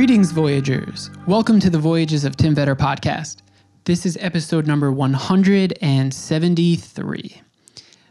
Greetings, 0.00 0.32
Voyagers. 0.32 1.10
Welcome 1.26 1.60
to 1.60 1.68
the 1.68 1.78
Voyages 1.78 2.24
of 2.24 2.34
Tim 2.34 2.54
Vetter 2.54 2.74
podcast. 2.74 3.42
This 3.84 4.06
is 4.06 4.16
episode 4.18 4.66
number 4.66 4.90
173. 4.90 7.42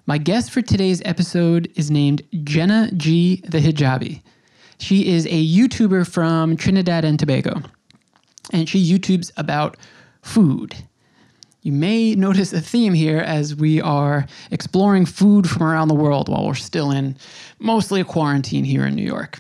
My 0.06 0.20
guest 0.20 0.52
for 0.52 0.62
today's 0.62 1.02
episode 1.04 1.68
is 1.76 1.90
named 1.90 2.22
Jenna 2.44 2.92
G. 2.92 3.38
the 3.38 3.58
Hijabi. 3.58 4.22
She 4.78 5.08
is 5.08 5.26
a 5.26 5.48
YouTuber 5.48 6.08
from 6.08 6.56
Trinidad 6.58 7.06
and 7.06 7.18
Tobago, 7.18 7.60
and 8.54 8.70
she 8.70 8.88
YouTubes 8.88 9.32
about 9.36 9.76
food. 10.22 10.76
You 11.64 11.72
may 11.72 12.14
notice 12.14 12.54
a 12.54 12.62
theme 12.62 12.94
here 12.94 13.18
as 13.18 13.56
we 13.56 13.82
are 13.82 14.28
exploring 14.52 15.08
food 15.08 15.50
from 15.50 15.64
around 15.64 15.88
the 15.88 15.96
world 15.96 16.30
while 16.30 16.46
we're 16.46 16.54
still 16.54 16.92
in 16.92 17.18
mostly 17.58 18.00
a 18.00 18.06
quarantine 18.06 18.64
here 18.64 18.86
in 18.86 18.94
New 18.94 19.02
York. 19.02 19.40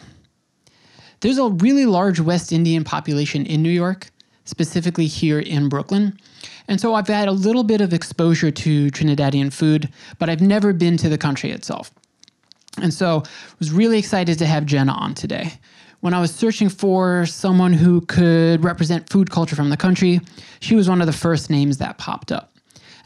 There's 1.21 1.37
a 1.37 1.49
really 1.49 1.85
large 1.85 2.19
West 2.19 2.51
Indian 2.51 2.83
population 2.83 3.45
in 3.45 3.61
New 3.61 3.69
York, 3.69 4.09
specifically 4.45 5.07
here 5.07 5.39
in 5.39 5.69
Brooklyn. 5.69 6.17
And 6.67 6.79
so 6.79 6.95
I've 6.95 7.07
had 7.07 7.27
a 7.27 7.33
little 7.33 7.63
bit 7.63 7.81
of 7.81 7.93
exposure 7.93 8.51
to 8.51 8.87
Trinidadian 8.91 9.51
food, 9.51 9.89
but 10.17 10.29
I've 10.29 10.41
never 10.41 10.71
been 10.71 10.97
to 10.97 11.09
the 11.09 11.17
country 11.17 11.51
itself. 11.51 11.91
And 12.81 12.93
so 12.93 13.23
I 13.25 13.55
was 13.59 13.71
really 13.71 13.99
excited 13.99 14.37
to 14.39 14.45
have 14.45 14.65
Jenna 14.65 14.93
on 14.93 15.13
today. 15.13 15.53
When 16.01 16.13
I 16.13 16.21
was 16.21 16.33
searching 16.33 16.69
for 16.69 17.25
someone 17.25 17.73
who 17.73 18.01
could 18.01 18.63
represent 18.63 19.09
food 19.09 19.29
culture 19.29 19.55
from 19.55 19.69
the 19.69 19.75
country, 19.75 20.21
she 20.61 20.75
was 20.75 20.87
one 20.87 21.01
of 21.01 21.07
the 21.07 21.13
first 21.13 21.49
names 21.49 21.77
that 21.79 21.97
popped 21.97 22.31
up. 22.31 22.48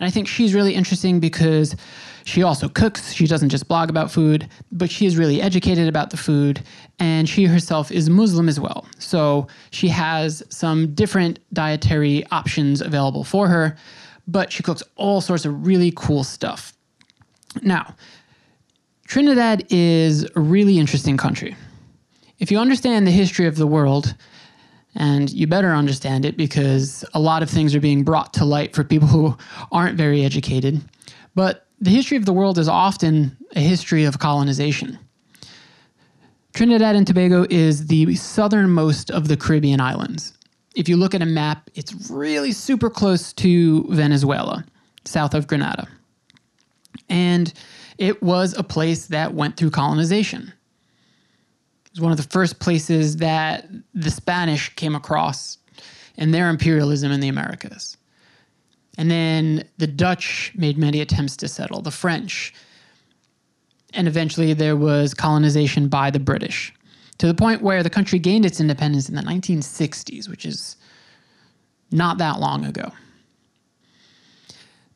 And 0.04 0.10
I 0.10 0.12
think 0.12 0.28
she's 0.28 0.54
really 0.54 0.76
interesting 0.76 1.22
because 1.22 1.78
she 2.26 2.44
also 2.44 2.68
cooks. 2.68 3.14
She 3.14 3.26
doesn't 3.26 3.48
just 3.48 3.70
blog 3.70 3.90
about 3.90 4.12
food, 4.12 4.50
but 4.70 4.92
she 4.92 5.06
is 5.06 5.16
really 5.16 5.42
educated 5.42 5.88
about 5.88 6.10
the 6.10 6.18
food. 6.18 6.62
And 7.00 7.30
she 7.30 7.46
herself 7.46 7.90
is 7.90 8.10
Muslim 8.10 8.50
as 8.50 8.60
well. 8.60 8.86
So 9.00 9.48
she 9.72 9.88
has 9.88 10.44
some 10.50 10.94
different 10.94 11.40
dietary 11.54 12.26
options 12.32 12.82
available 12.82 13.24
for 13.24 13.48
her, 13.48 13.78
but 14.28 14.52
she 14.52 14.62
cooks 14.62 14.84
all 14.98 15.22
sorts 15.22 15.46
of 15.46 15.66
really 15.66 15.94
cool 15.96 16.26
stuff. 16.26 16.74
Now, 17.62 17.96
Trinidad 19.08 19.66
is 19.70 20.28
a 20.36 20.42
really 20.42 20.80
interesting 20.80 21.16
country. 21.16 21.56
If 22.40 22.52
you 22.52 22.58
understand 22.60 23.08
the 23.08 23.12
history 23.12 23.48
of 23.48 23.56
the 23.56 23.68
world, 23.68 24.16
and 24.96 25.30
you 25.32 25.48
better 25.48 25.74
understand 25.74 26.26
it 26.26 26.38
because 26.38 27.04
a 27.14 27.20
lot 27.20 27.44
of 27.44 27.50
things 27.50 27.74
are 27.74 27.80
being 27.80 28.04
brought 28.04 28.34
to 28.36 28.46
light 28.46 28.76
for 28.76 28.84
people 28.84 29.08
who 29.08 29.38
aren't 29.72 29.98
very 29.98 30.24
educated. 30.24 30.82
But 31.36 31.68
the 31.82 31.90
history 31.90 32.18
of 32.18 32.26
the 32.26 32.34
world 32.34 32.58
is 32.58 32.68
often 32.68 33.36
a 33.56 33.60
history 33.60 34.06
of 34.06 34.20
colonization. 34.20 35.00
Trinidad 36.54 36.96
and 36.96 37.08
Tobago 37.08 37.48
is 37.50 37.88
the 37.88 38.16
southernmost 38.16 39.10
of 39.10 39.28
the 39.28 39.36
Caribbean 39.36 39.82
islands. 39.82 40.38
If 40.76 40.88
you 40.88 40.98
look 40.98 41.16
at 41.16 41.22
a 41.22 41.26
map, 41.26 41.70
it's 41.74 41.94
really 42.12 42.52
super 42.52 42.90
close 42.90 43.34
to 43.34 43.86
Venezuela, 43.90 44.64
south 45.06 45.34
of 45.34 45.48
Grenada. 45.48 45.88
And 47.10 47.52
it 47.98 48.22
was 48.22 48.56
a 48.58 48.64
place 48.64 49.08
that 49.08 49.34
went 49.34 49.58
through 49.58 49.72
colonization. 49.72 50.54
Was 51.94 52.02
one 52.02 52.12
of 52.12 52.18
the 52.18 52.24
first 52.24 52.60
places 52.60 53.18
that 53.18 53.68
the 53.94 54.10
Spanish 54.10 54.70
came 54.76 54.96
across 54.96 55.60
in 56.16 56.32
their 56.32 56.50
imperialism 56.50 57.12
in 57.12 57.20
the 57.20 57.28
Americas. 57.28 57.98
And 58.98 59.10
then 59.10 59.68
the 59.78 59.88
Dutch 59.88 60.52
made 60.56 60.78
many 60.78 61.02
attempts 61.02 61.36
to 61.38 61.48
settle, 61.48 61.82
the 61.82 61.92
French. 61.92 62.54
And 63.94 64.08
eventually 64.08 64.54
there 64.54 64.76
was 64.76 65.14
colonization 65.14 65.88
by 65.88 66.10
the 66.10 66.20
British 66.20 66.74
to 67.20 67.28
the 67.28 67.34
point 67.34 67.62
where 67.62 67.84
the 67.84 67.90
country 67.90 68.20
gained 68.20 68.46
its 68.46 68.60
independence 68.60 69.08
in 69.08 69.16
the 69.16 69.22
1960s, 69.22 70.28
which 70.30 70.46
is 70.46 70.78
not 71.92 72.18
that 72.18 72.40
long 72.40 72.66
ago. 72.66 72.92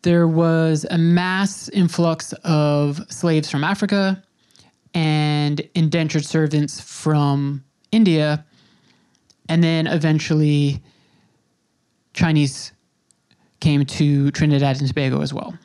There 0.01 0.27
was 0.27 0.85
a 0.89 0.97
mass 0.97 1.69
influx 1.69 2.33
of 2.43 3.01
slaves 3.09 3.49
from 3.49 3.63
Africa 3.63 4.23
and 4.97 5.61
indentured 5.75 6.25
servants 6.25 6.81
from 6.81 7.63
India, 7.91 8.43
and 9.47 9.63
then 9.63 9.85
eventually 9.85 10.81
Chinese 12.13 12.71
came 13.59 13.85
to 13.85 14.31
Trinidad 14.31 14.79
and 14.79 14.87
Tobago 14.87 15.21
as 15.21 15.31
well. 15.35 15.55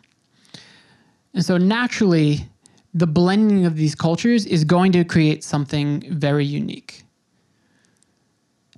And 1.32 1.42
so 1.42 1.56
naturally, 1.56 2.46
the 2.92 3.06
blending 3.06 3.64
of 3.64 3.74
these 3.76 3.94
cultures 3.94 4.44
is 4.44 4.64
going 4.64 4.92
to 4.92 5.02
create 5.02 5.42
something 5.42 6.04
very 6.10 6.44
unique. 6.44 7.02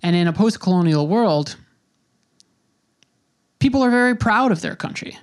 And 0.04 0.14
in 0.14 0.28
a 0.28 0.32
post 0.32 0.60
colonial 0.60 1.08
world, 1.08 1.56
people 3.58 3.82
are 3.82 3.90
very 3.90 4.14
proud 4.14 4.52
of 4.52 4.60
their 4.60 4.76
country. 4.76 5.18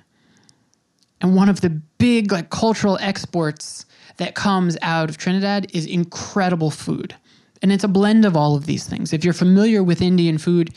And 1.22 1.36
one 1.36 1.48
of 1.48 1.60
the 1.60 1.70
big 1.70 2.32
like 2.32 2.50
cultural 2.50 2.98
exports 3.00 3.86
that 4.18 4.34
comes 4.34 4.76
out 4.82 5.08
of 5.08 5.16
Trinidad 5.16 5.70
is 5.74 5.86
incredible 5.86 6.70
food. 6.70 7.14
And 7.62 7.72
it's 7.72 7.84
a 7.84 7.88
blend 7.88 8.24
of 8.24 8.36
all 8.36 8.56
of 8.56 8.66
these 8.66 8.86
things. 8.86 9.12
If 9.12 9.24
you're 9.24 9.32
familiar 9.32 9.82
with 9.84 10.02
Indian 10.02 10.36
food, 10.36 10.74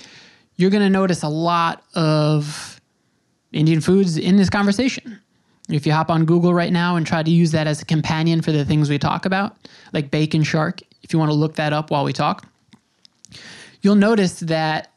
you're 0.56 0.70
going 0.70 0.84
to 0.84 0.90
notice 0.90 1.24
a 1.24 1.28
lot 1.28 1.84
of 1.96 2.80
Indian 3.52 3.82
foods 3.82 4.18
in 4.18 4.38
this 4.38 4.50
conversation. 4.50 5.20
If 5.68 5.88
you 5.88 5.94
hop 5.94 6.12
on 6.12 6.26
Google 6.26 6.54
right 6.54 6.72
now 6.72 6.96
and 6.96 7.08
try 7.08 7.24
to 7.24 7.32
use 7.32 7.52
that 7.52 7.66
as 7.66 7.82
a 7.82 7.86
companion 7.86 8.42
for 8.42 8.52
the 8.52 8.64
things 8.64 8.88
we 8.88 9.00
talk 9.00 9.26
about, 9.26 9.58
like 9.94 10.12
bake 10.12 10.36
and 10.36 10.46
shark, 10.46 10.82
if 11.02 11.12
you 11.12 11.18
want 11.18 11.32
to 11.32 11.36
look 11.36 11.56
that 11.56 11.74
up 11.74 11.90
while 11.90 12.04
we 12.04 12.14
talk, 12.14 12.48
you'll 13.82 13.96
notice 13.96 14.40
that 14.42 14.92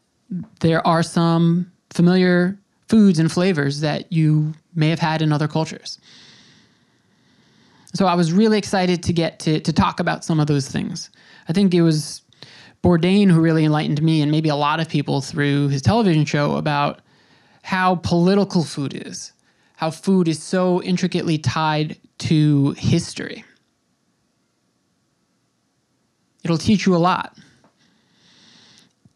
there 0.60 0.86
are 0.86 1.02
some 1.02 1.72
familiar 1.90 2.58
foods 2.88 3.18
and 3.18 3.32
flavors 3.32 3.80
that 3.80 4.12
you 4.12 4.52
may 4.78 4.88
have 4.88 4.98
had 4.98 5.20
in 5.20 5.32
other 5.32 5.48
cultures. 5.48 5.98
So 7.94 8.06
I 8.06 8.14
was 8.14 8.32
really 8.32 8.58
excited 8.58 9.02
to 9.04 9.12
get 9.12 9.38
to, 9.40 9.60
to 9.60 9.72
talk 9.72 9.98
about 10.00 10.24
some 10.24 10.40
of 10.40 10.46
those 10.46 10.68
things. 10.68 11.10
I 11.48 11.52
think 11.52 11.74
it 11.74 11.82
was 11.82 12.22
Bourdain 12.82 13.30
who 13.30 13.40
really 13.40 13.64
enlightened 13.64 14.02
me 14.02 14.22
and 14.22 14.30
maybe 14.30 14.48
a 14.48 14.56
lot 14.56 14.78
of 14.78 14.88
people 14.88 15.20
through 15.20 15.68
his 15.68 15.82
television 15.82 16.24
show 16.24 16.56
about 16.56 17.00
how 17.62 17.96
political 17.96 18.62
food 18.62 18.94
is, 18.94 19.32
how 19.76 19.90
food 19.90 20.28
is 20.28 20.42
so 20.42 20.82
intricately 20.82 21.38
tied 21.38 21.96
to 22.18 22.72
history. 22.72 23.44
It'll 26.44 26.58
teach 26.58 26.86
you 26.86 26.94
a 26.94 26.98
lot. 26.98 27.36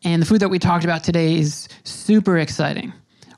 And 0.05 0.21
the 0.21 0.27
food 0.27 0.41
that 0.41 0.49
we 0.49 0.59
talked 0.59 0.85
about 0.85 1.05
today 1.05 1.39
is 1.39 1.69
super 1.85 2.39
exciting. 2.39 2.93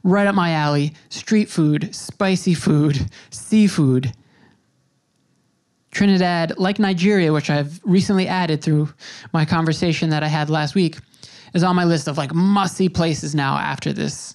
Right 0.04 0.26
up 0.26 0.34
my 0.34 0.53
alley 0.53 0.94
street 1.09 1.48
food, 1.48 1.94
spicy 1.94 2.54
food, 2.54 3.10
seafood. 3.31 4.12
Trinidad, 5.91 6.59
like 6.59 6.78
Nigeria, 6.78 7.32
which 7.32 7.50
I've 7.50 7.81
recently 7.84 8.28
added 8.28 8.62
through 8.62 8.92
my 9.32 9.44
conversation 9.44 10.10
that 10.10 10.22
I 10.22 10.28
had 10.28 10.50
last 10.50 10.74
week, 10.74 10.98
is 11.54 11.62
on 11.62 11.74
my 11.74 11.84
list 11.84 12.06
of 12.06 12.18
like 12.18 12.34
must 12.34 12.77
see 12.77 12.89
places 12.89 13.34
now 13.34 13.56
after 13.56 13.92
this 13.92 14.34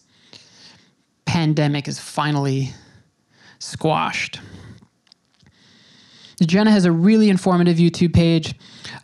pandemic 1.26 1.88
is 1.88 2.00
finally 2.00 2.74
squashed. 3.60 4.40
Jenna 6.42 6.72
has 6.72 6.86
a 6.86 6.92
really 6.92 7.30
informative 7.30 7.78
YouTube 7.78 8.14
page. 8.14 8.56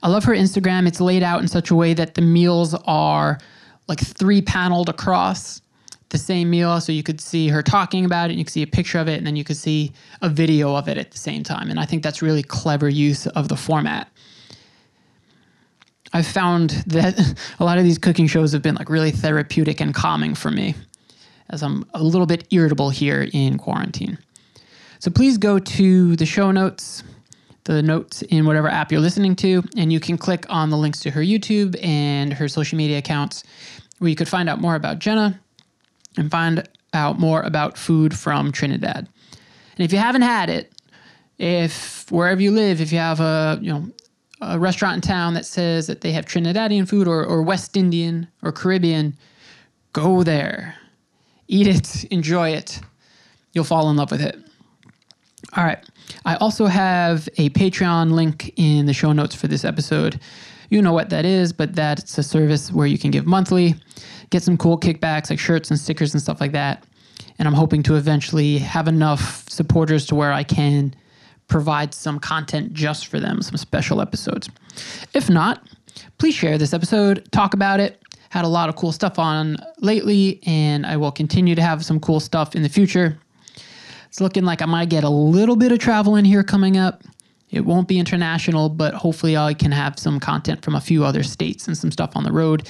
I 0.01 0.07
love 0.07 0.23
her 0.23 0.33
Instagram. 0.33 0.87
It's 0.87 1.01
laid 1.01 1.21
out 1.21 1.41
in 1.41 1.47
such 1.47 1.69
a 1.69 1.75
way 1.75 1.93
that 1.93 2.15
the 2.15 2.21
meals 2.21 2.73
are 2.85 3.37
like 3.87 3.99
three 3.99 4.41
paneled 4.41 4.89
across 4.89 5.61
the 6.09 6.17
same 6.17 6.49
meal. 6.49 6.79
So 6.81 6.91
you 6.91 7.03
could 7.03 7.19
see 7.19 7.47
her 7.49 7.61
talking 7.61 8.05
about 8.05 8.29
it, 8.29 8.33
and 8.33 8.39
you 8.39 8.45
could 8.45 8.53
see 8.53 8.63
a 8.63 8.67
picture 8.67 8.99
of 8.99 9.07
it, 9.07 9.17
and 9.17 9.25
then 9.25 9.35
you 9.35 9.43
could 9.43 9.57
see 9.57 9.91
a 10.21 10.29
video 10.29 10.75
of 10.75 10.87
it 10.87 10.97
at 10.97 11.11
the 11.11 11.17
same 11.17 11.43
time. 11.43 11.69
And 11.69 11.79
I 11.79 11.85
think 11.85 12.03
that's 12.03 12.21
really 12.21 12.43
clever 12.43 12.89
use 12.89 13.27
of 13.27 13.49
the 13.49 13.57
format. 13.57 14.09
I've 16.13 16.27
found 16.27 16.71
that 16.87 17.37
a 17.59 17.65
lot 17.65 17.77
of 17.77 17.83
these 17.83 17.97
cooking 17.97 18.27
shows 18.27 18.53
have 18.53 18.61
been 18.61 18.75
like 18.75 18.89
really 18.89 19.11
therapeutic 19.11 19.81
and 19.81 19.93
calming 19.93 20.35
for 20.35 20.51
me 20.51 20.75
as 21.49 21.61
I'm 21.61 21.85
a 21.93 22.01
little 22.01 22.25
bit 22.25 22.47
irritable 22.51 22.89
here 22.89 23.27
in 23.33 23.57
quarantine. 23.57 24.17
So 24.99 25.11
please 25.11 25.37
go 25.37 25.59
to 25.59 26.15
the 26.15 26.25
show 26.25 26.51
notes, 26.51 27.03
the 27.65 27.83
notes 27.83 28.21
in 28.23 28.45
whatever 28.45 28.67
app 28.67 28.91
you're 28.91 29.01
listening 29.01 29.35
to, 29.37 29.63
and 29.77 29.91
you 29.91 29.99
can 29.99 30.17
click 30.17 30.45
on 30.49 30.69
the 30.69 30.77
links 30.77 30.99
to 31.01 31.11
her 31.11 31.21
YouTube 31.21 31.77
and 31.83 32.33
her 32.33 32.47
social 32.47 32.77
media 32.77 32.97
accounts 32.97 33.43
where 33.99 34.09
you 34.09 34.15
could 34.15 34.27
find 34.27 34.49
out 34.49 34.59
more 34.59 34.75
about 34.75 34.99
Jenna 34.99 35.39
and 36.17 36.31
find 36.31 36.67
out 36.93 37.19
more 37.19 37.41
about 37.41 37.77
food 37.77 38.17
from 38.17 38.51
Trinidad. 38.51 39.07
And 39.77 39.85
if 39.85 39.91
you 39.91 39.99
haven't 39.99 40.21
had 40.21 40.49
it, 40.49 40.71
if 41.37 42.09
wherever 42.11 42.41
you 42.41 42.51
live, 42.51 42.79
if 42.79 42.91
you 42.91 42.97
have 42.97 43.19
a 43.19 43.59
you 43.61 43.71
know 43.71 43.89
a 44.41 44.59
restaurant 44.59 44.95
in 44.95 45.01
town 45.01 45.33
that 45.33 45.45
says 45.45 45.87
that 45.87 46.01
they 46.01 46.11
have 46.11 46.25
Trinidadian 46.25 46.87
food 46.87 47.07
or, 47.07 47.25
or 47.25 47.41
West 47.41 47.75
Indian 47.77 48.27
or 48.41 48.51
Caribbean, 48.51 49.17
go 49.93 50.23
there. 50.23 50.75
Eat 51.47 51.67
it, 51.67 52.05
enjoy 52.05 52.49
it. 52.49 52.79
You'll 53.53 53.63
fall 53.63 53.89
in 53.89 53.95
love 53.95 54.11
with 54.11 54.21
it. 54.21 54.37
All 55.55 55.63
right. 55.63 55.83
I 56.25 56.35
also 56.35 56.65
have 56.65 57.29
a 57.37 57.49
Patreon 57.51 58.11
link 58.11 58.53
in 58.57 58.85
the 58.85 58.93
show 58.93 59.13
notes 59.13 59.35
for 59.35 59.47
this 59.47 59.63
episode 59.63 60.19
you 60.69 60.81
know 60.81 60.93
what 60.93 61.09
that 61.09 61.25
is, 61.25 61.53
but 61.53 61.75
that's 61.75 62.17
a 62.17 62.23
service 62.23 62.71
where 62.71 62.87
you 62.87 62.97
can 62.97 63.11
give 63.11 63.25
monthly, 63.25 63.75
get 64.29 64.43
some 64.43 64.57
cool 64.57 64.79
kickbacks 64.79 65.29
like 65.29 65.39
shirts 65.39 65.69
and 65.69 65.79
stickers 65.79 66.13
and 66.13 66.21
stuff 66.21 66.41
like 66.41 66.51
that. 66.53 66.85
And 67.37 67.47
I'm 67.47 67.53
hoping 67.53 67.83
to 67.83 67.95
eventually 67.95 68.57
have 68.59 68.87
enough 68.87 69.47
supporters 69.49 70.05
to 70.07 70.15
where 70.15 70.31
I 70.31 70.43
can 70.43 70.95
provide 71.47 71.93
some 71.93 72.19
content 72.19 72.73
just 72.73 73.07
for 73.07 73.19
them, 73.19 73.41
some 73.41 73.57
special 73.57 74.01
episodes. 74.01 74.49
If 75.13 75.29
not, 75.29 75.67
please 76.17 76.33
share 76.33 76.57
this 76.57 76.73
episode, 76.73 77.29
talk 77.31 77.53
about 77.53 77.79
it. 77.79 78.01
Had 78.29 78.43
a 78.43 78.49
lot 78.49 78.67
of 78.67 78.75
cool 78.75 78.91
stuff 78.91 79.17
on 79.17 79.55
lately, 79.79 80.41
and 80.45 80.85
I 80.85 80.97
will 80.97 81.11
continue 81.11 81.55
to 81.55 81.61
have 81.61 81.85
some 81.85 81.99
cool 81.99 82.19
stuff 82.19 82.55
in 82.55 82.63
the 82.63 82.69
future. 82.69 83.17
It's 84.07 84.19
looking 84.19 84.43
like 84.43 84.61
I 84.61 84.65
might 84.65 84.89
get 84.89 85.03
a 85.03 85.09
little 85.09 85.55
bit 85.55 85.71
of 85.71 85.79
travel 85.79 86.15
in 86.15 86.25
here 86.25 86.43
coming 86.43 86.75
up. 86.75 87.03
It 87.55 87.65
won't 87.65 87.87
be 87.87 87.97
international, 87.97 88.67
but 88.67 88.93
hopefully 88.93 89.37
I 89.37 89.53
can 89.53 89.71
have 89.71 89.97
some 89.97 90.19
content 90.19 90.61
from 90.61 90.75
a 90.75 90.81
few 90.81 91.05
other 91.05 91.23
states 91.23 91.67
and 91.67 91.77
some 91.77 91.89
stuff 91.89 92.11
on 92.15 92.25
the 92.25 92.31
road 92.33 92.67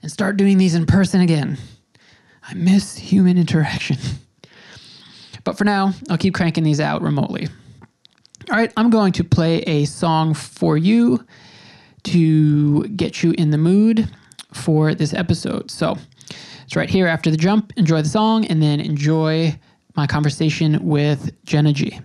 and 0.00 0.12
start 0.12 0.36
doing 0.36 0.58
these 0.58 0.76
in 0.76 0.86
person 0.86 1.20
again. 1.20 1.58
I 2.44 2.54
miss 2.54 2.96
human 2.96 3.36
interaction. 3.36 3.96
but 5.44 5.58
for 5.58 5.64
now, 5.64 5.92
I'll 6.08 6.18
keep 6.18 6.34
cranking 6.34 6.62
these 6.62 6.78
out 6.78 7.02
remotely. 7.02 7.48
All 8.48 8.56
right, 8.56 8.72
I'm 8.76 8.90
going 8.90 9.12
to 9.14 9.24
play 9.24 9.58
a 9.62 9.84
song 9.86 10.34
for 10.34 10.76
you 10.76 11.26
to 12.04 12.86
get 12.88 13.24
you 13.24 13.34
in 13.36 13.50
the 13.50 13.58
mood 13.58 14.08
for 14.52 14.94
this 14.94 15.12
episode. 15.12 15.68
So 15.68 15.98
it's 16.62 16.76
right 16.76 16.88
here 16.88 17.08
after 17.08 17.30
the 17.30 17.36
jump. 17.36 17.72
Enjoy 17.76 18.02
the 18.02 18.08
song 18.08 18.46
and 18.46 18.62
then 18.62 18.78
enjoy 18.78 19.58
my 19.96 20.06
conversation 20.06 20.86
with 20.86 21.32
Jenna 21.44 21.72
G. 21.72 22.00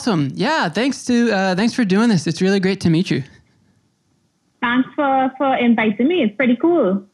awesome. 0.00 0.30
Yeah, 0.34 0.70
thanks 0.70 1.04
to 1.04 1.30
uh, 1.30 1.54
thanks 1.54 1.74
for 1.74 1.84
doing 1.84 2.08
this. 2.08 2.26
It's 2.26 2.40
really 2.40 2.60
great 2.60 2.80
to 2.80 2.90
meet 2.90 3.10
you. 3.10 3.22
Thanks 4.60 4.88
for 4.94 5.30
for 5.36 5.54
inviting 5.56 6.08
me. 6.08 6.22
It's 6.22 6.36
pretty 6.36 6.56
cool. 6.56 7.04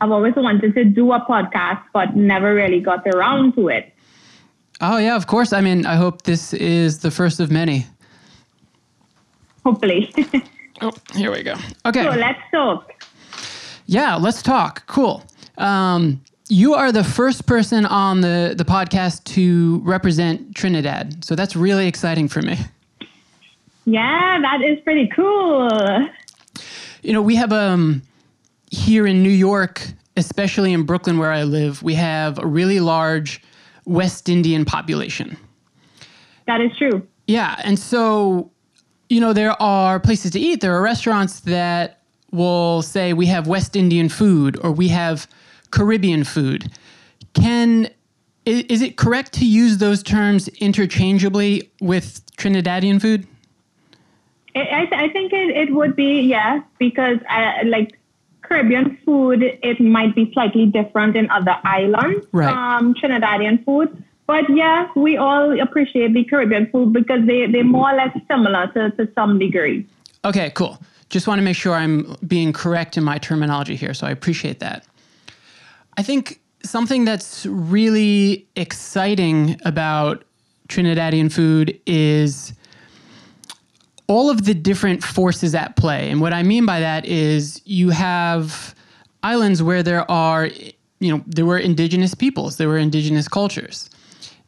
I've 0.00 0.10
always 0.10 0.34
wanted 0.36 0.74
to 0.74 0.84
do 0.84 1.12
a 1.12 1.20
podcast, 1.20 1.82
but 1.94 2.16
never 2.16 2.54
really 2.54 2.80
got 2.80 3.06
around 3.06 3.54
to 3.54 3.68
it. 3.68 3.94
Oh 4.82 4.98
yeah, 4.98 5.16
of 5.16 5.26
course. 5.26 5.54
I 5.54 5.62
mean, 5.62 5.86
I 5.86 5.96
hope 5.96 6.22
this 6.22 6.52
is 6.52 6.98
the 6.98 7.10
first 7.10 7.40
of 7.40 7.50
many. 7.50 7.86
Hopefully. 9.64 10.12
oh, 10.82 10.92
here 11.14 11.32
we 11.32 11.42
go. 11.42 11.54
Okay. 11.86 12.04
So 12.04 12.10
let's 12.10 12.42
talk. 12.50 13.04
Yeah, 13.86 14.16
let's 14.16 14.42
talk. 14.42 14.86
Cool. 14.86 15.22
Um, 15.56 16.20
you 16.48 16.74
are 16.74 16.92
the 16.92 17.04
first 17.04 17.46
person 17.46 17.84
on 17.86 18.20
the, 18.20 18.54
the 18.56 18.64
podcast 18.64 19.24
to 19.24 19.80
represent 19.84 20.54
Trinidad. 20.54 21.24
So 21.24 21.34
that's 21.34 21.54
really 21.54 21.86
exciting 21.86 22.28
for 22.28 22.42
me. 22.42 22.58
Yeah, 23.84 24.38
that 24.40 24.62
is 24.62 24.80
pretty 24.80 25.08
cool. 25.08 25.68
You 27.02 27.12
know, 27.12 27.22
we 27.22 27.36
have 27.36 27.52
um 27.52 28.02
here 28.70 29.06
in 29.06 29.22
New 29.22 29.30
York, 29.30 29.86
especially 30.16 30.72
in 30.72 30.82
Brooklyn 30.82 31.18
where 31.18 31.32
I 31.32 31.44
live, 31.44 31.82
we 31.82 31.94
have 31.94 32.38
a 32.38 32.46
really 32.46 32.80
large 32.80 33.40
West 33.86 34.28
Indian 34.28 34.66
population. 34.66 35.38
That 36.46 36.60
is 36.60 36.70
true. 36.76 37.06
Yeah, 37.26 37.60
and 37.64 37.78
so 37.78 38.50
you 39.08 39.20
know 39.20 39.32
there 39.32 39.60
are 39.62 40.00
places 40.00 40.32
to 40.32 40.40
eat. 40.40 40.60
There 40.60 40.74
are 40.74 40.82
restaurants 40.82 41.40
that 41.40 42.02
will 42.30 42.82
say 42.82 43.14
we 43.14 43.26
have 43.26 43.46
West 43.46 43.74
Indian 43.74 44.10
food 44.10 44.58
or 44.62 44.70
we 44.70 44.88
have 44.88 45.26
Caribbean 45.70 46.24
food. 46.24 46.70
Can 47.34 47.90
is 48.44 48.80
it 48.80 48.96
correct 48.96 49.32
to 49.34 49.46
use 49.46 49.76
those 49.76 50.02
terms 50.02 50.48
interchangeably 50.48 51.70
with 51.82 52.24
Trinidadian 52.36 53.00
food? 53.00 53.26
I, 54.56 54.60
I, 54.60 54.86
th- 54.86 54.92
I 54.92 55.08
think 55.10 55.32
it, 55.34 55.50
it 55.50 55.74
would 55.74 55.94
be, 55.94 56.22
yes, 56.22 56.62
because 56.78 57.18
uh, 57.28 57.52
like 57.66 57.98
Caribbean 58.40 58.96
food, 59.04 59.42
it 59.42 59.80
might 59.80 60.14
be 60.14 60.32
slightly 60.32 60.64
different 60.64 61.14
in 61.14 61.28
other 61.30 61.56
islands 61.64 62.26
Right. 62.32 62.50
from 62.50 62.94
Trinidadian 62.94 63.64
food. 63.66 64.02
But 64.26 64.44
yeah, 64.54 64.88
we 64.96 65.16
all 65.18 65.60
appreciate 65.60 66.14
the 66.14 66.24
Caribbean 66.24 66.70
food 66.70 66.92
because 66.94 67.26
they, 67.26 67.46
they're 67.46 67.64
more 67.64 67.90
or 67.92 67.96
less 67.96 68.16
similar 68.30 68.66
to, 68.68 68.90
to 68.92 69.12
some 69.14 69.38
degree. 69.38 69.86
Okay, 70.24 70.50
cool. 70.54 70.78
Just 71.10 71.26
want 71.26 71.38
to 71.38 71.42
make 71.42 71.56
sure 71.56 71.74
I'm 71.74 72.16
being 72.26 72.52
correct 72.52 72.96
in 72.96 73.04
my 73.04 73.18
terminology 73.18 73.76
here, 73.76 73.94
so 73.94 74.06
I 74.06 74.10
appreciate 74.10 74.60
that. 74.60 74.86
I 75.98 76.02
think 76.02 76.40
something 76.62 77.04
that's 77.04 77.44
really 77.44 78.46
exciting 78.54 79.60
about 79.64 80.24
Trinidadian 80.68 81.30
food 81.30 81.78
is 81.86 82.54
all 84.06 84.30
of 84.30 84.44
the 84.44 84.54
different 84.54 85.02
forces 85.02 85.56
at 85.56 85.74
play. 85.74 86.08
And 86.08 86.20
what 86.20 86.32
I 86.32 86.44
mean 86.44 86.66
by 86.66 86.78
that 86.78 87.04
is 87.04 87.60
you 87.64 87.90
have 87.90 88.76
islands 89.24 89.60
where 89.60 89.82
there 89.82 90.08
are, 90.08 90.46
you 91.00 91.16
know, 91.16 91.22
there 91.26 91.44
were 91.44 91.58
indigenous 91.58 92.14
peoples, 92.14 92.58
there 92.58 92.68
were 92.68 92.78
indigenous 92.78 93.26
cultures. 93.26 93.90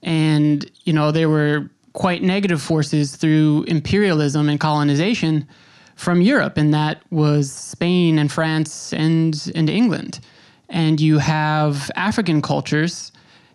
And, 0.05 0.71
you 0.85 0.93
know, 0.93 1.11
there 1.11 1.29
were 1.29 1.69
quite 1.95 2.23
negative 2.23 2.63
forces 2.63 3.17
through 3.17 3.65
imperialism 3.67 4.49
and 4.49 4.61
colonization 4.61 5.49
from 5.97 6.23
Europe, 6.23 6.57
and 6.57 6.73
that 6.73 7.03
was 7.11 7.53
Spain 7.53 8.21
and 8.21 8.31
France 8.31 8.93
and, 8.93 9.51
and 9.57 9.69
England. 9.69 10.21
And 10.71 11.01
you 11.01 11.19
have 11.19 11.91
African 11.97 12.41
cultures 12.41 13.13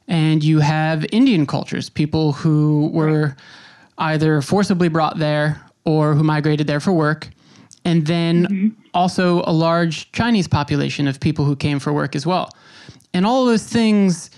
and 0.08 0.44
you 0.44 0.60
have 0.60 1.06
Indian 1.12 1.46
cultures, 1.46 1.90
people 1.90 2.34
who 2.34 2.90
were 2.94 3.36
either 3.98 4.42
forcibly 4.42 4.90
brought 4.90 5.18
there 5.18 5.62
or 5.86 6.14
who 6.14 6.24
migrated 6.24 6.68
there 6.68 6.80
for 6.80 6.92
work. 6.92 7.30
And 7.86 8.06
then 8.06 8.46
mm-hmm. 8.46 8.82
also 8.94 9.44
a 9.46 9.54
large 9.54 10.12
Chinese 10.12 10.48
population 10.48 11.08
of 11.08 11.20
people 11.20 11.46
who 11.46 11.56
came 11.56 11.80
for 11.80 11.94
work 11.94 12.16
as 12.16 12.26
well. 12.26 12.50
And 13.14 13.26
all 13.26 13.44
of 13.44 13.48
those 13.48 13.64
things, 13.64 14.30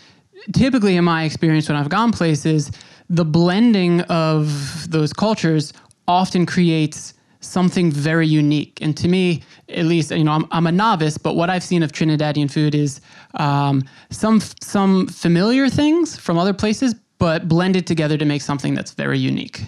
typically 0.54 0.98
in 0.98 1.04
my 1.04 1.24
experience 1.24 1.68
when 1.68 1.78
I've 1.78 1.90
gone 1.90 2.12
places, 2.12 2.72
the 3.10 3.26
blending 3.26 4.02
of 4.02 4.90
those 4.92 5.14
cultures 5.14 5.74
often 6.08 6.46
creates 6.46 7.14
something 7.40 7.92
very 7.92 8.28
unique. 8.28 8.80
And 8.82 8.96
to 8.98 9.08
me, 9.08 9.44
at 9.70 9.86
least, 9.86 10.12
you 10.12 10.24
know, 10.24 10.32
I'm, 10.32 10.46
I'm 10.52 10.68
a 10.68 10.72
novice, 10.72 11.18
but 11.18 11.36
what 11.36 11.50
I've 11.50 11.64
seen 11.64 11.84
of 11.84 11.92
Trinidadian 11.92 12.52
food 12.52 12.76
is 12.76 13.02
um, 13.36 13.84
some 14.10 14.40
some 14.62 15.08
familiar 15.08 15.70
things 15.70 16.18
from 16.18 16.38
other 16.38 16.54
places, 16.54 16.96
but 17.18 17.48
blended 17.48 17.88
together 17.88 18.18
to 18.18 18.26
make 18.26 18.42
something 18.42 18.74
that's 18.74 18.92
very 18.92 19.20
unique. 19.20 19.64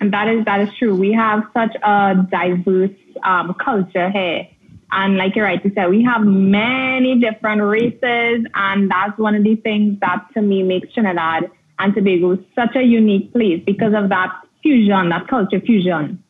And 0.00 0.12
that 0.12 0.28
is 0.28 0.44
that 0.44 0.60
is 0.60 0.68
true. 0.78 0.94
We 0.94 1.12
have 1.12 1.44
such 1.52 1.74
a 1.82 2.26
diverse 2.30 2.96
um, 3.24 3.54
culture 3.54 4.10
here. 4.10 4.48
And 4.92 5.16
like 5.16 5.36
you're 5.36 5.44
right 5.44 5.62
to 5.62 5.72
say, 5.72 5.86
we 5.86 6.02
have 6.02 6.22
many 6.22 7.20
different 7.20 7.62
races, 7.62 8.44
and 8.54 8.90
that's 8.90 9.16
one 9.18 9.36
of 9.36 9.44
the 9.44 9.54
things 9.56 10.00
that 10.00 10.26
to 10.34 10.42
me 10.42 10.64
makes 10.64 10.92
Trinidad 10.92 11.48
and 11.78 11.94
Tobago 11.94 12.38
such 12.54 12.74
a 12.74 12.82
unique 12.82 13.32
place 13.32 13.62
because 13.64 13.94
of 13.94 14.08
that 14.08 14.32
fusion, 14.62 15.10
that 15.10 15.28
culture 15.28 15.60
fusion. 15.60 16.22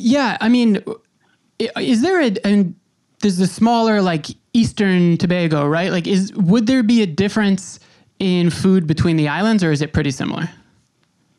Yeah, 0.00 0.38
I 0.40 0.48
mean, 0.48 0.82
is 1.78 2.02
there 2.02 2.20
a 2.20 2.34
and 2.44 2.74
there's 3.20 3.36
the 3.36 3.46
smaller 3.46 4.00
like 4.00 4.26
Eastern 4.52 5.16
Tobago, 5.18 5.66
right? 5.66 5.90
Like, 5.90 6.06
is 6.06 6.32
would 6.34 6.66
there 6.66 6.82
be 6.82 7.02
a 7.02 7.06
difference 7.06 7.78
in 8.18 8.50
food 8.50 8.86
between 8.86 9.16
the 9.16 9.28
islands, 9.28 9.62
or 9.62 9.72
is 9.72 9.82
it 9.82 9.92
pretty 9.92 10.10
similar? 10.10 10.48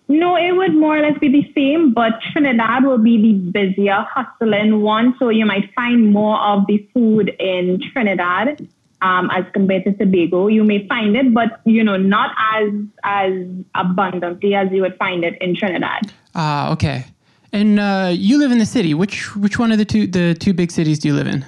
No, 0.08 0.36
it 0.36 0.52
would 0.52 0.76
more 0.76 0.98
or 0.98 1.02
less 1.02 1.18
be 1.20 1.30
the 1.30 1.50
same, 1.56 1.94
but 1.94 2.14
Trinidad 2.34 2.84
will 2.84 2.98
be 2.98 3.22
the 3.22 3.34
busier, 3.52 4.06
hustling 4.10 4.82
one. 4.82 5.16
So 5.18 5.30
you 5.30 5.46
might 5.46 5.74
find 5.74 6.12
more 6.12 6.38
of 6.40 6.68
the 6.68 6.86
food 6.94 7.30
in 7.40 7.80
Trinidad 7.94 8.68
um, 9.02 9.30
as 9.32 9.46
compared 9.54 9.86
to 9.86 9.94
Tobago. 9.94 10.48
You 10.48 10.66
may 10.66 10.86
find 10.88 11.16
it, 11.16 11.34
but 11.34 11.62
you 11.66 11.84
know, 11.84 11.98
not 11.98 12.36
as 12.54 12.74
as 13.04 13.34
abundantly 13.74 14.54
as 14.54 14.70
you 14.72 14.82
would 14.82 14.98
find 14.98 15.24
it 15.24 15.42
in 15.42 15.56
Trinidad. 15.56 16.12
Ah, 16.36 16.72
okay. 16.74 17.06
And 17.54 17.80
uh, 17.80 18.12
you 18.14 18.38
live 18.40 18.52
in 18.52 18.60
the 18.60 18.66
city. 18.66 18.94
Which 18.94 19.36
which 19.36 19.60
one 19.60 19.72
of 19.72 19.78
the 19.78 19.86
two 19.86 20.08
the 20.08 20.34
two 20.34 20.54
big 20.54 20.72
cities 20.72 21.00
do 21.00 21.10
you 21.10 21.14
live 21.14 21.28
in? 21.28 21.46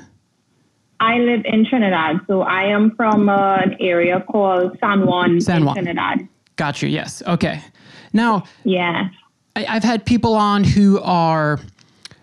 I 1.00 1.17
live 1.17 1.41
in 1.45 1.65
Trinidad, 1.65 2.22
so 2.27 2.43
I 2.43 2.63
am 2.63 2.95
from 2.95 3.27
uh, 3.27 3.55
an 3.57 3.75
area 3.81 4.22
called 4.22 4.77
San 4.79 5.05
Juan, 5.05 5.41
San 5.41 5.57
in 5.57 5.65
Juan. 5.65 5.75
Trinidad. 5.75 6.27
Got 6.55 6.81
you. 6.81 6.88
Yes. 6.88 7.22
Okay. 7.27 7.62
Now, 8.13 8.43
Yeah. 8.63 9.10
I, 9.55 9.65
I've 9.65 9.83
had 9.83 10.05
people 10.05 10.33
on 10.36 10.63
who 10.63 11.01
are 11.01 11.60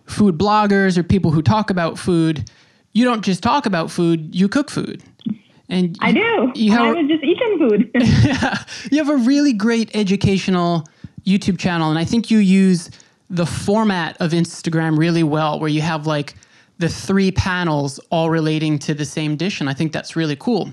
food 0.07 0.39
bloggers 0.39 0.97
or 0.97 1.03
people 1.03 1.31
who 1.31 1.43
talk 1.43 1.69
about 1.71 1.99
food. 1.99 2.49
You 2.93 3.05
don't 3.05 3.23
just 3.23 3.43
talk 3.43 3.67
about 3.67 3.91
food; 3.91 4.35
you 4.35 4.49
cook 4.49 4.71
food. 4.71 5.03
And 5.69 5.97
I 6.01 6.13
do. 6.13 6.53
You 6.55 6.73
I 6.73 6.87
have, 6.87 6.97
was 6.97 7.07
just 7.07 7.23
eating 7.23 7.59
food. 7.59 7.91
you 8.91 8.99
have 8.99 9.09
a 9.09 9.17
really 9.17 9.53
great 9.53 9.95
educational 9.95 10.89
YouTube 11.25 11.59
channel, 11.59 11.91
and 11.91 11.99
I 11.99 12.05
think 12.05 12.31
you 12.31 12.39
use 12.39 12.91
the 13.31 13.47
format 13.47 14.17
of 14.21 14.33
Instagram 14.33 14.99
really 14.99 15.23
well, 15.23 15.59
where 15.61 15.71
you 15.71 15.81
have 15.81 16.07
like 16.07 16.35
the 16.79 16.89
three 16.89 17.31
panels 17.31 18.01
all 18.11 18.29
relating 18.29 18.79
to 18.81 18.95
the 18.95 19.05
same 19.05 19.37
dish, 19.37 19.61
and 19.61 19.71
I 19.71 19.75
think 19.75 19.93
that's 19.93 20.17
really 20.17 20.37
cool. 20.37 20.73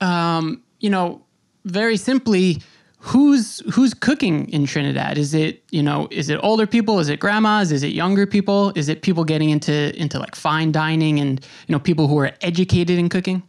Um, 0.00 0.62
you 0.80 0.88
know, 0.88 1.22
very 1.64 1.96
simply, 1.96 2.62
who's 2.98 3.60
who's 3.74 3.92
cooking 3.94 4.48
in 4.50 4.64
Trinidad? 4.64 5.18
Is 5.18 5.34
it 5.34 5.62
you 5.70 5.82
know 5.82 6.08
is 6.10 6.28
it 6.28 6.38
older 6.42 6.66
people? 6.66 7.00
Is 7.00 7.08
it 7.08 7.18
grandmas? 7.18 7.72
Is 7.72 7.82
it 7.82 7.92
younger 7.92 8.26
people? 8.26 8.72
Is 8.76 8.88
it 8.88 9.02
people 9.02 9.24
getting 9.24 9.50
into 9.50 9.94
into 10.00 10.18
like 10.18 10.36
fine 10.36 10.70
dining 10.70 11.18
and 11.18 11.40
you 11.66 11.72
know 11.72 11.80
people 11.80 12.06
who 12.06 12.18
are 12.18 12.32
educated 12.40 12.98
in 12.98 13.08
cooking? 13.08 13.42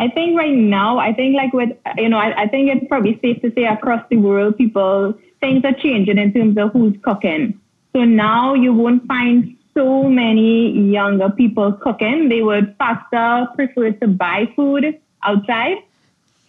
I 0.00 0.08
think 0.08 0.36
right 0.36 0.54
now, 0.54 0.98
I 0.98 1.12
think 1.12 1.36
like 1.36 1.52
with, 1.52 1.76
you 1.98 2.08
know, 2.08 2.16
I, 2.16 2.44
I 2.44 2.48
think 2.48 2.70
it's 2.74 2.88
probably 2.88 3.18
safe 3.20 3.42
to 3.42 3.52
say 3.54 3.64
across 3.64 4.02
the 4.08 4.16
world, 4.16 4.56
people, 4.56 5.12
things 5.40 5.64
are 5.64 5.72
changing 5.72 6.18
in 6.18 6.32
terms 6.32 6.56
of 6.58 6.72
who's 6.72 6.96
cooking. 7.02 7.58
So 7.92 8.04
now 8.04 8.54
you 8.54 8.72
won't 8.72 9.06
find 9.06 9.56
so 9.74 10.04
many 10.04 10.70
younger 10.90 11.30
people 11.30 11.72
cooking. 11.72 12.28
They 12.28 12.42
would 12.42 12.76
faster 12.78 13.48
prefer 13.54 13.92
to 13.92 14.08
buy 14.08 14.52
food 14.54 15.00
outside. 15.22 15.78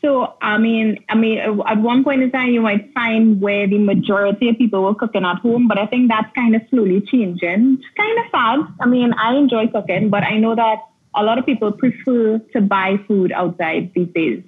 So, 0.01 0.33
I 0.41 0.57
mean, 0.57 0.97
I 1.09 1.15
mean, 1.15 1.37
at 1.37 1.77
one 1.77 2.03
point 2.03 2.23
in 2.23 2.31
time, 2.31 2.49
you 2.49 2.61
might 2.61 2.91
find 2.93 3.39
where 3.39 3.67
the 3.67 3.77
majority 3.77 4.49
of 4.49 4.57
people 4.57 4.81
were 4.81 4.95
cooking 4.95 5.23
at 5.23 5.37
home, 5.37 5.67
but 5.67 5.77
I 5.77 5.85
think 5.85 6.09
that's 6.09 6.33
kind 6.33 6.55
of 6.55 6.63
slowly 6.71 7.01
changing. 7.01 7.77
It's 7.79 7.87
kind 7.95 8.17
of 8.17 8.25
sad. 8.31 8.73
I 8.79 8.87
mean, 8.87 9.13
I 9.13 9.35
enjoy 9.35 9.67
cooking, 9.67 10.09
but 10.09 10.23
I 10.23 10.39
know 10.39 10.55
that 10.55 10.79
a 11.13 11.23
lot 11.23 11.37
of 11.37 11.45
people 11.45 11.71
prefer 11.71 12.39
to 12.39 12.61
buy 12.61 12.97
food 13.07 13.31
outside 13.31 13.91
these 13.93 14.07
days. 14.15 14.43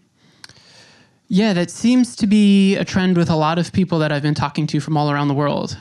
Yeah, 1.27 1.53
that 1.53 1.71
seems 1.71 2.15
to 2.17 2.27
be 2.27 2.75
a 2.75 2.85
trend 2.85 3.17
with 3.17 3.29
a 3.29 3.35
lot 3.35 3.57
of 3.57 3.71
people 3.71 3.97
that 3.99 4.11
I've 4.11 4.21
been 4.21 4.35
talking 4.35 4.67
to 4.67 4.79
from 4.79 4.97
all 4.97 5.09
around 5.09 5.29
the 5.29 5.33
world. 5.33 5.77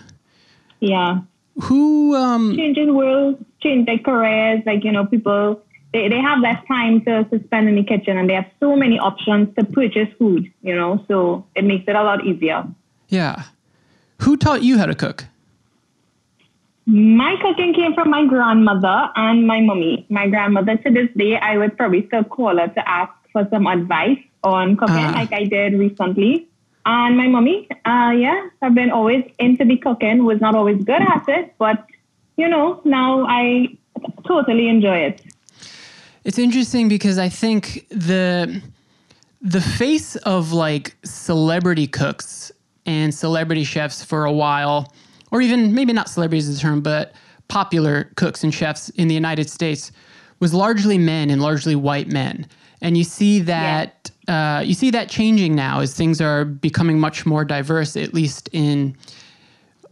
Yeah. 0.80 1.20
Who, 1.62 2.16
um, 2.16 2.56
Changing 2.56 2.94
world, 2.94 3.44
change 3.60 3.86
their 3.86 3.98
careers, 3.98 4.62
like, 4.64 4.84
you 4.84 4.92
know, 4.92 5.04
people, 5.04 5.60
they, 5.92 6.08
they 6.08 6.20
have 6.20 6.38
less 6.40 6.64
time 6.66 7.02
to, 7.02 7.24
to 7.24 7.44
spend 7.44 7.68
in 7.68 7.74
the 7.76 7.84
kitchen 7.84 8.16
and 8.16 8.30
they 8.30 8.34
have 8.34 8.46
so 8.60 8.74
many 8.76 8.98
options 8.98 9.54
to 9.56 9.64
purchase 9.64 10.08
food, 10.18 10.50
you 10.62 10.74
know, 10.74 11.04
so 11.08 11.44
it 11.54 11.64
makes 11.64 11.84
it 11.86 11.96
a 11.96 12.02
lot 12.02 12.24
easier. 12.24 12.64
yeah. 13.08 13.44
Who 14.22 14.36
taught 14.36 14.62
you 14.62 14.78
how 14.78 14.86
to 14.86 14.94
cook? 14.94 15.24
My 16.86 17.36
cooking 17.42 17.74
came 17.74 17.92
from 17.92 18.08
my 18.08 18.24
grandmother 18.24 19.10
and 19.16 19.46
my 19.46 19.60
mommy. 19.60 20.06
My 20.08 20.28
grandmother, 20.28 20.76
to 20.76 20.90
this 20.90 21.08
day, 21.16 21.36
I 21.36 21.58
would 21.58 21.76
probably 21.76 22.06
still 22.06 22.22
call 22.22 22.56
her 22.56 22.68
to 22.68 22.88
ask 22.88 23.12
for 23.32 23.48
some 23.50 23.66
advice 23.66 24.18
on 24.44 24.76
cooking, 24.76 24.96
Ah. 24.96 25.12
like 25.14 25.32
I 25.32 25.44
did 25.44 25.74
recently. 25.74 26.48
And 26.84 27.16
my 27.16 27.28
mommy, 27.28 27.68
uh, 27.84 28.10
yeah, 28.16 28.48
I've 28.60 28.74
been 28.74 28.90
always 28.90 29.24
into 29.38 29.64
the 29.64 29.76
cooking, 29.76 30.24
was 30.24 30.40
not 30.40 30.54
always 30.54 30.82
good 30.82 31.00
at 31.02 31.24
it, 31.28 31.54
but 31.58 31.84
you 32.36 32.48
know, 32.48 32.80
now 32.84 33.24
I 33.28 33.68
totally 34.26 34.68
enjoy 34.68 34.98
it. 34.98 35.22
It's 36.24 36.38
interesting 36.38 36.88
because 36.88 37.18
I 37.18 37.28
think 37.28 37.86
the 37.90 38.60
the 39.40 39.60
face 39.60 40.14
of 40.16 40.52
like 40.52 40.96
celebrity 41.04 41.86
cooks 41.88 42.52
and 42.86 43.12
celebrity 43.14 43.64
chefs 43.64 44.04
for 44.04 44.24
a 44.24 44.32
while, 44.32 44.92
or 45.32 45.40
even 45.42 45.74
maybe 45.74 45.92
not 45.92 46.08
celebrities 46.08 46.48
is 46.48 46.56
the 46.56 46.62
term, 46.62 46.80
but 46.80 47.12
popular 47.48 48.10
cooks 48.16 48.42
and 48.44 48.54
chefs 48.54 48.88
in 48.90 49.08
the 49.08 49.14
United 49.14 49.50
States 49.50 49.92
was 50.40 50.54
largely 50.54 50.96
men 50.96 51.28
and 51.28 51.42
largely 51.42 51.74
white 51.74 52.08
men. 52.08 52.46
And 52.80 52.96
you 52.96 53.04
see 53.04 53.40
that 53.40 54.10
uh, 54.28 54.62
you 54.64 54.74
see 54.74 54.90
that 54.90 55.08
changing 55.08 55.54
now 55.54 55.80
as 55.80 55.94
things 55.94 56.20
are 56.20 56.44
becoming 56.44 56.98
much 57.00 57.26
more 57.26 57.44
diverse, 57.44 57.96
at 57.96 58.14
least 58.14 58.48
in 58.52 58.96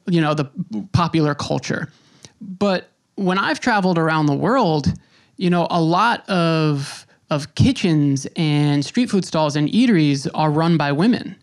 you 0.07 0.21
know 0.21 0.35
the 0.35 0.45
popular 0.93 1.35
culture. 1.35 1.91
But 2.41 2.89
when 3.17 3.39
I've 3.39 3.61
traveled 3.61 3.99
around 3.99 4.27
the 4.27 4.35
world, 4.35 4.93
you 5.37 5.51
know, 5.51 5.67
a 5.71 5.81
lot 5.81 6.29
of 6.29 7.07
of 7.31 7.55
kitchens 7.55 8.27
and 8.37 8.85
street 8.85 9.09
food 9.09 9.25
stalls 9.25 9.55
and 9.57 9.69
eateries 9.69 10.29
are 10.35 10.51
run 10.51 10.77
by 10.77 10.93
women. 10.93 11.37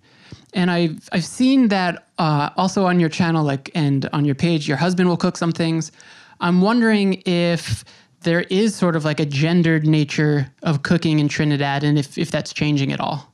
And 0.53 0.71
I've 0.71 1.09
I've 1.11 1.25
seen 1.25 1.67
that 1.69 2.07
uh, 2.17 2.49
also 2.57 2.85
on 2.85 2.99
your 2.99 3.09
channel, 3.09 3.43
like 3.43 3.69
and 3.75 4.09
on 4.13 4.25
your 4.25 4.35
page, 4.35 4.67
your 4.67 4.77
husband 4.77 5.09
will 5.09 5.17
cook 5.17 5.37
some 5.37 5.51
things. 5.51 5.91
I'm 6.39 6.61
wondering 6.61 7.21
if 7.25 7.83
there 8.21 8.41
is 8.49 8.75
sort 8.75 8.95
of 8.95 9.05
like 9.05 9.19
a 9.19 9.25
gendered 9.25 9.85
nature 9.85 10.51
of 10.63 10.83
cooking 10.83 11.19
in 11.19 11.27
Trinidad, 11.27 11.83
and 11.83 11.97
if 11.97 12.17
if 12.17 12.31
that's 12.31 12.53
changing 12.53 12.91
at 12.91 12.99
all. 12.99 13.33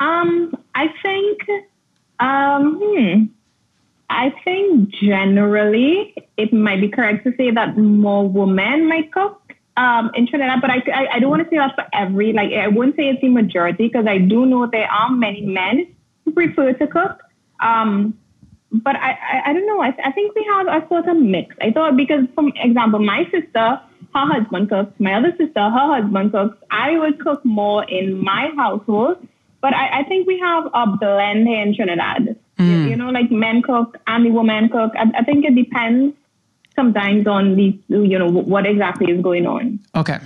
Um, 0.00 0.54
I 0.74 0.88
think, 1.02 1.40
um, 2.18 2.80
hmm, 2.82 3.24
I 4.10 4.34
think 4.44 4.90
generally 4.90 6.14
it 6.36 6.52
might 6.52 6.80
be 6.80 6.88
correct 6.88 7.24
to 7.24 7.34
say 7.36 7.50
that 7.50 7.76
more 7.76 8.28
women 8.28 8.88
might 8.88 9.12
cook 9.12 9.54
um, 9.76 10.10
in 10.14 10.26
Trinidad, 10.26 10.60
but 10.60 10.70
I, 10.70 10.82
I, 10.92 11.08
I 11.14 11.18
don't 11.20 11.30
want 11.30 11.44
to 11.44 11.50
say 11.50 11.56
that 11.58 11.74
for 11.74 11.84
every, 11.92 12.32
like, 12.32 12.52
I 12.52 12.68
wouldn't 12.68 12.96
say 12.96 13.08
it's 13.08 13.20
the 13.20 13.28
majority 13.28 13.88
because 13.88 14.06
I 14.06 14.18
do 14.18 14.46
know 14.46 14.66
there 14.66 14.90
are 14.90 15.10
many 15.10 15.42
men 15.42 15.94
who 16.24 16.32
prefer 16.32 16.72
to 16.72 16.86
cook. 16.86 17.22
Um, 17.60 18.18
but 18.82 18.96
I, 18.96 19.10
I, 19.12 19.42
I 19.46 19.52
don't 19.52 19.66
know. 19.66 19.80
I, 19.80 19.94
I 20.04 20.12
think 20.12 20.34
we 20.34 20.44
have 20.50 20.66
a 20.66 20.86
sort 20.88 21.06
of 21.08 21.16
mix. 21.16 21.54
I 21.60 21.70
thought 21.70 21.96
because, 21.96 22.24
for 22.34 22.44
example, 22.56 22.98
my 22.98 23.24
sister, 23.30 23.80
her 24.14 24.26
husband 24.34 24.68
cooks. 24.68 24.92
My 24.98 25.14
other 25.14 25.30
sister, 25.38 25.60
her 25.60 26.00
husband 26.00 26.32
cooks. 26.32 26.58
I 26.70 26.98
would 26.98 27.20
cook 27.20 27.44
more 27.44 27.84
in 27.84 28.22
my 28.22 28.50
household, 28.56 29.26
but 29.60 29.74
I, 29.74 30.00
I 30.00 30.02
think 30.04 30.26
we 30.26 30.38
have 30.40 30.66
a 30.74 30.86
blend 30.86 31.46
here 31.46 31.62
in 31.62 31.74
Trinidad. 31.74 32.36
Hmm. 32.58 32.70
You, 32.70 32.76
you 32.90 32.96
know, 32.96 33.10
like 33.10 33.30
men 33.30 33.62
cook 33.62 33.96
and 34.06 34.26
the 34.26 34.30
women 34.30 34.68
cook. 34.68 34.92
I, 34.96 35.10
I 35.18 35.24
think 35.24 35.44
it 35.44 35.54
depends 35.54 36.14
sometimes 36.76 37.26
on 37.26 37.56
the, 37.56 37.78
you 37.88 38.18
know, 38.18 38.28
what 38.30 38.66
exactly 38.66 39.12
is 39.12 39.22
going 39.22 39.46
on. 39.46 39.78
Okay. 39.94 40.18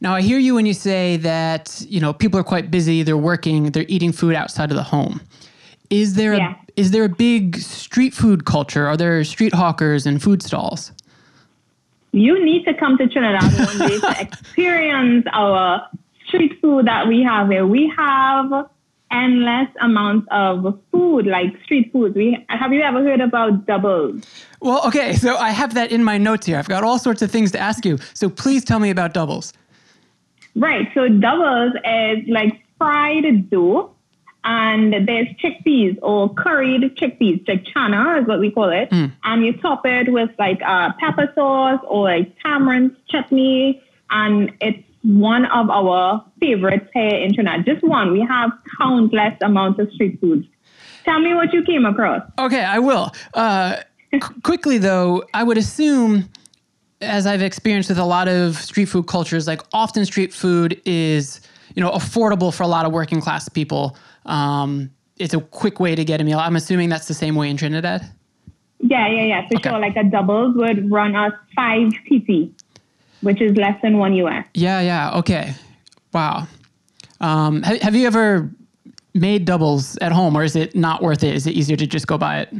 Now 0.00 0.14
I 0.14 0.22
hear 0.22 0.38
you 0.38 0.54
when 0.54 0.64
you 0.66 0.72
say 0.74 1.16
that 1.18 1.84
you 1.88 2.00
know 2.00 2.12
people 2.12 2.40
are 2.40 2.44
quite 2.44 2.70
busy. 2.70 3.02
They're 3.02 3.16
working. 3.16 3.72
They're 3.72 3.84
eating 3.88 4.12
food 4.12 4.34
outside 4.34 4.70
of 4.70 4.76
the 4.76 4.82
home. 4.82 5.20
Is 5.90 6.14
there 6.14 6.34
Yeah. 6.34 6.54
a 6.54 6.56
is 6.80 6.90
there 6.90 7.04
a 7.04 7.08
big 7.08 7.58
street 7.58 8.14
food 8.14 8.44
culture? 8.46 8.86
Are 8.86 8.96
there 8.96 9.22
street 9.24 9.54
hawkers 9.54 10.06
and 10.06 10.22
food 10.22 10.42
stalls? 10.42 10.92
you 12.12 12.44
need 12.44 12.64
to 12.64 12.74
come 12.74 12.98
to 12.98 13.06
Trinidad 13.06 13.42
one 13.42 13.88
day 13.88 13.98
to 13.98 14.16
experience 14.20 15.26
our 15.32 15.88
street 16.26 16.60
food 16.60 16.86
that 16.86 17.06
we 17.06 17.22
have 17.22 17.48
here. 17.48 17.66
We 17.66 17.92
have 17.96 18.68
endless 19.12 19.68
amounts 19.80 20.26
of 20.30 20.80
food, 20.92 21.26
like 21.26 21.60
street 21.64 21.92
food. 21.92 22.14
We 22.14 22.44
have 22.48 22.72
you 22.72 22.82
ever 22.82 23.02
heard 23.02 23.20
about 23.20 23.66
doubles? 23.66 24.22
Well, 24.60 24.86
okay, 24.88 25.14
so 25.14 25.36
I 25.36 25.50
have 25.50 25.74
that 25.74 25.92
in 25.92 26.04
my 26.04 26.18
notes 26.18 26.46
here. 26.46 26.58
I've 26.58 26.68
got 26.68 26.84
all 26.84 26.98
sorts 26.98 27.22
of 27.22 27.30
things 27.30 27.52
to 27.52 27.58
ask 27.58 27.84
you. 27.84 27.98
So 28.14 28.28
please 28.28 28.64
tell 28.64 28.78
me 28.78 28.90
about 28.90 29.14
doubles. 29.14 29.52
Right. 30.56 30.88
So 30.94 31.08
doubles 31.08 31.72
is 31.84 32.28
like 32.28 32.60
fried 32.78 33.50
dough, 33.50 33.94
and 34.44 35.06
there's 35.06 35.28
chickpeas 35.42 35.98
or 36.02 36.32
curried 36.34 36.82
chickpeas, 36.96 37.46
like 37.48 37.64
chana 37.64 38.20
is 38.20 38.26
what 38.26 38.40
we 38.40 38.50
call 38.50 38.70
it, 38.70 38.88
and 39.24 39.44
you 39.44 39.52
top 39.58 39.82
it 39.84 40.10
with 40.12 40.30
like 40.38 40.60
uh, 40.62 40.90
pepper 40.98 41.30
sauce 41.34 41.80
or 41.86 42.04
like 42.04 42.32
tamarind 42.40 42.96
chutney, 43.08 43.82
and 44.10 44.52
it's 44.60 44.82
one 45.02 45.46
of 45.46 45.70
our 45.70 46.24
favorites 46.40 46.86
here 46.92 47.14
in 47.14 47.32
Trinidad. 47.34 47.64
Just 47.64 47.82
one. 47.82 48.12
We 48.12 48.20
have 48.20 48.50
countless 48.78 49.34
amounts 49.40 49.78
of 49.80 49.90
street 49.92 50.20
food. 50.20 50.46
Tell 51.04 51.20
me 51.20 51.34
what 51.34 51.52
you 51.52 51.62
came 51.62 51.86
across. 51.86 52.22
Okay, 52.38 52.62
I 52.62 52.78
will. 52.78 53.10
Uh, 53.34 53.76
qu- 54.20 54.40
quickly 54.42 54.76
though, 54.78 55.24
I 55.32 55.42
would 55.42 55.56
assume, 55.56 56.28
as 57.00 57.26
I've 57.26 57.40
experienced 57.42 57.88
with 57.88 57.98
a 57.98 58.04
lot 58.04 58.28
of 58.28 58.56
street 58.56 58.86
food 58.86 59.06
cultures, 59.06 59.46
like 59.46 59.62
often 59.72 60.04
street 60.04 60.32
food 60.34 60.80
is 60.84 61.40
you 61.74 61.82
know 61.82 61.90
affordable 61.90 62.52
for 62.54 62.62
a 62.62 62.66
lot 62.68 62.86
of 62.86 62.92
working 62.92 63.20
class 63.20 63.48
people. 63.48 63.96
Um, 64.26 64.90
it's 65.18 65.34
a 65.34 65.40
quick 65.40 65.80
way 65.80 65.94
to 65.94 66.04
get 66.04 66.20
a 66.20 66.24
meal. 66.24 66.38
I'm 66.38 66.56
assuming 66.56 66.88
that's 66.88 67.06
the 67.08 67.14
same 67.14 67.34
way 67.34 67.50
in 67.50 67.56
Trinidad. 67.56 68.08
Yeah, 68.80 69.06
yeah, 69.08 69.24
yeah, 69.24 69.48
for 69.48 69.56
Okay. 69.56 69.68
sure. 69.70 69.78
Like 69.78 69.96
a 69.96 70.04
doubles 70.04 70.56
would 70.56 70.90
run 70.90 71.14
us 71.14 71.32
five 71.54 71.92
TT, 72.08 72.50
which 73.20 73.40
is 73.42 73.54
less 73.56 73.80
than 73.82 73.98
one 73.98 74.14
US. 74.14 74.46
Yeah, 74.54 74.80
yeah. 74.80 75.18
Okay. 75.18 75.54
Wow. 76.14 76.46
Um, 77.20 77.62
have, 77.62 77.80
have 77.82 77.94
you 77.94 78.06
ever 78.06 78.50
made 79.12 79.44
doubles 79.44 79.98
at 79.98 80.12
home, 80.12 80.36
or 80.36 80.42
is 80.44 80.56
it 80.56 80.74
not 80.74 81.02
worth 81.02 81.22
it? 81.22 81.34
Is 81.34 81.46
it 81.46 81.50
easier 81.52 81.76
to 81.76 81.86
just 81.86 82.06
go 82.06 82.16
buy 82.16 82.40
it? 82.40 82.54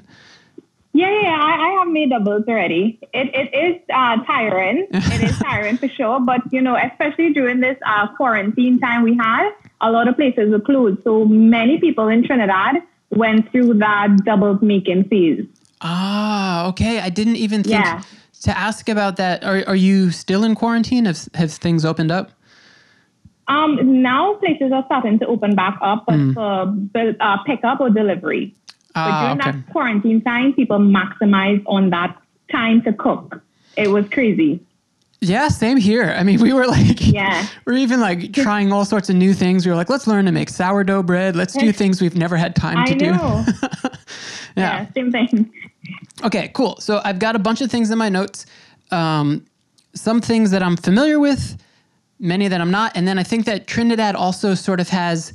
Yeah, 0.93 1.09
yeah, 1.09 1.23
yeah. 1.23 1.41
I, 1.41 1.69
I 1.69 1.79
have 1.79 1.89
made 1.89 2.11
doubles 2.11 2.45
already. 2.49 2.99
It, 3.15 3.31
it 3.33 3.55
is 3.55 3.81
uh, 3.95 4.25
tiring. 4.25 4.89
it 4.93 5.23
is 5.23 5.39
tiring 5.39 5.77
for 5.77 5.89
sure. 5.89 6.19
But, 6.21 6.41
you 6.53 6.61
know, 6.61 6.77
especially 6.77 7.33
during 7.33 7.61
this 7.61 7.77
uh, 7.87 8.09
quarantine 8.17 8.81
time 8.81 9.03
we 9.05 9.17
had, 9.17 9.51
a 9.81 9.91
lot 9.91 10.09
of 10.09 10.17
places 10.17 10.51
were 10.51 10.61
closed. 10.61 11.03
So 11.05 11.25
many 11.25 11.79
people 11.79 12.09
in 12.09 12.25
Trinidad 12.25 12.77
went 13.11 13.51
through 13.53 13.75
that 13.75 14.25
doubles 14.25 14.61
making 14.63 15.05
phase. 15.05 15.47
Ah, 15.81 16.67
okay. 16.69 16.99
I 16.99 17.09
didn't 17.09 17.37
even 17.37 17.63
think 17.63 17.85
Yeah. 17.85 18.03
to 18.43 18.59
ask 18.59 18.89
about 18.89 19.17
that. 19.17 19.45
Are, 19.45 19.63
are 19.69 19.77
you 19.77 20.11
still 20.11 20.43
in 20.45 20.55
quarantine? 20.57 21.05
Have, 21.05 21.29
have 21.35 21.53
things 21.53 21.85
opened 21.85 22.11
up? 22.11 22.33
Um, 23.49 24.01
now 24.03 24.35
places 24.35 24.71
are 24.73 24.85
starting 24.87 25.19
to 25.19 25.27
open 25.27 25.57
back 25.57 25.77
up, 25.83 26.05
but 26.07 26.35
for 26.35 26.67
bill- 26.67 27.17
uh, 27.19 27.39
pickup 27.45 27.81
or 27.81 27.91
delivery. 27.91 28.55
But 28.95 29.01
Ah, 29.01 29.35
during 29.35 29.41
okay. 29.41 29.59
that 29.61 29.73
quarantine 29.73 30.21
time, 30.23 30.53
people 30.53 30.79
maximized 30.79 31.63
on 31.67 31.91
that 31.91 32.17
time 32.51 32.83
to 32.83 32.93
cook. 32.93 33.41
It 33.77 33.89
was 33.89 34.09
crazy. 34.09 34.61
Yeah, 35.21 35.49
same 35.49 35.77
here. 35.77 36.15
I 36.19 36.23
mean, 36.23 36.41
we 36.47 36.53
were 36.53 36.67
like, 36.67 37.07
Yeah. 37.07 37.47
we're 37.67 37.75
even 37.77 38.01
like 38.01 38.33
trying 38.33 38.73
all 38.73 38.85
sorts 38.85 39.09
of 39.11 39.17
new 39.17 39.35
things. 39.35 39.65
We 39.65 39.71
were 39.71 39.77
like, 39.77 39.91
let's 39.91 40.07
learn 40.07 40.25
to 40.27 40.33
make 40.33 40.49
sourdough 40.49 41.05
bread. 41.05 41.37
Let's 41.37 41.55
do 41.55 41.73
things 41.73 42.01
we've 42.01 42.17
never 42.17 42.37
had 42.37 42.55
time 42.57 42.85
to 42.87 42.95
do. 42.95 43.15
Yeah. 44.57 44.81
yeah, 44.81 44.93
same 44.95 45.13
thing. 45.13 45.53
Okay, 46.25 46.51
cool. 46.55 46.77
So 46.81 47.01
I've 47.05 47.21
got 47.21 47.37
a 47.37 47.39
bunch 47.39 47.61
of 47.61 47.71
things 47.71 47.91
in 47.93 47.99
my 47.99 48.09
notes. 48.09 48.47
Um, 48.91 49.47
some 49.95 50.21
things 50.21 50.51
that 50.51 50.61
I'm 50.61 50.77
familiar 50.77 51.21
with, 51.21 51.57
many 52.19 52.49
that 52.49 52.61
I'm 52.61 52.71
not. 52.73 52.91
And 52.97 53.07
then 53.07 53.17
I 53.17 53.23
think 53.23 53.47
that 53.47 53.69
Trinidad 53.69 54.17
also 54.17 54.55
sort 54.55 54.81
of 54.81 54.89
has 54.89 55.33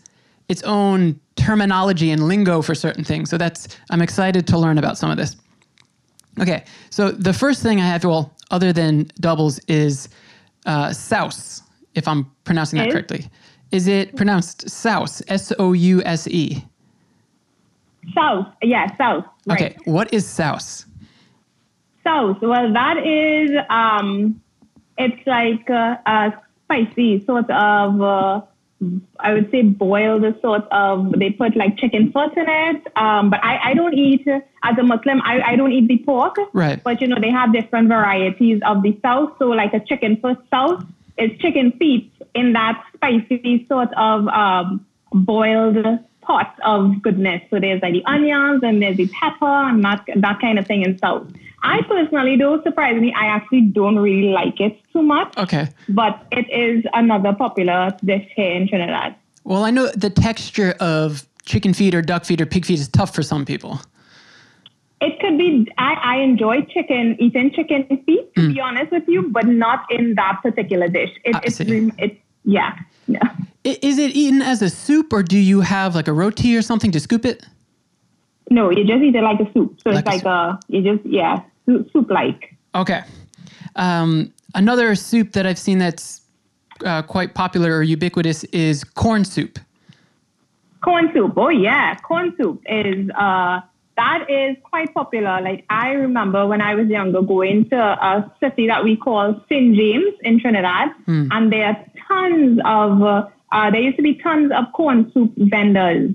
its 0.50 0.62
own 0.64 1.18
terminology 1.46 2.10
and 2.12 2.28
lingo 2.28 2.62
for 2.62 2.74
certain 2.74 3.04
things. 3.04 3.30
So 3.30 3.38
that's, 3.38 3.68
I'm 3.92 4.02
excited 4.02 4.48
to 4.48 4.58
learn 4.58 4.78
about 4.78 4.98
some 4.98 5.12
of 5.12 5.18
this. 5.18 5.36
Okay, 6.42 6.64
so 6.90 7.12
the 7.12 7.34
first 7.34 7.62
thing 7.62 7.80
I 7.80 7.86
have, 7.86 8.02
to 8.02 8.10
well, 8.10 8.34
other 8.52 8.74
than 8.74 9.08
doubles, 9.20 9.60
is 9.68 10.10
uh, 10.66 10.92
souse, 10.92 11.62
if 11.94 12.08
I'm 12.08 12.26
pronouncing 12.44 12.80
that 12.80 12.92
correctly. 12.92 13.30
Is 13.72 13.88
it 13.88 14.16
pronounced 14.16 14.70
souse? 14.70 15.22
S 15.28 15.54
O 15.60 15.74
U 15.74 16.02
S 16.04 16.28
E. 16.28 16.66
Souse, 18.14 18.48
yeah, 18.62 18.96
souse. 18.98 19.24
Right. 19.46 19.62
Okay, 19.62 19.78
what 19.86 20.14
is 20.14 20.28
souse? 20.28 20.86
South. 22.04 22.42
Well, 22.42 22.74
that 22.74 22.98
is 23.06 23.52
um, 23.70 24.42
it's 24.98 25.26
like 25.28 25.70
uh, 25.70 25.98
a 26.06 26.34
spicy 26.66 27.24
sort 27.26 27.50
of. 27.52 28.48
I 29.20 29.34
would 29.34 29.50
say 29.52 29.62
boiled 29.62 30.24
sort 30.42 30.68
of. 30.72 31.14
They 31.20 31.32
put 31.32 31.56
like 31.56 31.78
chicken 31.78 32.12
foot 32.12 32.36
in 32.38 32.46
it. 32.48 32.88
Um, 32.96 33.30
but 33.30 33.44
I, 33.44 33.72
I 33.72 33.74
don't 33.74 33.94
eat 33.94 34.28
as 34.28 34.78
a 34.78 34.84
Muslim. 34.84 35.22
I, 35.24 35.42
I 35.42 35.56
don't 35.56 35.72
eat 35.72 35.88
the 35.88 35.98
pork. 36.00 36.36
Right. 36.54 36.84
But 36.84 37.02
you 37.02 37.08
know 37.08 37.18
they 37.20 37.32
have 37.32 37.54
different 37.54 37.88
varieties 37.88 38.62
of 38.66 38.84
the 38.84 38.98
souse. 39.02 39.32
So 39.40 39.46
like 39.48 39.74
a 39.74 39.80
chicken 39.80 40.18
foot 40.18 40.38
souse 40.50 40.84
is 41.18 41.32
chicken 41.40 41.72
feet 41.74 42.12
in 42.34 42.54
that 42.54 42.84
spicy 42.94 43.66
sort 43.68 43.90
of 43.98 44.28
um, 44.28 44.86
boiled 45.14 45.78
pot 46.22 46.56
of 46.64 47.02
goodness. 47.02 47.42
So 47.50 47.60
there's 47.60 47.82
like 47.82 47.94
the 47.94 48.04
onions 48.06 48.62
and 48.64 48.82
there's 48.82 48.98
the 48.98 49.08
pepper 49.08 49.46
and 49.46 49.84
that 49.84 50.04
that 50.16 50.40
kind 50.42 50.60
of 50.60 50.68
thing 50.68 50.84
in 50.84 50.98
souse. 50.98 51.28
I 51.66 51.82
personally, 51.82 52.38
though, 52.38 52.62
surprisingly, 52.64 53.14
I 53.14 53.26
actually 53.26 53.62
don't 53.62 53.98
really 53.98 54.30
like 54.30 54.62
it 54.62 54.80
too 54.94 55.02
much. 55.02 55.36
Okay. 55.38 55.68
But 55.90 56.26
it 56.32 56.50
is 56.52 56.86
another 56.94 57.34
popular 57.34 57.96
dish 58.04 58.28
here 58.36 58.52
in 58.52 58.68
Trinidad. 58.68 59.16
Well, 59.44 59.64
I 59.64 59.72
know 59.72 59.88
the 59.96 60.10
texture 60.10 60.76
of 60.80 61.28
chicken 61.44 61.74
feet 61.74 61.96
or 61.96 62.02
duck 62.02 62.26
feet 62.26 62.40
or 62.40 62.46
pig 62.46 62.66
feet 62.66 62.80
is 62.80 62.88
tough 62.88 63.14
for 63.16 63.24
some 63.24 63.46
people. 63.46 63.82
It 65.02 65.20
could 65.20 65.38
be. 65.38 65.68
I, 65.78 65.94
I 65.94 66.18
enjoy 66.18 66.62
chicken, 66.64 67.18
eating 67.20 67.52
chicken 67.52 67.86
feet, 68.06 68.34
to 68.36 68.42
mm. 68.42 68.54
be 68.54 68.62
honest 68.62 68.92
with 68.92 69.08
you, 69.08 69.30
but 69.30 69.46
not 69.46 69.86
in 69.92 70.16
that 70.16 70.40
particular 70.42 70.88
dish. 70.88 71.12
It, 71.24 71.36
I 71.36 71.42
it's 71.44 71.58
see. 71.58 71.72
rem- 71.72 71.94
it, 71.98 72.20
yeah, 72.44 72.78
no. 73.08 73.20
Is 73.64 73.98
it 73.98 74.16
eaten 74.16 74.44
as 74.44 74.62
a 74.62 74.70
soup 74.70 75.12
or 75.12 75.24
do 75.24 75.38
you 75.38 75.62
have 75.62 75.96
like 75.96 76.08
a 76.08 76.14
roti 76.14 76.56
or 76.56 76.62
something 76.62 76.92
to 76.92 77.00
scoop 77.00 77.26
it? 77.26 77.44
No, 78.52 78.70
you 78.70 78.86
just 78.86 79.02
eat 79.02 79.16
it 79.16 79.24
like 79.24 79.40
a 79.40 79.52
soup. 79.54 79.80
So 79.82 79.90
Like 79.90 80.06
it's 80.06 80.24
like 80.24 80.26
a, 80.26 80.60
you 80.68 80.82
just 80.82 81.06
yeah, 81.06 81.42
soup 81.66 82.10
like. 82.10 82.56
Okay. 82.74 83.02
Um, 83.76 84.34
another 84.54 84.96
soup 84.96 85.34
that 85.34 85.46
I've 85.46 85.60
seen 85.60 85.80
that's 85.80 86.22
uh, 86.86 87.02
quite 87.02 87.34
popular 87.34 87.78
or 87.78 87.84
ubiquitous 87.84 88.44
is 88.46 88.84
corn 88.84 89.26
soup. 89.26 89.60
Corn 90.84 91.10
soup. 91.14 91.34
Oh 91.36 91.50
yeah, 91.50 91.96
corn 91.96 92.36
soup 92.38 92.62
is 92.68 93.10
uh 93.18 93.62
that 93.98 94.30
is 94.30 94.58
quite 94.64 94.94
popular. 94.94 95.42
Like 95.42 95.66
I 95.70 95.92
remember 95.92 96.46
when 96.46 96.62
I 96.62 96.76
was 96.76 96.88
younger 96.88 97.22
going 97.22 97.70
to 97.70 97.78
a 97.78 98.32
city 98.40 98.68
that 98.68 98.84
we 98.84 98.98
call 98.98 99.42
St. 99.50 99.76
James 99.76 100.14
in 100.22 100.40
Trinidad, 100.40 100.90
and 101.32 101.52
there 101.52 101.66
are 101.68 101.86
tons 102.08 102.60
of 102.66 103.02
uh, 103.02 103.72
there 103.72 103.82
used 103.82 103.98
to 103.98 104.04
be 104.04 104.16
tons 104.16 104.52
of 104.52 104.66
corn 104.74 105.12
soup 105.14 105.32
vendors. 105.38 106.12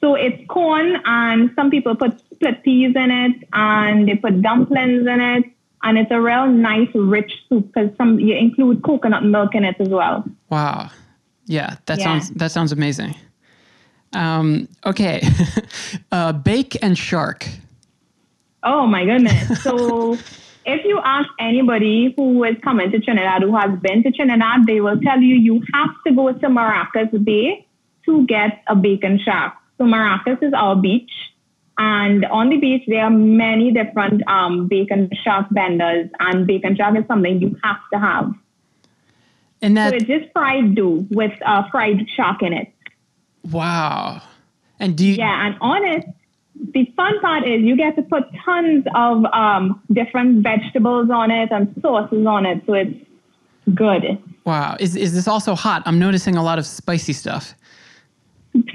So 0.00 0.14
it's 0.14 0.46
corn, 0.48 1.00
and 1.06 1.50
some 1.56 1.70
people 1.70 1.96
put 1.96 2.20
split 2.34 2.62
peas 2.62 2.94
in 2.96 3.10
it, 3.10 3.48
and 3.52 4.08
they 4.08 4.16
put 4.16 4.40
dumplings 4.42 5.06
in 5.06 5.20
it, 5.20 5.44
and 5.82 5.98
it's 5.98 6.10
a 6.10 6.20
real 6.20 6.46
nice, 6.46 6.88
rich 6.94 7.32
soup 7.48 7.66
because 7.72 7.90
some 7.96 8.18
you 8.20 8.34
include 8.36 8.82
coconut 8.82 9.24
milk 9.24 9.54
in 9.54 9.64
it 9.64 9.76
as 9.80 9.88
well. 9.88 10.24
Wow. 10.50 10.90
Yeah, 11.46 11.76
that 11.86 11.98
Yeah. 11.98 12.04
sounds 12.04 12.30
that 12.30 12.50
sounds 12.50 12.72
amazing. 12.72 13.14
Um, 14.14 14.68
okay. 14.86 15.20
uh, 16.12 16.32
bake 16.32 16.76
and 16.82 16.96
shark. 16.96 17.46
Oh 18.62 18.86
my 18.86 19.04
goodness. 19.04 19.62
So 19.62 20.14
if 20.64 20.84
you 20.84 21.00
ask 21.04 21.28
anybody 21.38 22.14
who 22.16 22.44
is 22.44 22.56
coming 22.62 22.90
to 22.92 23.00
Trinidad, 23.00 23.42
who 23.42 23.54
has 23.56 23.78
been 23.80 24.02
to 24.04 24.10
Trinidad, 24.10 24.66
they 24.66 24.80
will 24.80 24.98
tell 25.00 25.20
you 25.20 25.34
you 25.34 25.62
have 25.74 25.90
to 26.06 26.14
go 26.14 26.32
to 26.32 26.46
Maracas 26.48 27.12
Bay 27.24 27.66
to 28.06 28.24
get 28.26 28.62
a 28.68 28.74
bake 28.76 29.04
and 29.04 29.20
shark. 29.20 29.52
So 29.78 29.84
Maracas 29.84 30.42
is 30.42 30.52
our 30.54 30.76
beach. 30.76 31.10
And 31.76 32.24
on 32.26 32.50
the 32.50 32.56
beach, 32.58 32.84
there 32.86 33.02
are 33.04 33.10
many 33.10 33.72
different 33.72 34.26
um, 34.28 34.68
bake 34.68 34.90
and 34.90 35.12
shark 35.24 35.46
vendors, 35.50 36.08
and 36.20 36.46
bake 36.46 36.64
and 36.64 36.76
shark 36.76 36.96
is 36.96 37.04
something 37.08 37.40
you 37.40 37.56
have 37.64 37.78
to 37.92 37.98
have. 37.98 38.32
And 39.60 39.76
So 39.76 39.82
that 39.82 39.94
it's 39.94 40.04
just 40.04 40.32
fried 40.32 40.74
dough 40.76 41.06
with 41.10 41.32
uh, 41.44 41.64
fried 41.70 42.06
shark 42.16 42.42
in 42.42 42.52
it. 42.52 42.72
wow. 43.50 44.22
And 44.80 44.96
do 44.96 45.06
you 45.06 45.14
Yeah, 45.14 45.46
and 45.46 45.56
on 45.60 45.84
it, 45.84 46.04
the 46.74 46.84
fun 46.96 47.20
part 47.20 47.46
is 47.46 47.62
you 47.62 47.76
get 47.76 47.96
to 47.96 48.02
put 48.02 48.24
tons 48.44 48.84
of 48.94 49.24
um, 49.26 49.80
different 49.92 50.42
vegetables 50.42 51.10
on 51.10 51.30
it 51.30 51.50
and 51.50 51.74
sauces 51.80 52.26
on 52.26 52.46
it, 52.46 52.62
so 52.66 52.74
it's 52.74 52.94
good. 53.74 54.18
wow. 54.44 54.76
Is 54.78 54.94
is 54.96 55.14
this 55.14 55.26
also 55.26 55.54
hot? 55.54 55.82
I'm 55.86 55.98
noticing 55.98 56.36
a 56.36 56.42
lot 56.42 56.58
of 56.58 56.66
spicy 56.66 57.12
stuff. 57.12 57.54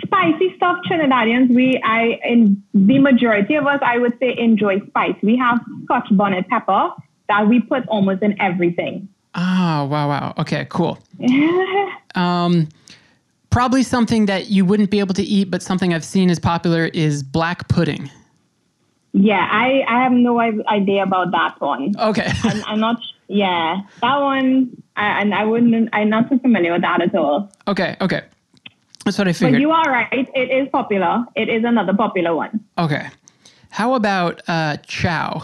Spicy 0.03 0.55
stuff, 0.57 0.77
Trinidadians, 0.89 1.53
we 1.53 1.81
I 1.83 2.19
in 2.23 2.61
the 2.73 2.99
majority 2.99 3.55
of 3.55 3.65
us, 3.65 3.79
I 3.81 3.97
would 3.97 4.17
say, 4.19 4.35
enjoy 4.37 4.79
spice. 4.87 5.15
We 5.23 5.37
have 5.37 5.59
Scotch 5.85 6.07
bonnet 6.11 6.47
pepper 6.49 6.91
that 7.29 7.47
we 7.47 7.61
put 7.61 7.87
almost 7.87 8.21
in 8.21 8.39
everything. 8.41 9.07
Oh, 9.35 9.85
wow, 9.85 10.09
wow. 10.09 10.33
Okay, 10.37 10.67
cool. 10.69 10.99
Um, 12.15 12.67
probably 13.51 13.83
something 13.83 14.25
that 14.25 14.49
you 14.49 14.65
wouldn't 14.65 14.89
be 14.89 14.99
able 14.99 15.13
to 15.13 15.21
eat, 15.21 15.51
but 15.51 15.61
something 15.61 15.93
I've 15.93 16.03
seen 16.03 16.29
is 16.31 16.39
popular 16.39 16.85
is 16.87 17.21
black 17.21 17.67
pudding. 17.69 18.09
Yeah, 19.13 19.47
I, 19.49 19.83
I 19.87 20.03
have 20.03 20.11
no 20.11 20.39
idea 20.39 21.03
about 21.03 21.31
that 21.31 21.61
one. 21.61 21.93
Okay. 21.99 22.31
I'm, 22.43 22.63
I'm 22.65 22.79
not. 22.79 22.99
Yeah, 23.27 23.81
that 24.01 24.19
one, 24.19 24.81
I, 24.95 25.21
and 25.21 25.35
I 25.35 25.45
wouldn't. 25.45 25.89
I'm 25.93 26.09
not 26.09 26.29
so 26.29 26.39
familiar 26.39 26.73
with 26.73 26.81
that 26.81 27.01
at 27.01 27.13
all. 27.15 27.51
okay, 27.67 27.95
okay. 28.01 28.23
That's 29.09 29.17
what 29.17 29.27
I 29.27 29.51
But 29.51 29.59
you 29.59 29.71
are 29.71 29.89
right. 29.91 30.29
It 30.35 30.51
is 30.51 30.69
popular. 30.69 31.25
It 31.35 31.49
is 31.49 31.63
another 31.63 31.93
popular 31.93 32.35
one. 32.35 32.63
okay. 32.77 33.07
How 33.71 33.93
about 33.93 34.41
uh, 34.47 34.77
chow? 34.77 35.43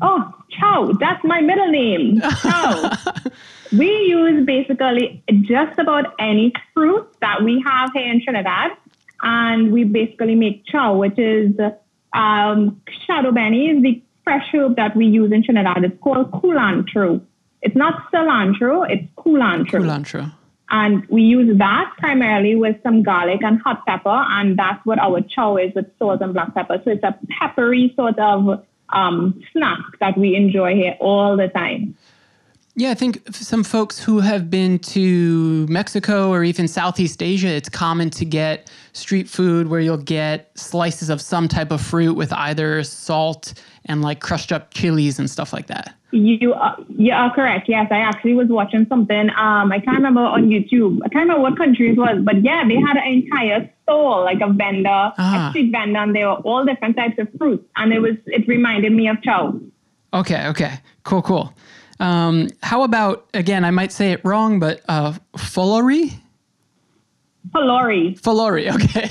Oh, 0.00 0.32
Chow. 0.58 0.92
That's 0.98 1.22
my 1.24 1.40
middle 1.40 1.68
name. 1.68 2.20
Chow. 2.20 2.90
we 3.72 3.86
use 3.86 4.44
basically 4.44 5.22
just 5.42 5.78
about 5.78 6.14
any 6.18 6.52
fruit 6.72 7.08
that 7.20 7.42
we 7.42 7.62
have 7.66 7.90
here 7.92 8.10
in 8.10 8.22
Trinidad, 8.22 8.72
and 9.22 9.72
we 9.72 9.84
basically 9.84 10.34
make 10.34 10.64
chow, 10.66 10.96
which 10.96 11.18
is 11.18 11.52
um, 12.12 12.80
shadow 13.06 13.32
benny 13.32 13.70
is 13.70 13.82
the 13.82 14.02
fresh 14.22 14.46
herb 14.54 14.76
that 14.76 14.96
we 14.96 15.06
use 15.06 15.32
in 15.32 15.42
Trinidad. 15.42 15.84
It's 15.84 16.00
called 16.00 16.30
culantro. 16.30 17.20
It's 17.62 17.76
not 17.76 18.10
cilantro. 18.12 18.88
It's 18.88 19.06
culantro. 19.16 19.80
Culantro. 19.80 20.32
And 20.70 21.06
we 21.08 21.22
use 21.22 21.58
that 21.58 21.92
primarily 21.98 22.56
with 22.56 22.76
some 22.82 23.02
garlic 23.02 23.42
and 23.42 23.60
hot 23.60 23.84
pepper, 23.86 24.24
and 24.28 24.58
that's 24.58 24.84
what 24.86 24.98
our 24.98 25.20
chow 25.20 25.56
is 25.56 25.74
with 25.74 25.86
salt 25.98 26.22
and 26.22 26.32
black 26.32 26.54
pepper. 26.54 26.80
So 26.84 26.90
it's 26.90 27.04
a 27.04 27.16
peppery 27.38 27.92
sort 27.96 28.18
of 28.18 28.64
um, 28.88 29.42
snack 29.52 29.78
that 30.00 30.16
we 30.16 30.34
enjoy 30.34 30.74
here 30.74 30.96
all 31.00 31.36
the 31.36 31.48
time. 31.48 31.96
Yeah, 32.76 32.90
I 32.90 32.94
think 32.94 33.22
some 33.32 33.62
folks 33.62 34.00
who 34.00 34.18
have 34.18 34.50
been 34.50 34.80
to 34.80 35.64
Mexico 35.68 36.30
or 36.30 36.42
even 36.42 36.66
Southeast 36.66 37.22
Asia, 37.22 37.46
it's 37.46 37.68
common 37.68 38.10
to 38.10 38.24
get 38.24 38.68
street 38.92 39.28
food 39.28 39.68
where 39.68 39.78
you'll 39.78 39.96
get 39.96 40.50
slices 40.58 41.08
of 41.08 41.20
some 41.20 41.46
type 41.46 41.70
of 41.70 41.80
fruit 41.80 42.14
with 42.14 42.32
either 42.32 42.82
salt 42.82 43.54
and 43.84 44.02
like 44.02 44.18
crushed 44.18 44.50
up 44.50 44.74
chilies 44.74 45.20
and 45.20 45.30
stuff 45.30 45.52
like 45.52 45.68
that. 45.68 45.94
You 46.14 46.54
are, 46.54 46.76
you 46.96 47.12
are 47.12 47.34
correct. 47.34 47.68
Yes, 47.68 47.88
I 47.90 47.98
actually 47.98 48.34
was 48.34 48.48
watching 48.48 48.86
something. 48.88 49.30
Um, 49.30 49.72
I 49.72 49.80
can't 49.80 49.96
remember 49.96 50.20
on 50.20 50.48
YouTube. 50.48 50.98
I 51.04 51.08
can't 51.08 51.22
remember 51.28 51.42
what 51.42 51.56
country 51.58 51.90
it 51.90 51.96
was, 51.98 52.18
but 52.22 52.42
yeah, 52.44 52.62
they 52.68 52.76
had 52.76 52.96
an 52.96 53.06
entire 53.12 53.68
stall, 53.82 54.22
like 54.24 54.40
a 54.40 54.52
vendor, 54.52 55.12
Ah. 55.18 55.48
a 55.48 55.50
street 55.50 55.72
vendor, 55.72 55.98
and 55.98 56.14
there 56.14 56.28
were 56.28 56.36
all 56.36 56.64
different 56.64 56.96
types 56.96 57.18
of 57.18 57.28
fruits, 57.36 57.64
and 57.76 57.92
it 57.92 58.00
was 58.00 58.14
it 58.26 58.46
reminded 58.46 58.92
me 58.92 59.08
of 59.08 59.20
chow. 59.22 59.54
Okay, 60.12 60.46
okay, 60.48 60.74
cool, 61.02 61.22
cool. 61.22 61.52
Um, 62.00 62.48
how 62.62 62.82
about 62.84 63.26
again? 63.34 63.64
I 63.64 63.70
might 63.72 63.90
say 63.92 64.12
it 64.12 64.20
wrong, 64.24 64.60
but 64.60 64.82
uh, 64.88 65.14
fullery, 65.36 66.12
Pholourie. 67.52 68.18
fullery. 68.20 68.68
Okay, 68.74 69.10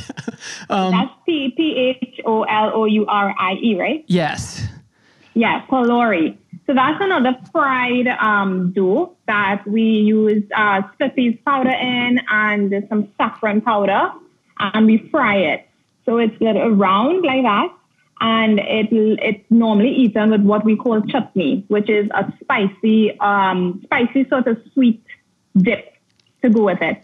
um, 0.69 0.91
That's 0.91 1.11
P 1.25 1.53
P 1.55 1.97
H 2.01 2.19
O 2.25 2.43
L 2.43 2.71
O 2.73 2.85
U 2.85 3.05
R 3.07 3.33
I 3.37 3.53
E, 3.53 3.77
right? 3.79 4.03
yes. 4.07 4.67
Yeah, 5.35 5.65
pholourie. 5.67 6.37
So 6.65 6.73
that's 6.73 6.97
another 7.01 7.37
fried 7.51 8.07
um, 8.07 8.71
dough 8.71 9.15
that 9.27 9.63
we 9.67 9.81
use 9.81 10.43
uh, 10.55 10.81
powder 11.45 11.71
in 11.71 12.21
and 12.29 12.85
some 12.87 13.09
saffron 13.17 13.61
powder, 13.61 14.11
and 14.59 14.85
we 14.85 15.09
fry 15.11 15.37
it. 15.37 15.67
So 16.05 16.17
it's 16.17 16.39
little 16.39 16.69
round 16.71 17.25
like 17.25 17.43
that, 17.43 17.67
and 18.21 18.59
it 18.59 18.87
it's 18.91 19.43
normally 19.49 19.93
eaten 19.93 20.31
with 20.31 20.41
what 20.41 20.63
we 20.63 20.77
call 20.77 21.01
chutney, 21.01 21.65
which 21.67 21.89
is 21.89 22.09
a 22.11 22.31
spicy, 22.41 23.17
um, 23.19 23.81
spicy 23.83 24.27
sort 24.29 24.47
of 24.47 24.57
sweet 24.73 25.03
dip 25.57 25.93
to 26.43 26.49
go 26.49 26.63
with 26.63 26.81
it. 26.81 27.03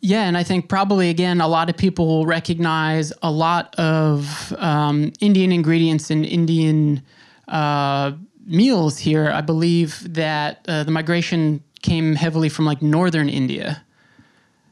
Yeah, 0.00 0.24
and 0.28 0.36
I 0.36 0.42
think 0.42 0.68
probably 0.68 1.10
again, 1.10 1.40
a 1.40 1.48
lot 1.48 1.70
of 1.70 1.76
people 1.76 2.06
will 2.06 2.26
recognize 2.26 3.12
a 3.22 3.30
lot 3.30 3.74
of 3.78 4.52
um, 4.58 5.12
Indian 5.20 5.52
ingredients 5.52 6.10
and 6.10 6.24
Indian 6.24 7.02
uh, 7.48 8.12
meals 8.48 8.98
here. 8.98 9.30
I 9.30 9.40
believe 9.40 10.14
that 10.14 10.64
uh, 10.68 10.82
the 10.84 10.90
migration 10.90 11.62
came 11.82 12.14
heavily 12.14 12.48
from 12.48 12.64
like 12.64 12.82
northern 12.82 13.28
India. 13.28 13.84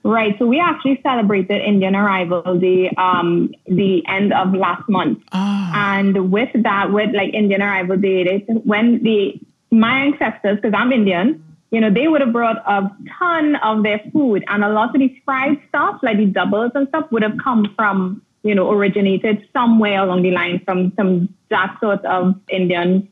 Right. 0.02 0.38
So 0.38 0.46
we 0.46 0.60
actually 0.60 1.00
celebrated 1.02 1.62
Indian 1.62 1.96
Arrival 1.96 2.58
Day 2.60 2.90
um, 2.96 3.52
the 3.66 4.06
end 4.06 4.32
of 4.32 4.54
last 4.54 4.88
month. 4.88 5.18
And 5.32 6.30
with 6.30 6.50
that, 6.62 6.92
with 6.92 7.12
like 7.12 7.34
Indian 7.34 7.60
Arrival 7.60 7.96
Day, 7.96 8.22
they, 8.22 8.52
when 8.54 9.02
the 9.02 9.40
my 9.72 10.04
ancestors, 10.04 10.56
because 10.56 10.74
I'm 10.76 10.92
Indian, 10.92 11.42
you 11.72 11.80
know, 11.80 11.90
they 11.92 12.06
would 12.06 12.20
have 12.20 12.32
brought 12.32 12.58
a 12.58 12.88
ton 13.18 13.56
of 13.56 13.82
their 13.82 14.00
food, 14.12 14.44
and 14.46 14.62
a 14.62 14.68
lot 14.68 14.94
of 14.94 15.00
these 15.00 15.16
fried 15.24 15.60
stuff, 15.68 15.98
like 16.04 16.18
the 16.18 16.26
doubles 16.26 16.70
and 16.76 16.86
stuff, 16.88 17.10
would 17.10 17.22
have 17.22 17.36
come 17.42 17.74
from, 17.74 18.22
you 18.44 18.54
know, 18.54 18.70
originated 18.70 19.46
somewhere 19.52 20.00
along 20.04 20.22
the 20.22 20.30
line 20.30 20.62
from 20.64 20.92
some 20.94 21.34
that 21.50 21.76
sort 21.80 22.04
of 22.04 22.36
Indian 22.48 23.08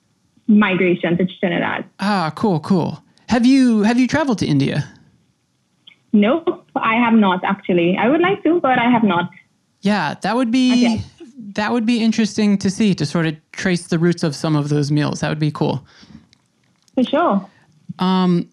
migration 0.47 1.17
to 1.19 1.27
Trinidad. 1.41 1.85
Ah, 2.01 2.33
cool, 2.37 2.61
cool. 2.61 3.03
Have 3.29 3.47
you 3.47 3.83
have 3.83 3.99
you 3.99 4.07
traveled 4.07 4.39
to 4.39 4.47
India? 4.47 4.89
Nope, 6.13 6.65
I 6.77 6.95
have 6.97 7.15
not 7.15 7.43
actually. 7.45 7.97
I 7.97 8.09
would 8.09 8.21
like 8.21 8.43
to, 8.45 8.61
but 8.61 8.79
I 8.79 8.89
have 8.91 9.03
not. 9.03 9.31
Yeah, 9.81 10.15
that 10.23 10.37
would 10.37 10.51
be 10.51 10.87
Okay. 10.87 11.05
that 11.55 11.73
would 11.73 11.87
be 11.87 12.03
interesting 12.03 12.59
to 12.59 12.71
see 12.71 12.95
to 12.95 13.07
sort 13.07 13.27
of 13.27 13.37
trace 13.53 13.87
the 13.89 13.99
roots 13.99 14.23
of 14.23 14.35
some 14.35 14.57
of 14.57 14.69
those 14.69 14.91
meals. 14.91 15.21
That 15.21 15.29
would 15.29 15.39
be 15.41 15.51
cool. 15.51 15.85
For 16.95 17.05
sure. 17.05 17.47
Um, 17.99 18.49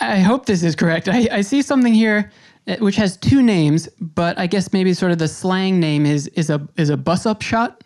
I 0.00 0.20
hope 0.20 0.46
this 0.46 0.62
is 0.62 0.76
correct. 0.76 1.08
I, 1.08 1.28
I 1.32 1.40
see 1.40 1.60
something 1.62 1.92
here 1.94 2.30
uh, 2.68 2.76
which 2.76 2.96
has 2.96 3.16
two 3.16 3.42
names, 3.42 3.88
but 4.00 4.38
I 4.38 4.46
guess 4.46 4.72
maybe 4.72 4.94
sort 4.94 5.12
of 5.12 5.18
the 5.18 5.28
slang 5.28 5.80
name 5.80 6.06
is 6.06 6.28
is 6.28 6.50
a 6.50 6.66
is 6.76 6.90
a 6.90 6.96
bus 6.96 7.26
up 7.26 7.42
shot. 7.42 7.83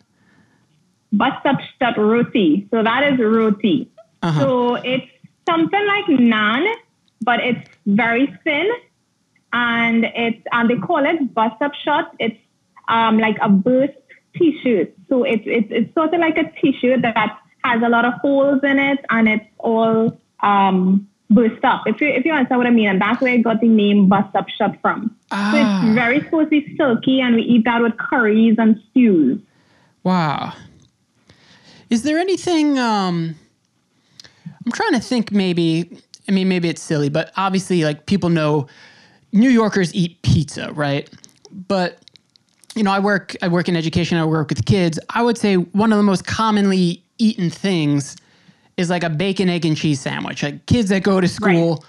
Bust 1.11 1.45
up 1.45 1.59
shut 1.79 1.97
roti. 1.97 2.67
So 2.71 2.83
that 2.83 3.11
is 3.11 3.19
roti. 3.19 3.89
Uh-huh. 4.21 4.39
So 4.39 4.75
it's 4.75 5.07
something 5.49 5.85
like 5.87 6.05
naan, 6.19 6.71
but 7.21 7.39
it's 7.39 7.67
very 7.87 8.27
thin, 8.43 8.69
and 9.53 10.05
it's 10.05 10.41
and 10.51 10.69
they 10.69 10.75
call 10.77 11.05
it 11.05 11.33
bust 11.33 11.61
up 11.61 11.73
shot. 11.83 12.15
It's 12.19 12.37
um 12.87 13.17
like 13.17 13.37
a 13.41 13.49
burst 13.49 13.93
t-shirt. 14.35 14.93
So 15.09 15.23
it's 15.23 15.43
it's 15.45 15.67
it's 15.71 15.93
sort 15.95 16.13
of 16.13 16.19
like 16.19 16.37
a 16.37 16.51
t-shirt 16.61 17.01
that 17.01 17.39
has 17.63 17.81
a 17.83 17.89
lot 17.89 18.05
of 18.05 18.13
holes 18.15 18.61
in 18.63 18.77
it, 18.77 18.99
and 19.09 19.27
it's 19.27 19.45
all 19.57 20.19
um 20.43 21.07
burst 21.31 21.63
up. 21.63 21.83
If 21.87 21.99
you 22.01 22.07
if 22.09 22.25
you 22.25 22.33
understand 22.33 22.59
what 22.59 22.67
I 22.67 22.71
mean, 22.71 22.89
and 22.89 23.01
that's 23.01 23.19
where 23.21 23.33
I 23.33 23.37
got 23.37 23.61
the 23.61 23.67
name 23.67 24.07
bust 24.09 24.35
up 24.35 24.47
shot 24.49 24.75
from. 24.81 25.15
So 25.31 25.37
Ah. 25.37 25.53
it's 25.85 25.95
very 25.95 26.21
supposed 26.21 26.51
to 26.51 26.61
be 26.61 26.75
silky, 26.77 27.19
and 27.21 27.35
we 27.35 27.41
eat 27.41 27.65
that 27.65 27.81
with 27.81 27.97
curries 27.97 28.55
and 28.59 28.79
stews. 28.91 29.39
Wow. 30.03 30.53
Is 31.89 32.03
there 32.03 32.17
anything 32.17 32.77
um 32.77 33.35
I'm 34.65 34.71
trying 34.71 34.93
to 34.93 34.99
think 34.99 35.31
maybe 35.31 35.99
I 36.27 36.31
mean 36.31 36.47
maybe 36.47 36.69
it's 36.69 36.81
silly, 36.81 37.09
but 37.09 37.31
obviously 37.37 37.83
like 37.83 38.05
people 38.05 38.29
know 38.29 38.67
New 39.31 39.49
Yorkers 39.49 39.93
eat 39.93 40.21
pizza, 40.21 40.71
right? 40.73 41.09
But 41.51 41.99
you 42.75 42.83
know, 42.83 42.91
I 42.91 42.99
work 42.99 43.35
I 43.41 43.47
work 43.47 43.67
in 43.67 43.75
education, 43.75 44.17
I 44.17 44.25
work 44.25 44.49
with 44.49 44.65
kids. 44.65 44.99
I 45.09 45.21
would 45.21 45.37
say 45.37 45.55
one 45.55 45.91
of 45.91 45.97
the 45.97 46.03
most 46.03 46.25
commonly 46.25 47.03
eaten 47.17 47.49
things 47.49 48.15
is 48.77 48.89
like 48.89 49.03
a 49.03 49.09
bacon, 49.09 49.49
egg, 49.49 49.65
and 49.65 49.75
cheese 49.75 49.99
sandwich. 49.99 50.43
Like 50.43 50.65
kids 50.65 50.89
that 50.89 51.03
go 51.03 51.19
to 51.19 51.27
school 51.27 51.83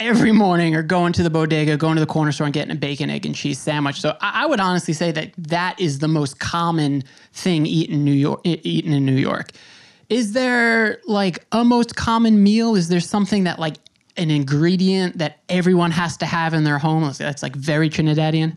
every 0.00 0.32
morning 0.32 0.74
are 0.74 0.82
going 0.82 1.12
to 1.12 1.22
the 1.22 1.30
bodega, 1.30 1.76
going 1.76 1.94
to 1.94 2.00
the 2.00 2.06
corner 2.06 2.32
store 2.32 2.46
and 2.46 2.54
getting 2.54 2.72
a 2.72 2.78
bacon, 2.78 3.10
egg, 3.10 3.26
and 3.26 3.34
cheese 3.34 3.58
sandwich. 3.58 4.00
So 4.00 4.16
I, 4.20 4.44
I 4.44 4.46
would 4.46 4.58
honestly 4.58 4.94
say 4.94 5.12
that 5.12 5.32
that 5.36 5.78
is 5.78 5.98
the 5.98 6.08
most 6.08 6.40
common 6.40 7.04
thing 7.32 7.66
eaten 7.66 7.96
in 7.96 8.04
New 8.04 8.12
York. 8.12 8.40
Eaten 8.44 8.92
in 8.92 9.04
New 9.04 9.16
York. 9.16 9.50
Is 10.08 10.32
there 10.32 11.00
like 11.06 11.46
a 11.52 11.62
most 11.64 11.94
common 11.94 12.42
meal? 12.42 12.74
Is 12.74 12.88
there 12.88 12.98
something 13.00 13.44
that 13.44 13.58
like 13.58 13.76
an 14.16 14.30
ingredient 14.30 15.18
that 15.18 15.38
everyone 15.48 15.92
has 15.92 16.16
to 16.16 16.26
have 16.26 16.54
in 16.54 16.64
their 16.64 16.78
home 16.78 17.12
that's 17.16 17.42
like 17.42 17.54
very 17.54 17.88
Trinidadian? 17.90 18.56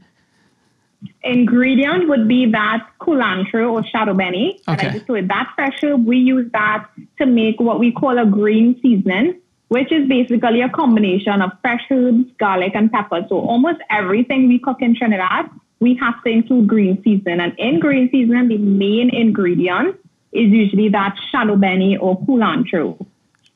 ingredient 1.23 2.07
would 2.07 2.27
be 2.27 2.49
that 2.51 2.87
culantro 3.01 3.71
or 3.71 3.83
shadow 3.85 4.13
benny. 4.13 4.59
that 4.65 4.79
I 4.79 4.85
Okay. 4.85 4.93
just 4.93 5.07
told. 5.07 5.27
That 5.27 5.51
fresh 5.55 5.83
herb, 5.83 6.05
we 6.05 6.17
use 6.17 6.49
that 6.53 6.87
to 7.19 7.25
make 7.25 7.59
what 7.59 7.79
we 7.79 7.91
call 7.91 8.17
a 8.17 8.25
green 8.25 8.79
seasoning, 8.81 9.39
which 9.73 9.91
is 9.91 10.07
basically 10.07 10.61
a 10.61 10.69
combination 10.69 11.41
of 11.41 11.49
fresh 11.61 11.81
herbs, 11.89 12.25
garlic, 12.37 12.73
and 12.75 12.91
pepper. 12.91 13.25
So 13.27 13.39
almost 13.39 13.79
everything 13.89 14.47
we 14.47 14.59
cook 14.59 14.83
in 14.83 14.95
Trinidad, 14.95 15.49
we 15.79 15.95
have 15.95 16.23
to 16.23 16.29
include 16.29 16.67
green 16.67 17.01
seasoning. 17.03 17.39
And 17.39 17.53
in 17.57 17.79
green 17.79 18.07
seasoning, 18.11 18.49
the 18.49 18.59
main 18.59 19.09
ingredient 19.09 19.95
is 20.31 20.51
usually 20.51 20.89
that 20.89 21.17
shadow 21.31 21.55
benny 21.55 21.97
or 21.97 22.21
culantro. 22.21 23.03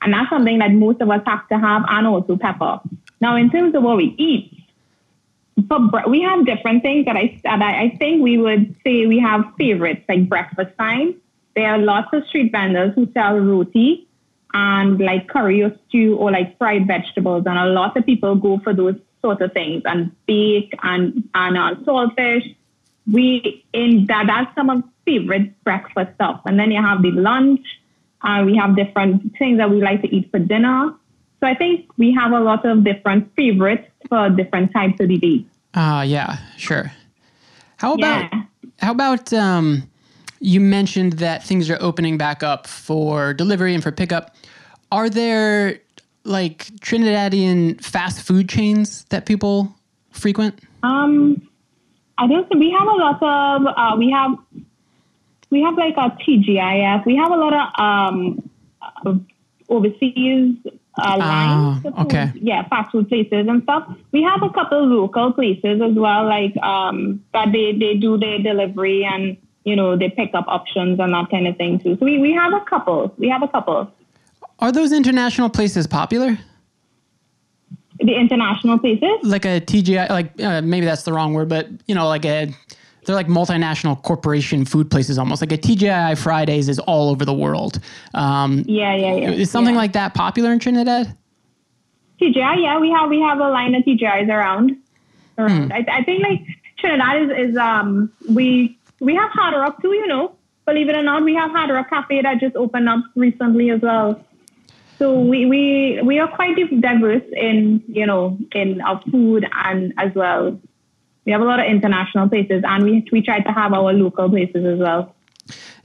And 0.02 0.12
that's 0.12 0.32
something 0.32 0.58
that 0.58 0.72
most 0.72 1.02
of 1.02 1.12
us 1.12 1.22
have 1.28 1.48
to 1.50 1.60
have, 1.60 1.84
and 1.88 2.08
also 2.08 2.36
pepper. 2.36 2.80
Now, 3.22 3.36
in 3.36 3.52
terms 3.52 3.76
of 3.76 3.84
what 3.84 3.98
we 3.98 4.16
eat, 4.18 4.54
we 6.08 6.22
have 6.24 6.48
different 6.48 6.82
things 6.82 7.06
that 7.06 7.16
I 7.16 7.40
that 7.44 7.62
I, 7.62 7.84
I 7.84 7.96
think 7.98 8.24
we 8.24 8.40
would 8.40 8.76
say 8.84 9.06
we 9.06 9.20
have 9.20 9.46
favorites 9.56 10.04
like 10.10 10.28
breakfast 10.28 10.76
time. 10.80 11.14
There 11.56 11.70
are 11.70 11.78
lots 11.78 12.10
of 12.12 12.26
street 12.26 12.52
vendors 12.52 12.94
who 12.96 13.08
sell 13.14 13.38
roti 13.38 14.07
and 14.54 15.00
like 15.00 15.28
curry 15.28 15.62
or 15.64 15.72
stew 15.88 16.16
or 16.18 16.32
like 16.32 16.58
fried 16.58 16.88
vegetables, 16.88 17.44
and 17.46 17.58
a 17.58 17.66
lot 17.66 17.96
of 17.98 18.06
people 18.06 18.36
go 18.36 18.60
for 18.60 18.74
those 18.74 18.96
sort 19.22 19.42
of 19.42 19.52
things 19.54 19.82
and 19.86 20.12
bake 20.26 20.74
and 20.84 21.28
and 21.34 21.58
uh, 21.58 21.76
saltfish. 21.84 22.56
We 23.12 23.66
in 23.74 24.06
that 24.08 24.26
that's 24.28 24.54
some 24.56 24.70
of 24.70 24.84
favorite 25.06 25.64
breakfast 25.64 26.14
stuff, 26.16 26.42
and 26.46 26.60
then 26.60 26.72
you 26.72 26.82
have 26.82 27.02
the 27.02 27.12
lunch. 27.12 27.62
Uh, 28.22 28.44
we 28.46 28.58
have 28.58 28.76
different 28.76 29.38
things 29.38 29.58
that 29.60 29.70
we 29.70 29.82
like 29.82 30.02
to 30.02 30.14
eat 30.14 30.30
for 30.32 30.40
dinner. 30.40 30.94
So 31.40 31.46
I 31.48 31.54
think 31.54 31.86
we 31.98 32.12
have 32.14 32.32
a 32.32 32.40
lot 32.40 32.66
of 32.66 32.84
different 32.84 33.32
favorites 33.36 33.88
for 34.10 34.30
different 34.30 34.74
types 34.74 35.00
of 35.00 35.08
the 35.08 35.18
day. 35.18 35.46
Uh 35.74 36.04
yeah, 36.08 36.38
sure. 36.58 36.92
How 37.78 37.94
about 37.94 38.32
Yeah. 38.34 38.44
how 38.80 38.92
about 38.92 39.32
um 39.34 39.90
you 40.40 40.60
mentioned 40.60 41.14
that 41.14 41.44
things 41.44 41.70
are 41.70 41.78
opening 41.82 42.18
back 42.18 42.44
up 42.44 42.68
for 42.68 43.34
delivery 43.34 43.74
and 43.74 43.84
for 43.84 43.92
pickup. 43.92 44.36
Are 44.92 45.10
there 45.10 45.80
like 46.24 46.66
Trinidadian 46.82 47.84
fast 47.84 48.22
food 48.22 48.50
chains 48.50 49.06
that 49.06 49.26
people 49.26 49.76
frequent? 50.12 50.60
Um, 50.84 51.42
I 52.18 52.28
don't 52.28 52.48
think 52.48 52.60
we 52.60 52.72
have 52.72 52.88
a 52.88 52.92
lot 52.92 53.22
of 53.22 53.68
uh, 53.68 53.96
we 53.98 54.12
have 54.12 54.32
we 55.50 55.62
have 55.62 55.76
like 55.78 55.96
a 55.98 56.16
TGIF. 56.24 57.06
We 57.06 57.16
have 57.16 57.32
a 57.32 57.36
lot 57.36 57.54
of 57.54 57.80
um 57.80 58.50
uh, 58.82 59.16
overseas 59.70 60.56
uh, 61.00 61.18
lines. 61.18 61.84
Oh, 61.86 61.90
of 61.90 61.96
food. 61.96 62.06
okay. 62.06 62.32
Yeah, 62.36 62.68
fast 62.68 62.92
food 62.92 63.08
places 63.10 63.48
and 63.48 63.64
stuff. 63.64 63.88
We 64.12 64.24
have 64.24 64.42
a 64.42 64.50
couple 64.50 64.86
local 64.86 65.34
places 65.34 65.82
as 65.82 65.96
well, 65.96 66.26
like 66.26 66.56
um 66.58 67.24
that 67.34 67.52
they 67.52 67.74
they 67.74 67.96
do 67.96 68.18
their 68.18 68.40
delivery 68.40 69.06
and 69.06 69.38
you 69.68 69.76
know 69.76 69.98
they 69.98 70.10
pick 70.10 70.34
up 70.34 70.46
options 70.48 70.98
and 71.00 71.14
that 71.14 71.30
kind 71.30 71.46
of 71.46 71.58
thing 71.58 71.78
too. 71.78 71.98
So 72.00 72.06
we 72.06 72.18
we 72.20 72.32
have 72.32 72.54
a 72.54 72.62
couple. 72.62 73.14
We 73.18 73.28
have 73.28 73.44
a 73.44 73.50
couple. 73.50 73.92
Are 74.60 74.72
those 74.72 74.94
international 74.94 75.50
places 75.50 75.86
popular? 75.86 76.38
The 78.00 78.16
international 78.16 78.80
places. 78.80 79.10
Like 79.24 79.44
a 79.46 79.60
TGI, 79.60 80.10
like 80.10 80.42
uh, 80.42 80.62
maybe 80.62 80.86
that's 80.86 81.04
the 81.04 81.12
wrong 81.12 81.34
word, 81.34 81.50
but 81.50 81.68
you 81.86 81.96
know, 81.96 82.08
like 82.08 82.26
a 82.26 82.54
they're 83.06 83.16
like 83.16 83.28
multinational 83.28 84.02
corporation 84.04 84.64
food 84.66 84.90
places 84.90 85.18
almost. 85.18 85.42
Like 85.42 85.52
a 85.52 85.58
TGI 85.58 86.18
Fridays 86.18 86.70
is 86.70 86.80
all 86.80 87.10
over 87.10 87.26
the 87.26 87.34
world. 87.34 87.80
Um, 88.14 88.64
Yeah, 88.68 88.96
yeah, 88.96 89.16
yeah. 89.16 89.32
is 89.32 89.52
something 89.52 89.76
yeah. 89.76 89.82
like 89.82 89.94
that 89.94 90.14
popular 90.14 90.52
in 90.54 90.60
Trinidad? 90.60 91.16
TGI, 92.22 92.62
yeah, 92.64 92.80
we 92.80 92.90
have 92.92 93.10
we 93.10 93.20
have 93.22 93.40
a 93.40 93.50
line 93.50 93.76
of 93.76 93.84
TGIs 93.84 94.30
around. 94.30 94.78
around. 95.38 95.74
I, 95.74 95.86
I 95.92 96.04
think 96.04 96.24
like 96.24 96.42
Trinidad 96.78 97.22
is, 97.24 97.50
is 97.50 97.58
um 97.58 98.12
we 98.30 98.77
we 99.00 99.16
have 99.16 99.30
Hard 99.32 99.56
Rock 99.56 99.82
too, 99.82 99.94
you 99.94 100.08
know. 100.08 100.36
Believe 100.66 100.90
it 100.90 100.98
or 100.98 101.04
not, 101.04 101.24
we 101.24 101.34
have 101.36 101.52
Hard 101.52 101.70
Rock 101.70 101.90
Cafe 101.90 102.22
that 102.22 102.40
just 102.40 102.56
opened 102.56 102.90
up 102.90 103.00
recently 103.16 103.70
as 103.70 103.82
well. 103.82 104.24
So 105.00 105.20
we 105.20 105.46
we 105.46 106.02
we 106.04 106.20
are 106.20 106.28
quite 106.28 106.58
diverse 106.82 107.24
in 107.34 107.84
you 107.88 108.06
know 108.06 108.38
in 108.54 108.82
our 108.82 109.02
food 109.12 109.48
and 109.66 109.94
as 109.98 110.14
well. 110.16 110.60
We 111.26 111.32
have 111.34 111.42
a 111.42 111.46
lot 111.46 111.60
of 111.60 111.66
international 111.66 112.30
places, 112.30 112.64
and 112.66 112.84
we 112.84 113.08
we 113.12 113.22
try 113.22 113.40
to 113.40 113.52
have 113.52 113.74
our 113.74 113.94
local 113.94 114.30
places 114.30 114.66
as 114.66 114.80
well. 114.80 115.14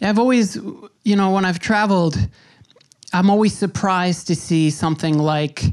I've 0.01 0.19
always, 0.19 0.57
you 1.05 1.15
know, 1.15 1.31
when 1.31 1.45
I've 1.45 1.61
traveled, 1.61 2.17
I'm 3.13 3.31
always 3.31 3.57
surprised 3.57 4.27
to 4.29 4.35
see 4.35 4.71
something 4.71 5.19
like 5.19 5.65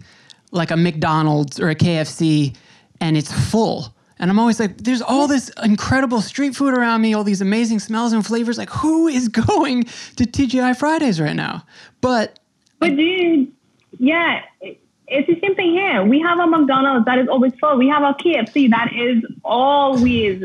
like 0.52 0.71
a 0.71 0.78
McDonald's 0.78 1.60
or 1.60 1.69
a 1.69 1.75
KFC 1.75 2.56
and 3.02 3.17
it's 3.17 3.32
full. 3.32 3.93
And 4.19 4.29
I'm 4.29 4.38
always 4.38 4.60
like, 4.60 4.77
there's 4.79 5.01
all 5.01 5.27
this 5.27 5.49
incredible 5.63 6.21
street 6.21 6.53
food 6.55 6.77
around 6.77 7.01
me, 7.01 7.13
all 7.13 7.23
these 7.23 7.39
amazing 7.39 7.79
smells 7.79 8.12
and 8.12 8.25
flavors. 8.25 8.58
Like, 8.58 8.69
who 8.69 9.08
is 9.08 9.27
going 9.47 9.84
to 9.84 10.25
TGI 10.25 10.77
Fridays 10.77 11.21
right 11.21 11.36
now? 11.36 11.65
But 12.01 12.39
But 12.79 12.95
dude, 12.95 13.51
yeah, 13.97 14.43
it's 14.62 15.27
the 15.27 15.39
same 15.39 15.55
thing 15.55 15.71
here. 15.71 16.03
We 16.03 16.19
have 16.21 16.38
a 16.39 16.47
McDonald's 16.47 17.05
that 17.05 17.17
is 17.17 17.27
always 17.29 17.53
full. 17.60 17.77
We 17.77 17.88
have 17.88 18.03
a 18.03 18.13
KFC 18.13 18.69
that 18.69 18.91
is 18.93 19.23
always. 19.43 20.43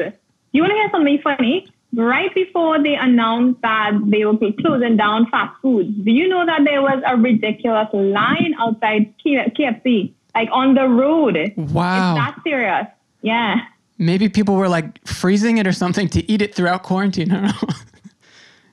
You 0.53 0.63
want 0.63 0.71
to 0.71 0.77
hear 0.77 0.91
something 0.91 1.21
funny? 1.23 1.69
Right 1.97 2.35
before 2.35 2.83
they 2.83 2.95
announced 2.95 3.61
that 3.63 3.93
they 4.07 4.25
were 4.25 4.37
closing 4.61 4.97
down 4.97 5.29
fast 5.31 5.61
food, 5.63 6.05
do 6.05 6.11
you 6.11 6.29
know 6.29 6.45
that 6.45 6.63
there 6.65 6.83
was 6.83 7.01
a 7.07 7.17
ridiculous 7.17 7.89
line 7.93 8.55
outside 8.59 9.15
KFC, 9.25 10.13
like 10.35 10.49
on 10.51 10.75
the 10.75 10.89
road? 10.89 11.37
wow, 11.57 12.17
It's 12.17 12.25
that 12.25 12.41
serious. 12.43 12.87
Yeah. 13.25 13.55
maybe 13.99 14.29
people 14.29 14.55
were 14.57 14.69
like 14.69 14.89
freezing 15.07 15.57
it 15.59 15.67
or 15.67 15.73
something 15.73 16.09
to 16.11 16.21
eat 16.31 16.43
it 16.43 16.55
throughout 16.55 16.83
quarantine. 16.83 17.31
I 17.33 17.35
don't 17.35 17.63
know. 17.63 17.69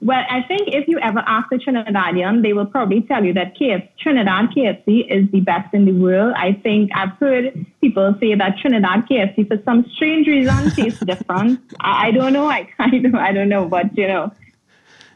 Well, 0.03 0.25
I 0.31 0.41
think 0.41 0.63
if 0.73 0.87
you 0.87 0.97
ever 0.99 1.19
ask 1.27 1.51
a 1.51 1.57
Trinidadian, 1.63 2.41
they 2.41 2.53
will 2.53 2.65
probably 2.65 3.01
tell 3.03 3.23
you 3.23 3.33
that 3.35 3.55
KFC, 3.55 3.87
Trinidad 3.99 4.49
KFC 4.49 5.05
is 5.07 5.29
the 5.31 5.41
best 5.41 5.71
in 5.75 5.85
the 5.85 5.91
world. 5.91 6.33
I 6.35 6.53
think 6.53 6.89
I've 6.95 7.11
heard 7.19 7.53
people 7.81 8.15
say 8.19 8.33
that 8.33 8.57
Trinidad 8.59 9.05
KFC, 9.07 9.47
for 9.47 9.61
some 9.63 9.85
strange 9.95 10.25
reason, 10.25 10.71
tastes 10.75 11.05
different. 11.05 11.59
I, 11.81 12.07
I 12.07 12.11
don't 12.17 12.33
know. 12.33 12.47
I 12.49 12.63
kind 12.79 13.05
of, 13.05 13.13
I 13.13 13.31
don't 13.31 13.47
know, 13.47 13.67
but 13.67 13.95
you 13.95 14.07
know, 14.07 14.31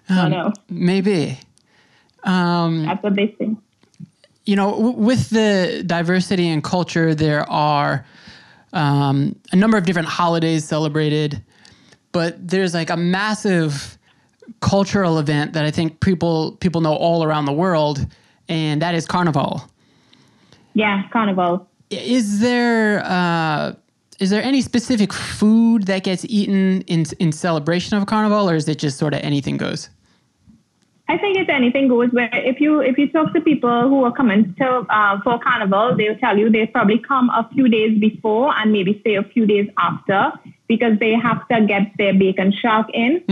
I 0.08 0.16
don't 0.22 0.30
know. 0.32 0.54
maybe. 0.70 1.40
Um, 2.24 2.86
That's 2.86 3.02
what 3.02 3.16
they 3.16 3.36
say. 3.40 3.56
you 4.46 4.56
know, 4.56 4.70
w- 4.70 4.98
with 5.10 5.32
the 5.32 5.82
diversity 5.84 6.48
and 6.48 6.64
culture, 6.64 7.16
there 7.16 7.50
are 7.50 8.06
um, 8.76 9.36
a 9.52 9.56
number 9.56 9.78
of 9.78 9.86
different 9.86 10.08
holidays 10.08 10.66
celebrated. 10.66 11.42
but 12.12 12.36
there's 12.48 12.74
like 12.74 12.90
a 12.90 12.96
massive 12.96 13.98
cultural 14.62 15.20
event 15.20 15.54
that 15.54 15.66
I 15.66 15.72
think 15.72 16.00
people 16.00 16.54
people 16.58 16.82
know 16.82 16.96
all 16.96 17.24
around 17.24 17.46
the 17.46 17.54
world, 17.54 18.06
and 18.48 18.82
that 18.82 18.96
is 18.96 19.06
Carnival. 19.06 19.64
Yeah, 20.74 21.04
carnival. 21.12 21.68
Is 21.90 22.40
there 22.40 23.04
uh, 23.06 23.74
is 24.20 24.30
there 24.30 24.44
any 24.44 24.62
specific 24.62 25.12
food 25.14 25.88
that 25.88 26.04
gets 26.04 26.26
eaten 26.30 26.82
in 26.84 27.06
in 27.20 27.32
celebration 27.32 27.98
of 27.98 28.06
Carnival, 28.06 28.50
or 28.50 28.56
is 28.56 28.68
it 28.68 28.80
just 28.80 28.98
sort 28.98 29.14
of 29.14 29.22
anything 29.22 29.58
goes? 29.58 29.90
I 31.08 31.18
think 31.20 31.38
if 31.38 31.50
anything 31.50 31.88
goes. 31.88 32.10
Where 32.12 32.30
if 32.34 32.60
you 32.60 32.80
if 32.82 32.98
you 32.98 33.08
talk 33.10 33.32
to 33.34 33.42
people 33.42 33.90
who 33.90 34.04
are 34.06 34.12
coming 34.12 34.56
to 34.56 34.86
uh, 34.90 35.22
for 35.24 35.38
carnival, 35.40 35.96
they'll 35.96 36.18
tell 36.18 36.38
you 36.38 36.50
they 36.50 36.66
probably 36.66 36.98
come 36.98 37.30
a 37.30 37.48
few 37.54 37.68
days 37.68 38.00
before 38.00 38.52
and 38.58 38.72
maybe 38.72 39.00
stay 39.02 39.16
a 39.16 39.24
few 39.24 39.46
days 39.46 39.70
after 39.78 40.34
because 40.68 40.98
they 41.00 41.14
have 41.14 41.48
to 41.50 41.64
get 41.68 41.92
their 42.00 42.14
bake 42.14 42.40
and 42.40 42.54
shark 42.56 42.88
in. 42.92 43.24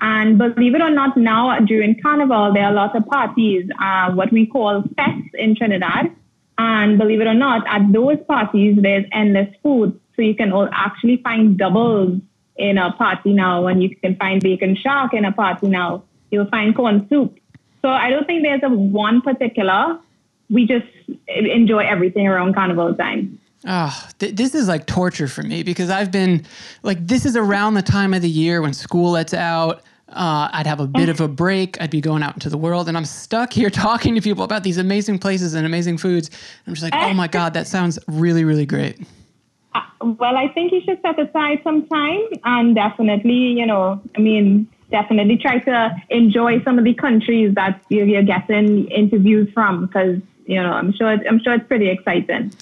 And 0.00 0.36
believe 0.36 0.74
it 0.74 0.82
or 0.82 0.90
not, 0.90 1.16
now 1.16 1.58
during 1.60 1.98
carnival 2.02 2.52
there 2.52 2.64
are 2.64 2.72
a 2.72 2.74
lot 2.74 2.94
of 2.94 3.06
parties, 3.06 3.66
uh, 3.80 4.12
what 4.12 4.30
we 4.30 4.46
call 4.46 4.82
fetes 4.82 5.30
in 5.34 5.56
Trinidad. 5.56 6.14
And 6.58 6.98
believe 6.98 7.22
it 7.22 7.26
or 7.26 7.34
not, 7.34 7.66
at 7.66 7.90
those 7.92 8.18
parties 8.28 8.76
there's 8.80 9.06
endless 9.10 9.48
food, 9.62 9.98
so 10.14 10.20
you 10.20 10.34
can 10.34 10.52
all 10.52 10.68
actually 10.70 11.16
find 11.16 11.56
doubles 11.56 12.20
in 12.58 12.76
a 12.76 12.92
party 12.92 13.32
now, 13.32 13.66
and 13.66 13.82
you 13.82 13.96
can 13.96 14.16
find 14.16 14.42
bake 14.42 14.60
and 14.60 14.76
shark 14.76 15.14
in 15.14 15.24
a 15.24 15.32
party 15.32 15.68
now. 15.68 16.04
You'll 16.32 16.46
find 16.46 16.74
corn 16.74 17.06
soup. 17.08 17.38
So 17.82 17.88
I 17.88 18.10
don't 18.10 18.26
think 18.26 18.42
there's 18.42 18.62
a 18.64 18.68
one 18.68 19.20
particular. 19.20 19.98
We 20.50 20.66
just 20.66 20.86
enjoy 21.28 21.80
everything 21.80 22.26
around 22.26 22.54
carnival 22.54 22.94
time. 22.94 23.38
Oh, 23.66 24.08
th- 24.18 24.34
this 24.34 24.54
is 24.54 24.66
like 24.66 24.86
torture 24.86 25.28
for 25.28 25.42
me 25.42 25.62
because 25.62 25.88
I've 25.90 26.10
been 26.10 26.44
like, 26.82 27.06
this 27.06 27.24
is 27.24 27.36
around 27.36 27.74
the 27.74 27.82
time 27.82 28.12
of 28.14 28.22
the 28.22 28.28
year 28.28 28.60
when 28.62 28.72
school 28.72 29.12
lets 29.12 29.34
out. 29.34 29.82
Uh, 30.08 30.48
I'd 30.52 30.66
have 30.66 30.80
a 30.80 30.86
bit 30.86 31.08
of 31.08 31.20
a 31.20 31.28
break. 31.28 31.80
I'd 31.80 31.90
be 31.90 32.00
going 32.00 32.22
out 32.22 32.34
into 32.34 32.50
the 32.50 32.58
world, 32.58 32.86
and 32.88 32.96
I'm 32.98 33.04
stuck 33.04 33.52
here 33.52 33.70
talking 33.88 34.14
to 34.14 34.20
people 34.20 34.44
about 34.44 34.62
these 34.62 34.78
amazing 34.78 35.18
places 35.18 35.54
and 35.54 35.64
amazing 35.64 35.96
foods. 35.98 36.30
I'm 36.66 36.74
just 36.74 36.82
like, 36.82 36.94
oh 36.94 37.14
my 37.14 37.28
god, 37.28 37.54
that 37.54 37.66
sounds 37.66 37.98
really, 38.08 38.44
really 38.44 38.66
great. 38.66 39.00
Uh, 39.74 39.80
Well, 40.02 40.36
I 40.36 40.48
think 40.48 40.72
you 40.72 40.82
should 40.82 41.00
set 41.02 41.18
aside 41.18 41.60
some 41.64 41.86
time 41.86 42.20
and 42.44 42.74
definitely, 42.74 43.52
you 43.58 43.64
know, 43.64 44.02
I 44.16 44.20
mean, 44.20 44.66
definitely 44.92 45.36
try 45.36 45.58
to 45.58 45.96
enjoy 46.10 46.62
some 46.62 46.78
of 46.78 46.84
the 46.84 46.94
countries 46.94 47.54
that 47.54 47.82
you're, 47.88 48.22
getting 48.22 48.86
interviews 48.88 49.52
from 49.52 49.86
because, 49.86 50.20
you 50.46 50.62
know, 50.62 50.72
I'm 50.72 50.92
sure, 50.92 51.08
I'm 51.08 51.40
sure 51.42 51.54
it's 51.54 51.66
pretty 51.66 51.88
exciting. 51.88 52.52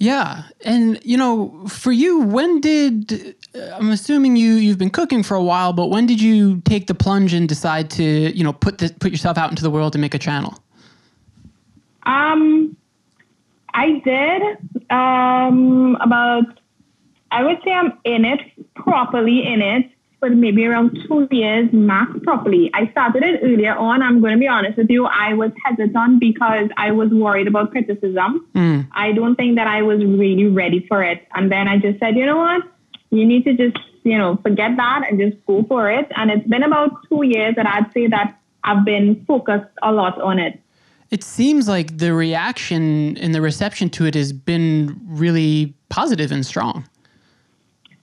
Yeah, 0.00 0.44
and 0.64 1.00
you 1.04 1.16
know, 1.16 1.66
for 1.66 1.90
you, 1.90 2.20
when 2.20 2.60
did 2.60 3.34
I'm 3.72 3.90
assuming 3.90 4.36
you 4.36 4.52
you've 4.52 4.78
been 4.78 4.90
cooking 4.90 5.24
for 5.24 5.34
a 5.34 5.42
while, 5.42 5.72
but 5.72 5.86
when 5.86 6.06
did 6.06 6.22
you 6.22 6.60
take 6.60 6.86
the 6.86 6.94
plunge 6.94 7.32
and 7.34 7.48
decide 7.48 7.90
to 7.92 8.04
you 8.04 8.44
know 8.44 8.52
put 8.52 8.78
the, 8.78 8.94
put 9.00 9.10
yourself 9.10 9.36
out 9.36 9.50
into 9.50 9.64
the 9.64 9.70
world 9.70 9.96
and 9.96 10.00
make 10.00 10.14
a 10.14 10.18
channel? 10.18 10.62
Um, 12.04 12.76
I 13.74 14.00
did 14.04 14.90
um, 14.90 15.96
about, 16.00 16.60
I 17.30 17.42
would 17.42 17.58
say 17.64 17.72
I'm 17.72 17.98
in 18.04 18.24
it 18.24 18.40
properly 18.74 19.46
in 19.46 19.60
it 19.60 19.90
for 20.20 20.30
maybe 20.30 20.64
around 20.66 20.98
two 21.06 21.28
years 21.30 21.68
max 21.72 22.10
properly. 22.24 22.70
I 22.74 22.90
started 22.90 23.22
it 23.22 23.40
earlier 23.42 23.76
on. 23.76 24.02
I'm 24.02 24.20
going 24.20 24.32
to 24.32 24.38
be 24.38 24.48
honest 24.48 24.76
with 24.76 24.90
you. 24.90 25.06
I 25.06 25.34
was 25.34 25.52
hesitant 25.64 26.20
because 26.20 26.68
I 26.76 26.90
was 26.90 27.10
worried 27.10 27.46
about 27.46 27.70
criticism. 27.70 28.46
Mm. 28.54 28.88
I 28.92 29.12
don't 29.12 29.36
think 29.36 29.56
that 29.56 29.68
I 29.68 29.82
was 29.82 29.98
really 30.04 30.46
ready 30.48 30.84
for 30.88 31.02
it. 31.02 31.26
And 31.34 31.52
then 31.52 31.68
I 31.68 31.78
just 31.78 32.00
said, 32.00 32.16
you 32.16 32.26
know 32.26 32.38
what? 32.38 32.62
You 33.10 33.24
need 33.24 33.44
to 33.44 33.56
just, 33.56 33.78
you 34.02 34.18
know, 34.18 34.38
forget 34.42 34.76
that 34.76 35.04
and 35.08 35.20
just 35.20 35.36
go 35.46 35.64
for 35.68 35.90
it. 35.90 36.10
And 36.16 36.30
it's 36.30 36.46
been 36.48 36.64
about 36.64 36.90
two 37.08 37.22
years 37.24 37.54
that 37.54 37.66
I'd 37.66 37.92
say 37.92 38.08
that 38.08 38.38
I've 38.64 38.84
been 38.84 39.24
focused 39.26 39.70
a 39.82 39.92
lot 39.92 40.20
on 40.20 40.38
it. 40.38 40.60
It 41.10 41.24
seems 41.24 41.68
like 41.68 41.98
the 41.98 42.12
reaction 42.12 43.16
and 43.18 43.34
the 43.34 43.40
reception 43.40 43.88
to 43.90 44.04
it 44.04 44.14
has 44.14 44.32
been 44.32 45.00
really 45.06 45.74
positive 45.88 46.30
and 46.32 46.44
strong. 46.44 46.84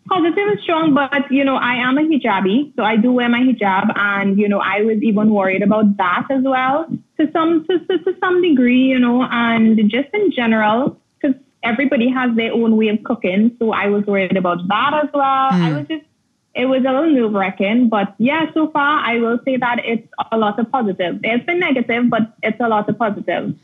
Positive 0.07 0.47
and 0.47 0.59
strong, 0.61 0.93
but 0.93 1.31
you 1.31 1.43
know, 1.43 1.55
I 1.55 1.75
am 1.75 1.97
a 1.97 2.01
hijabi, 2.01 2.75
so 2.75 2.83
I 2.83 2.95
do 2.97 3.11
wear 3.11 3.29
my 3.29 3.41
hijab, 3.41 3.91
and 3.95 4.37
you 4.37 4.47
know, 4.47 4.59
I 4.59 4.81
was 4.81 5.01
even 5.01 5.29
worried 5.31 5.63
about 5.63 5.97
that 5.97 6.27
as 6.29 6.43
well 6.43 6.87
to 7.19 7.31
some 7.31 7.65
to, 7.67 7.79
to, 7.79 7.97
to 7.99 8.15
some 8.19 8.41
degree, 8.41 8.83
you 8.83 8.99
know, 8.99 9.23
and 9.23 9.77
just 9.89 10.09
in 10.13 10.31
general, 10.31 10.99
because 11.19 11.39
everybody 11.63 12.09
has 12.09 12.35
their 12.35 12.53
own 12.53 12.77
way 12.77 12.89
of 12.89 13.03
cooking, 13.03 13.55
so 13.59 13.71
I 13.71 13.87
was 13.87 14.05
worried 14.05 14.37
about 14.37 14.67
that 14.67 14.93
as 15.03 15.09
well. 15.13 15.49
I 15.51 15.69
hmm. 15.69 15.75
was 15.77 15.87
just 15.87 16.05
it 16.53 16.67
was 16.67 16.83
a 16.87 16.91
little 16.91 17.11
nerve 17.11 17.33
wracking, 17.33 17.89
but 17.89 18.15
yeah, 18.17 18.45
so 18.53 18.71
far 18.71 18.99
I 18.99 19.17
will 19.17 19.39
say 19.43 19.57
that 19.57 19.81
it's 19.83 20.07
a 20.31 20.37
lot 20.37 20.57
of 20.57 20.71
positive. 20.71 21.21
There's 21.21 21.43
been 21.43 21.59
negative, 21.59 22.09
but 22.09 22.33
it's 22.43 22.59
a 22.59 22.69
lot 22.69 22.87
of 22.87 22.97
positive. 22.97 23.55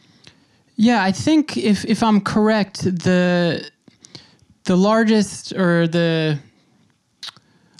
Yeah, 0.76 1.04
I 1.04 1.12
think 1.12 1.58
if 1.58 1.86
if 1.86 2.02
I'm 2.02 2.20
correct, 2.20 2.84
the 2.84 3.70
the 4.66 4.76
largest 4.76 5.54
or 5.54 5.88
the 5.88 6.40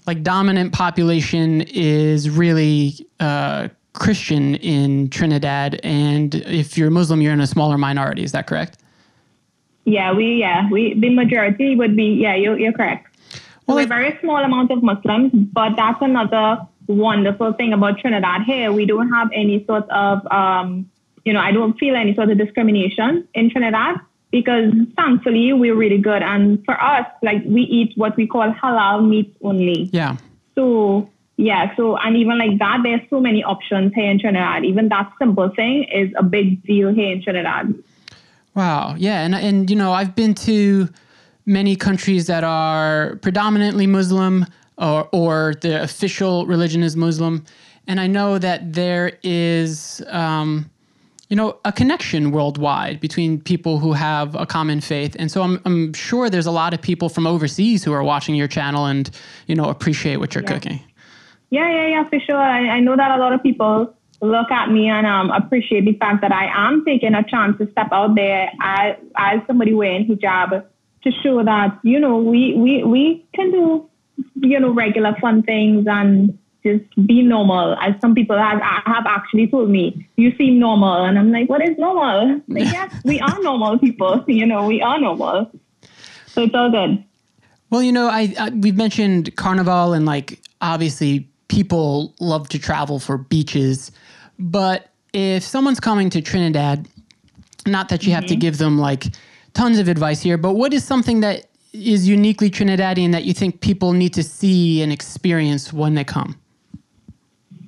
like 0.08 0.24
dominant 0.24 0.74
population 0.74 1.62
is 1.62 2.30
really 2.30 3.06
uh, 3.20 3.68
Christian 3.94 4.56
in 4.56 5.10
Trinidad, 5.10 5.80
and 5.84 6.36
if 6.36 6.78
you're 6.78 6.90
Muslim, 6.90 7.22
you're 7.22 7.34
in 7.34 7.42
a 7.42 7.48
smaller 7.48 7.78
minority. 7.78 8.24
Is 8.24 8.32
that 8.32 8.48
correct? 8.48 8.78
Yeah, 9.86 10.14
we 10.14 10.36
yeah 10.36 10.70
we 10.70 11.00
the 11.00 11.10
majority 11.10 11.76
would 11.76 11.96
be 11.96 12.06
yeah 12.06 12.36
you're 12.36 12.58
you're 12.58 12.74
correct. 12.74 13.08
Well, 13.68 13.78
We're 13.78 13.84
a 13.84 13.88
very 13.88 14.18
small 14.22 14.38
amount 14.38 14.72
of 14.72 14.84
Muslims, 14.84 15.32
but 15.34 15.76
that's 15.76 16.02
another 16.02 16.68
wonderful 16.88 17.54
thing 17.54 17.74
about 17.74 18.00
Trinidad. 18.00 18.42
Here, 18.44 18.72
we 18.72 18.86
don't 18.86 19.10
have 19.10 19.30
any 19.34 19.64
sort 19.66 19.90
of, 19.90 20.26
um, 20.32 20.90
you 21.24 21.32
know, 21.32 21.40
I 21.40 21.52
don't 21.52 21.78
feel 21.78 21.96
any 21.96 22.14
sort 22.16 22.30
of 22.30 22.38
discrimination 22.38 23.28
in 23.34 23.50
Trinidad 23.50 23.98
because 24.32 24.74
thankfully 24.96 25.54
we're 25.54 25.76
really 25.76 25.98
good. 25.98 26.22
And 26.22 26.64
for 26.66 26.82
us, 26.82 27.06
like 27.22 27.44
we 27.46 27.62
eat 27.62 27.94
what 27.96 28.16
we 28.18 28.28
call 28.28 28.52
halal 28.54 29.08
meat 29.08 29.36
only. 29.42 29.90
Yeah. 29.92 30.18
So 30.56 31.10
yeah, 31.38 31.76
so 31.76 31.98
and 31.98 32.16
even 32.18 32.38
like 32.38 32.60
that, 32.60 32.80
there's 32.84 33.02
so 33.10 33.20
many 33.20 33.44
options 33.44 33.94
here 33.94 34.10
in 34.10 34.20
Trinidad. 34.20 34.64
Even 34.66 34.90
that 34.90 35.12
simple 35.20 35.50
thing 35.56 35.84
is 35.86 36.12
a 36.18 36.24
big 36.24 36.64
deal 36.64 36.94
here 36.94 37.12
in 37.12 37.22
Trinidad. 37.22 37.74
Wow. 38.56 38.96
Yeah, 38.98 39.22
and 39.24 39.36
and 39.36 39.70
you 39.70 39.76
know, 39.76 39.92
I've 39.92 40.16
been 40.16 40.34
to 40.36 40.90
many 41.46 41.76
countries 41.76 42.28
that 42.28 42.44
are 42.44 43.18
predominantly 43.22 43.88
Muslim 43.88 44.46
or 44.78 45.10
or 45.12 45.56
the 45.62 45.82
official 45.82 46.46
religion 46.46 46.84
is 46.84 46.96
Muslim, 46.96 47.44
and 47.88 48.00
I 48.00 48.08
know 48.08 48.38
that 48.38 48.74
there 48.74 49.18
is 49.24 50.02
um, 50.08 50.70
you 51.32 51.38
know, 51.38 51.58
a 51.64 51.72
connection 51.72 52.32
worldwide 52.32 53.00
between 53.00 53.40
people 53.40 53.80
who 53.80 53.94
have 53.94 54.36
a 54.36 54.46
common 54.46 54.82
faith. 54.82 55.16
And 55.18 55.32
so 55.32 55.42
I'm 55.42 55.62
I'm 55.64 55.94
sure 55.94 56.30
there's 56.30 56.46
a 56.46 56.52
lot 56.52 56.74
of 56.74 56.82
people 56.82 57.08
from 57.08 57.26
overseas 57.26 57.86
who 57.86 57.94
are 57.94 58.04
watching 58.04 58.36
your 58.36 58.50
channel 58.50 58.86
and, 58.86 59.10
you 59.48 59.56
know, 59.56 59.70
appreciate 59.70 60.18
what 60.18 60.36
you're 60.36 60.44
Yeah. 60.44 60.54
cooking. 60.54 60.82
Yeah, 61.50 61.70
yeah, 61.72 61.88
yeah, 61.88 62.10
for 62.10 62.20
sure. 62.20 62.36
I, 62.38 62.78
I 62.78 62.80
know 62.82 62.98
that 62.98 63.12
a 63.12 63.18
lot 63.18 63.32
of 63.32 63.42
people 63.42 63.94
look 64.22 64.52
at 64.52 64.72
me 64.72 64.90
and 64.90 65.08
um, 65.08 65.32
appreciate 65.32 65.86
the 65.86 65.94
fact 65.94 66.20
that 66.22 66.34
I 66.34 66.48
am 66.54 66.84
taking 66.84 67.16
a 67.16 67.24
chance 67.24 67.58
to 67.60 67.72
step 67.72 67.88
out 67.94 68.14
there 68.16 68.52
as, 68.62 68.98
as 69.16 69.40
somebody 69.48 69.74
wearing 69.74 70.06
hijab 70.08 70.66
to 71.04 71.12
show 71.24 71.44
that, 71.46 71.80
you 71.84 72.00
know, 72.00 72.18
we, 72.18 72.56
we, 72.56 72.84
we 72.84 73.26
can 73.34 73.52
do, 73.52 73.90
you 74.36 74.60
know, 74.60 74.74
regular 74.74 75.16
fun 75.22 75.44
things 75.44 75.88
and 75.88 76.38
just 76.64 76.84
be 77.08 77.22
normal. 77.22 77.76
As 77.76 77.96
some 78.02 78.14
people 78.14 78.38
have, 78.38 78.62
have 78.62 79.06
actually 79.08 79.48
told 79.48 79.70
me, 79.70 80.08
you 80.18 80.36
seem 80.38 80.60
normal. 80.60 81.06
And 81.06 81.18
I'm 81.18 81.32
like, 81.32 81.50
what 81.50 81.62
is 81.68 81.78
normal? 81.78 82.42
Like, 82.48 82.64
yes, 82.72 82.94
we 83.04 83.20
are 83.20 83.42
normal 83.42 83.80
people. 83.80 84.24
You 84.32 84.46
know, 84.46 84.66
we 84.66 84.82
are 84.82 85.00
normal. 85.00 85.52
So 86.28 86.44
it's 86.44 86.56
all 86.56 86.72
good. 86.72 87.04
Well, 87.70 87.84
you 87.84 87.92
know, 87.92 88.08
I, 88.08 88.34
I 88.40 88.50
we've 88.50 88.76
mentioned 88.76 89.36
Carnival 89.36 89.94
and 89.94 90.06
like 90.06 90.40
obviously 90.62 91.28
people 91.48 92.16
love 92.20 92.50
to 92.50 92.60
travel 92.60 93.00
for 93.00 93.18
beaches, 93.18 93.92
but 94.40 94.90
if 95.14 95.44
someone's 95.44 95.80
coming 95.80 96.10
to 96.12 96.22
Trinidad, 96.22 96.88
not 97.68 97.90
that 97.90 98.06
you 98.06 98.14
have 98.14 98.26
to 98.26 98.34
mm-hmm. 98.34 98.40
give 98.40 98.58
them 98.58 98.78
like 98.78 99.08
tons 99.54 99.80
of 99.80 99.88
advice 99.88 100.22
here, 100.22 100.38
but 100.38 100.54
what 100.54 100.74
is 100.74 100.84
something 100.84 101.20
that 101.22 101.46
is 101.74 102.08
uniquely 102.08 102.50
Trinidadian 102.50 103.12
that 103.12 103.24
you 103.24 103.34
think 103.34 103.62
people 103.62 103.94
need 103.94 104.14
to 104.14 104.24
see 104.24 104.82
and 104.82 104.92
experience 104.92 105.72
when 105.72 105.94
they 105.96 106.04
come? 106.04 106.41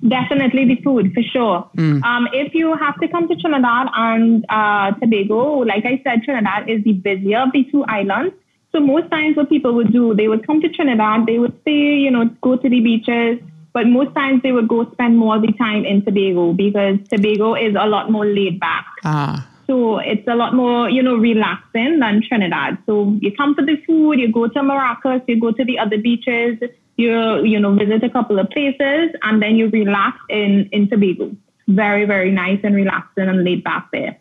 Definitely 0.07 0.65
the 0.65 0.81
food 0.83 1.13
for 1.13 1.23
sure. 1.23 1.69
Um, 2.03 2.27
if 2.33 2.53
you 2.53 2.75
have 2.75 2.99
to 2.99 3.07
come 3.07 3.27
to 3.29 3.35
Trinidad 3.35 3.87
and 3.95 4.45
uh, 4.49 4.91
Tobago, 4.99 5.59
like 5.59 5.85
I 5.85 6.01
said, 6.03 6.23
Trinidad 6.23 6.69
is 6.69 6.83
the 6.83 6.93
busier 6.93 7.39
of 7.39 7.51
the 7.53 7.63
two 7.71 7.83
islands. 7.85 8.35
So 8.73 8.79
most 8.79 9.09
times 9.11 9.37
what 9.37 9.49
people 9.49 9.73
would 9.75 9.93
do, 9.93 10.13
they 10.15 10.27
would 10.27 10.45
come 10.45 10.59
to 10.61 10.67
Trinidad, 10.67 11.25
they 11.25 11.39
would 11.39 11.53
stay, 11.61 11.95
you 12.05 12.11
know, 12.11 12.25
go 12.41 12.57
to 12.57 12.67
the 12.67 12.79
beaches, 12.81 13.39
but 13.71 13.87
most 13.87 14.13
times 14.15 14.41
they 14.43 14.51
would 14.51 14.67
go 14.67 14.91
spend 14.91 15.17
more 15.17 15.35
of 15.37 15.41
the 15.43 15.53
time 15.53 15.85
in 15.85 16.03
Tobago 16.03 16.53
because 16.53 16.97
Tobago 17.09 17.53
is 17.55 17.75
a 17.79 17.87
lot 17.87 18.11
more 18.11 18.25
laid 18.25 18.59
back. 18.59 18.85
Ah, 19.05 19.47
So 19.67 19.99
it's 19.99 20.27
a 20.27 20.35
lot 20.35 20.53
more, 20.53 20.89
you 20.89 21.01
know, 21.01 21.15
relaxing 21.15 21.99
than 21.99 22.21
Trinidad. 22.27 22.77
So 22.85 23.15
you 23.21 23.31
come 23.31 23.55
for 23.55 23.63
the 23.65 23.77
food, 23.87 24.19
you 24.19 24.31
go 24.31 24.47
to 24.47 24.59
Maracas, 24.59 25.21
you 25.27 25.39
go 25.39 25.51
to 25.51 25.63
the 25.63 25.79
other 25.79 25.97
beaches, 25.97 26.57
You 26.97 27.43
you 27.43 27.59
know 27.59 27.73
visit 27.75 28.03
a 28.03 28.09
couple 28.09 28.39
of 28.39 28.49
places 28.49 29.11
and 29.23 29.41
then 29.41 29.55
you 29.55 29.69
relax 29.69 30.17
in 30.29 30.69
in 30.71 30.89
Tobago. 30.89 31.35
Very 31.67 32.05
very 32.05 32.31
nice 32.31 32.59
and 32.63 32.75
relaxing 32.75 33.27
and 33.27 33.43
laid 33.43 33.63
back 33.63 33.89
there. 33.91 34.17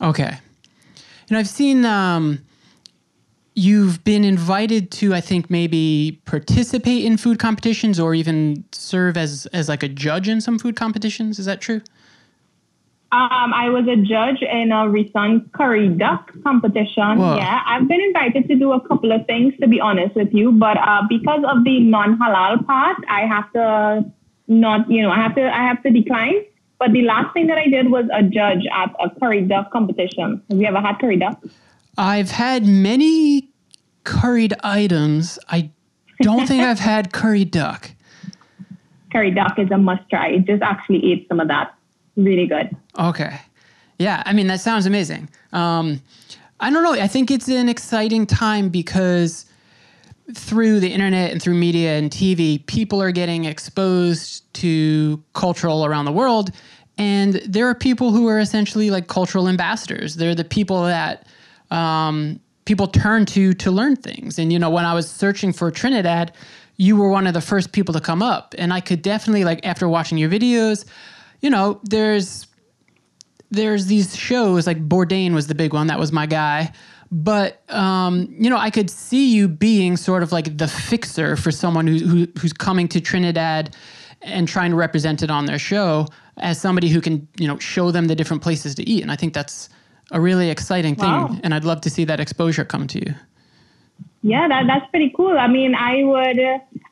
Okay. 0.00 0.38
And 1.28 1.36
I've 1.36 1.48
seen 1.48 1.84
um, 1.84 2.40
you've 3.54 4.04
been 4.04 4.22
invited 4.22 4.90
to, 4.92 5.14
I 5.14 5.20
think, 5.20 5.50
maybe 5.50 6.20
participate 6.24 7.04
in 7.04 7.16
food 7.16 7.38
competitions 7.38 7.98
or 7.98 8.14
even 8.14 8.64
serve 8.72 9.16
as 9.16 9.46
as 9.46 9.68
like 9.68 9.82
a 9.82 9.88
judge 9.88 10.28
in 10.28 10.40
some 10.40 10.58
food 10.58 10.76
competitions. 10.76 11.38
Is 11.38 11.46
that 11.46 11.60
true? 11.60 11.80
Um, 13.16 13.54
I 13.54 13.70
was 13.70 13.88
a 13.88 13.96
judge 13.96 14.42
in 14.42 14.72
a 14.72 14.90
recent 14.90 15.50
curry 15.54 15.88
duck 15.88 16.30
competition. 16.42 17.16
Whoa. 17.16 17.36
Yeah, 17.36 17.62
I've 17.64 17.88
been 17.88 18.02
invited 18.02 18.46
to 18.48 18.56
do 18.56 18.72
a 18.72 18.80
couple 18.86 19.10
of 19.10 19.26
things, 19.26 19.54
to 19.62 19.66
be 19.66 19.80
honest 19.80 20.14
with 20.14 20.34
you. 20.34 20.52
But 20.52 20.76
uh, 20.76 21.00
because 21.08 21.42
of 21.48 21.64
the 21.64 21.80
non-halal 21.80 22.66
part, 22.66 22.98
I 23.08 23.22
have 23.22 23.50
to 23.54 24.04
not, 24.48 24.90
you 24.90 25.00
know, 25.00 25.10
I 25.10 25.16
have 25.16 25.34
to, 25.36 25.42
I 25.42 25.62
have 25.62 25.82
to 25.84 25.90
decline. 25.90 26.44
But 26.78 26.92
the 26.92 27.02
last 27.02 27.32
thing 27.32 27.46
that 27.46 27.56
I 27.56 27.68
did 27.68 27.90
was 27.90 28.04
a 28.12 28.22
judge 28.22 28.66
at 28.70 28.94
a 29.00 29.08
curry 29.18 29.40
duck 29.40 29.70
competition. 29.70 30.42
Have 30.50 30.60
you 30.60 30.66
ever 30.66 30.82
had 30.82 30.98
curry 30.98 31.16
duck? 31.16 31.42
I've 31.96 32.30
had 32.30 32.66
many 32.66 33.48
curried 34.04 34.52
items. 34.62 35.38
I 35.48 35.70
don't 36.20 36.46
think 36.46 36.62
I've 36.62 36.80
had 36.80 37.14
curry 37.14 37.46
duck. 37.46 37.92
Curry 39.12 39.30
duck 39.30 39.58
is 39.58 39.70
a 39.70 39.78
must 39.78 40.10
try. 40.10 40.26
I 40.26 40.38
just 40.38 40.62
actually 40.62 41.12
ate 41.12 41.26
some 41.28 41.40
of 41.40 41.48
that. 41.48 41.75
Really 42.16 42.46
good. 42.46 42.74
Okay. 42.98 43.38
Yeah, 43.98 44.22
I 44.26 44.32
mean, 44.32 44.46
that 44.48 44.60
sounds 44.60 44.86
amazing. 44.86 45.28
Um, 45.52 46.02
I 46.60 46.70
don't 46.70 46.82
know. 46.82 46.92
I 46.92 47.06
think 47.06 47.30
it's 47.30 47.48
an 47.48 47.68
exciting 47.68 48.26
time 48.26 48.68
because 48.68 49.46
through 50.34 50.80
the 50.80 50.92
internet 50.92 51.30
and 51.30 51.40
through 51.40 51.54
media 51.54 51.98
and 51.98 52.10
TV, 52.10 52.64
people 52.66 53.00
are 53.00 53.12
getting 53.12 53.44
exposed 53.44 54.52
to 54.54 55.22
cultural 55.34 55.84
around 55.84 56.04
the 56.04 56.12
world. 56.12 56.50
And 56.98 57.34
there 57.46 57.68
are 57.68 57.74
people 57.74 58.10
who 58.10 58.26
are 58.28 58.38
essentially 58.38 58.90
like 58.90 59.06
cultural 59.06 59.48
ambassadors. 59.48 60.16
They're 60.16 60.34
the 60.34 60.44
people 60.44 60.84
that 60.84 61.26
um, 61.70 62.40
people 62.64 62.86
turn 62.86 63.26
to 63.26 63.52
to 63.54 63.70
learn 63.70 63.96
things. 63.96 64.38
And, 64.38 64.52
you 64.52 64.58
know, 64.58 64.70
when 64.70 64.84
I 64.84 64.94
was 64.94 65.10
searching 65.10 65.52
for 65.52 65.70
Trinidad, 65.70 66.32
you 66.76 66.96
were 66.96 67.08
one 67.08 67.26
of 67.26 67.34
the 67.34 67.40
first 67.40 67.72
people 67.72 67.94
to 67.94 68.00
come 68.00 68.22
up. 68.22 68.54
And 68.58 68.72
I 68.72 68.80
could 68.80 69.02
definitely, 69.02 69.44
like, 69.44 69.64
after 69.64 69.88
watching 69.88 70.18
your 70.18 70.30
videos, 70.30 70.84
you 71.46 71.50
know, 71.50 71.80
there's 71.84 72.48
there's 73.52 73.86
these 73.86 74.16
shows 74.16 74.66
like 74.66 74.88
Bourdain 74.88 75.32
was 75.32 75.46
the 75.46 75.54
big 75.54 75.72
one. 75.72 75.86
That 75.86 76.00
was 76.00 76.10
my 76.10 76.26
guy. 76.26 76.72
But 77.12 77.62
um, 77.72 78.34
you 78.36 78.50
know, 78.50 78.56
I 78.56 78.70
could 78.70 78.90
see 78.90 79.32
you 79.32 79.46
being 79.46 79.96
sort 79.96 80.24
of 80.24 80.32
like 80.32 80.58
the 80.58 80.66
fixer 80.66 81.36
for 81.36 81.52
someone 81.52 81.86
who, 81.86 81.98
who 81.98 82.26
who's 82.36 82.52
coming 82.52 82.88
to 82.88 83.00
Trinidad 83.00 83.76
and 84.22 84.48
trying 84.48 84.72
to 84.72 84.76
represent 84.76 85.22
it 85.22 85.30
on 85.30 85.46
their 85.46 85.60
show 85.60 86.08
as 86.38 86.60
somebody 86.60 86.88
who 86.88 87.00
can 87.00 87.28
you 87.38 87.46
know 87.46 87.60
show 87.60 87.92
them 87.92 88.08
the 88.08 88.16
different 88.16 88.42
places 88.42 88.74
to 88.74 88.82
eat. 88.82 89.02
And 89.02 89.12
I 89.12 89.14
think 89.14 89.32
that's 89.32 89.68
a 90.10 90.20
really 90.20 90.50
exciting 90.50 90.96
thing. 90.96 91.08
Wow. 91.08 91.38
And 91.44 91.54
I'd 91.54 91.64
love 91.64 91.80
to 91.82 91.90
see 91.90 92.04
that 92.06 92.18
exposure 92.18 92.64
come 92.64 92.88
to 92.88 92.98
you. 92.98 93.14
Yeah, 94.22 94.48
that, 94.48 94.64
that's 94.66 94.90
pretty 94.90 95.12
cool. 95.16 95.38
I 95.38 95.46
mean, 95.46 95.76
I 95.76 96.02
would, 96.02 96.40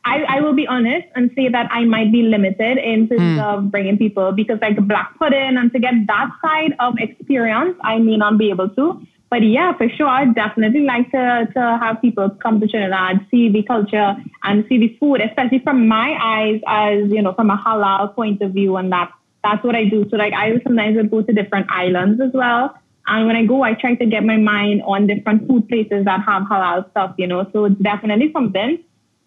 I, 0.05 0.25
I 0.29 0.41
will 0.41 0.55
be 0.55 0.67
honest 0.67 1.07
and 1.15 1.31
say 1.35 1.49
that 1.49 1.69
I 1.71 1.85
might 1.85 2.13
be 2.13 2.23
limited 2.23 2.79
in 2.79 3.09
terms 3.09 3.21
hmm. 3.21 3.41
of 3.41 3.71
bringing 3.71 3.97
people 3.97 4.33
because 4.33 4.59
like 4.61 4.77
black 4.87 5.19
pudding 5.19 5.57
and 5.57 5.73
to 5.73 5.79
get 5.79 5.95
that 6.07 6.31
side 6.43 6.75
of 6.79 6.95
experience, 6.99 7.77
I 7.83 7.99
may 7.99 8.17
not 8.17 8.37
be 8.37 8.51
able 8.51 8.69
to. 8.71 9.07
But 9.31 9.43
yeah, 9.43 9.77
for 9.77 9.89
sure, 9.89 10.07
I'd 10.07 10.35
definitely 10.35 10.83
like 10.83 11.11
to, 11.11 11.49
to 11.55 11.79
have 11.81 12.01
people 12.01 12.31
come 12.31 12.61
to 12.61 12.69
Trinidad, 12.69 13.27
see 13.31 13.49
the 13.49 13.63
culture 13.63 14.15
and 14.45 14.65
see 14.69 14.79
the 14.79 14.97
food, 15.01 15.21
especially 15.21 15.59
from 15.59 15.89
my 15.89 16.17
eyes 16.21 16.61
as, 16.67 17.11
you 17.11 17.23
know, 17.23 17.33
from 17.33 17.51
a 17.51 17.57
halal 17.57 18.15
point 18.15 18.43
of 18.43 18.53
view. 18.53 18.77
And 18.77 18.93
that, 18.93 19.11
that's 19.43 19.65
what 19.65 19.75
I 19.75 19.87
do. 19.87 20.07
So 20.11 20.17
like 20.17 20.35
I 20.35 20.61
sometimes 20.63 20.97
would 20.97 21.11
go 21.11 21.23
to 21.23 21.33
different 21.33 21.67
islands 21.71 22.21
as 22.21 22.31
well. 22.33 22.79
And 23.07 23.27
when 23.27 23.37
I 23.37 23.45
go, 23.45 23.63
I 23.63 23.75
try 23.75 23.95
to 23.97 24.07
get 24.07 24.25
my 24.25 24.37
mind 24.37 24.83
on 24.85 25.07
different 25.07 25.49
food 25.49 25.69
places 25.69 26.05
that 26.05 26.21
have 26.25 26.45
halal 26.45 26.89
stuff, 26.91 27.15
you 27.19 27.27
know. 27.27 27.49
So 27.53 27.65
it's 27.65 27.81
definitely 27.81 28.31
something. 28.33 28.85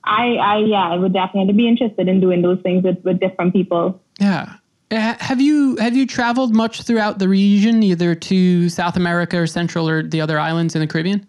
I, 0.07 0.35
I 0.35 0.57
yeah, 0.59 0.87
I 0.89 0.95
would 0.97 1.13
definitely 1.13 1.53
be 1.53 1.67
interested 1.67 2.07
in 2.07 2.19
doing 2.19 2.41
those 2.41 2.59
things 2.61 2.83
with, 2.83 3.03
with 3.03 3.19
different 3.19 3.53
people. 3.53 4.01
Yeah. 4.19 4.53
Uh, 4.89 5.15
Have 5.19 5.41
you 5.41 5.75
have 5.77 5.95
you 5.97 6.05
traveled 6.07 6.55
much 6.55 6.83
throughout 6.83 7.19
the 7.19 7.27
region, 7.27 7.83
either 7.83 8.15
to 8.15 8.69
South 8.69 8.95
America 8.95 9.37
or 9.37 9.45
Central 9.45 9.87
or 9.89 10.01
the 10.01 10.21
other 10.21 10.39
islands 10.39 10.75
in 10.75 10.81
the 10.81 10.87
Caribbean? 10.87 11.27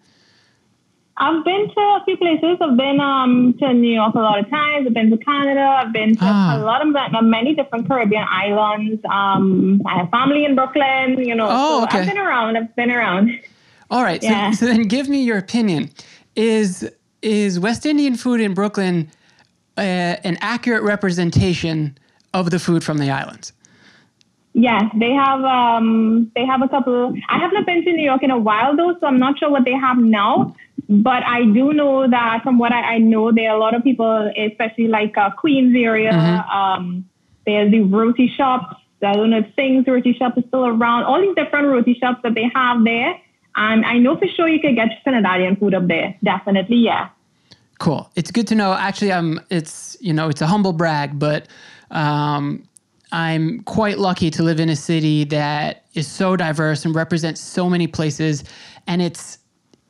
I've 1.21 1.45
been 1.45 1.69
to 1.69 1.81
a 1.81 2.03
few 2.05 2.17
places. 2.17 2.59
I've 2.61 2.77
been 2.77 3.01
um, 3.01 3.53
to 3.59 3.75
New 3.75 3.93
York 3.93 4.15
a 4.15 4.21
lot 4.21 4.39
of 4.39 4.49
times. 4.49 4.87
I've 4.87 4.95
been 4.95 5.11
to 5.11 5.17
Canada. 5.17 5.61
I've 5.63 5.93
been 5.93 6.15
to 6.15 6.21
Ah. 6.23 6.57
a 6.57 6.63
lot 6.63 6.81
of 6.87 7.25
many 7.25 7.57
different 7.57 7.89
Caribbean 7.89 8.25
islands. 8.31 9.03
Um, 9.11 9.83
I 9.85 9.99
have 9.99 10.11
family 10.11 10.45
in 10.45 10.55
Brooklyn. 10.55 11.19
You 11.19 11.35
know, 11.35 11.49
Oh, 11.51 11.81
so 11.81 11.85
okay. 11.87 11.99
I've 12.03 12.07
been 12.07 12.19
around. 12.19 12.57
I've 12.57 12.77
been 12.77 12.93
around. 12.93 13.31
All 13.91 14.05
right. 14.05 14.23
So, 14.23 14.53
so 14.53 14.67
then 14.67 14.83
give 14.85 15.09
me 15.09 15.25
your 15.25 15.39
opinion. 15.39 15.91
Is 16.37 16.89
is 17.23 17.59
West 17.59 17.87
Indian 17.87 18.17
food 18.17 18.41
in 18.41 18.55
Brooklyn 18.55 19.11
uh, 19.77 19.81
an 19.81 20.39
accurate 20.41 20.83
representation 20.83 21.97
of 22.35 22.51
the 22.51 22.59
food 22.59 22.85
from 22.85 22.99
the 22.99 23.11
islands? 23.11 23.53
Yes, 24.55 24.85
they 24.97 25.13
have 25.13 25.45
um, 25.45 26.33
they 26.35 26.45
have 26.45 26.63
a 26.63 26.69
couple. 26.69 27.15
I 27.29 27.39
have 27.39 27.53
not 27.53 27.65
been 27.65 27.85
to 27.85 27.93
New 27.93 28.03
York 28.03 28.23
in 28.25 28.31
a 28.31 28.39
while 28.39 28.75
though, 28.77 28.97
so 28.99 29.07
I'm 29.07 29.19
not 29.19 29.39
sure 29.39 29.51
what 29.51 29.65
they 29.65 29.75
have 29.75 29.99
now. 29.99 30.57
But 30.89 31.23
I 31.25 31.45
do 31.45 31.73
know 31.73 32.09
that 32.09 32.43
from 32.43 32.59
what 32.59 32.73
I, 32.73 32.95
I 32.95 32.99
know, 32.99 33.31
there 33.31 33.51
are 33.51 33.57
a 33.57 33.61
lot 33.61 33.75
of 33.75 33.85
people, 33.85 34.33
especially 34.37 34.89
like 34.89 35.17
uh, 35.17 35.31
Queens 35.31 35.77
area. 35.77 36.13
Um, 36.53 37.09
there's 37.47 37.71
the 37.71 37.83
roti 37.83 38.33
shops. 38.37 38.75
I 39.03 39.13
don't 39.13 39.31
know 39.31 39.39
if 39.39 39.55
Singh's 39.55 39.87
roti 39.87 40.13
shop 40.15 40.37
is 40.37 40.45
still 40.49 40.67
around. 40.67 41.05
All 41.05 41.21
these 41.21 41.37
different 41.37 41.69
roti 41.69 41.95
shops 41.95 42.21
that 42.25 42.35
they 42.35 42.51
have 42.55 42.83
there, 42.85 43.15
and 43.59 43.85
I 43.85 43.99
know 43.99 44.17
for 44.17 44.27
sure 44.29 44.49
you 44.49 44.61
can 44.61 44.75
get 44.75 44.89
Trinidadian 45.05 45.59
food 45.59 45.75
up 45.75 45.89
there. 45.89 46.17
Definitely, 46.23 46.77
yeah. 46.77 47.09
Cool. 47.81 48.11
It's 48.15 48.31
good 48.31 48.47
to 48.49 48.55
know. 48.55 48.73
Actually, 48.73 49.13
um, 49.13 49.41
it's 49.51 49.97
you 50.01 50.13
know 50.13 50.29
it's 50.29 50.41
a 50.41 50.47
humble 50.47 50.73
brag, 50.73 51.19
but 51.19 51.49
um, 51.91 52.67
I'm 53.13 53.63
quite 53.65 53.99
lucky 53.99 54.31
to 54.31 54.43
live 54.43 54.61
in 54.61 54.69
a 54.69 54.77
city 54.77 55.25
that 55.25 55.85
is 55.95 56.07
so 56.07 56.37
diverse 56.37 56.85
and 56.85 56.95
represents 56.95 57.41
so 57.41 57.69
many 57.69 57.87
places, 57.87 58.45
and 58.87 59.03
it's 59.03 59.39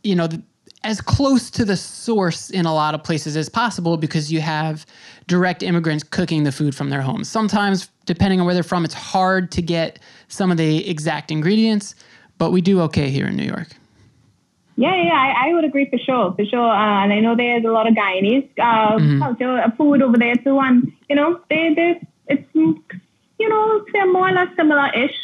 you 0.02 0.14
know 0.14 0.26
th- 0.26 0.42
as 0.84 1.00
close 1.00 1.50
to 1.50 1.64
the 1.64 1.76
source 1.76 2.50
in 2.50 2.64
a 2.64 2.72
lot 2.72 2.94
of 2.94 3.02
places 3.02 3.36
as 3.36 3.48
possible 3.48 3.96
because 3.96 4.32
you 4.32 4.40
have 4.40 4.86
direct 5.26 5.62
immigrants 5.62 6.04
cooking 6.04 6.44
the 6.44 6.52
food 6.52 6.74
from 6.74 6.88
their 6.88 7.02
homes. 7.02 7.28
Sometimes, 7.28 7.88
depending 8.06 8.40
on 8.40 8.46
where 8.46 8.54
they're 8.54 8.62
from, 8.62 8.84
it's 8.84 8.94
hard 8.94 9.50
to 9.52 9.62
get 9.62 9.98
some 10.28 10.50
of 10.50 10.56
the 10.56 10.88
exact 10.88 11.30
ingredients, 11.30 11.94
but 12.38 12.50
we 12.50 12.60
do 12.60 12.80
okay 12.82 13.10
here 13.10 13.26
in 13.26 13.36
New 13.36 13.44
York. 13.44 13.68
Yeah, 14.76 14.94
yeah, 14.94 15.12
I, 15.12 15.48
I 15.48 15.54
would 15.54 15.64
agree 15.64 15.90
for 15.90 15.98
sure, 15.98 16.32
for 16.34 16.44
sure. 16.44 16.70
Uh, 16.70 17.02
and 17.02 17.12
I 17.12 17.18
know 17.18 17.34
there's 17.34 17.64
a 17.64 17.68
lot 17.68 17.88
of 17.88 17.94
Guyanese 17.94 18.48
uh, 18.60 18.96
culture, 19.18 19.58
uh, 19.58 19.70
food 19.76 20.02
over 20.02 20.16
there 20.16 20.36
too, 20.36 20.60
and 20.60 20.92
you 21.08 21.16
know, 21.16 21.40
they, 21.50 21.74
they, 21.74 22.00
it's 22.28 22.48
you 22.54 23.48
know, 23.48 23.84
they're 23.92 24.12
more 24.12 24.28
or 24.28 24.32
less 24.32 24.48
similar-ish. 24.56 25.16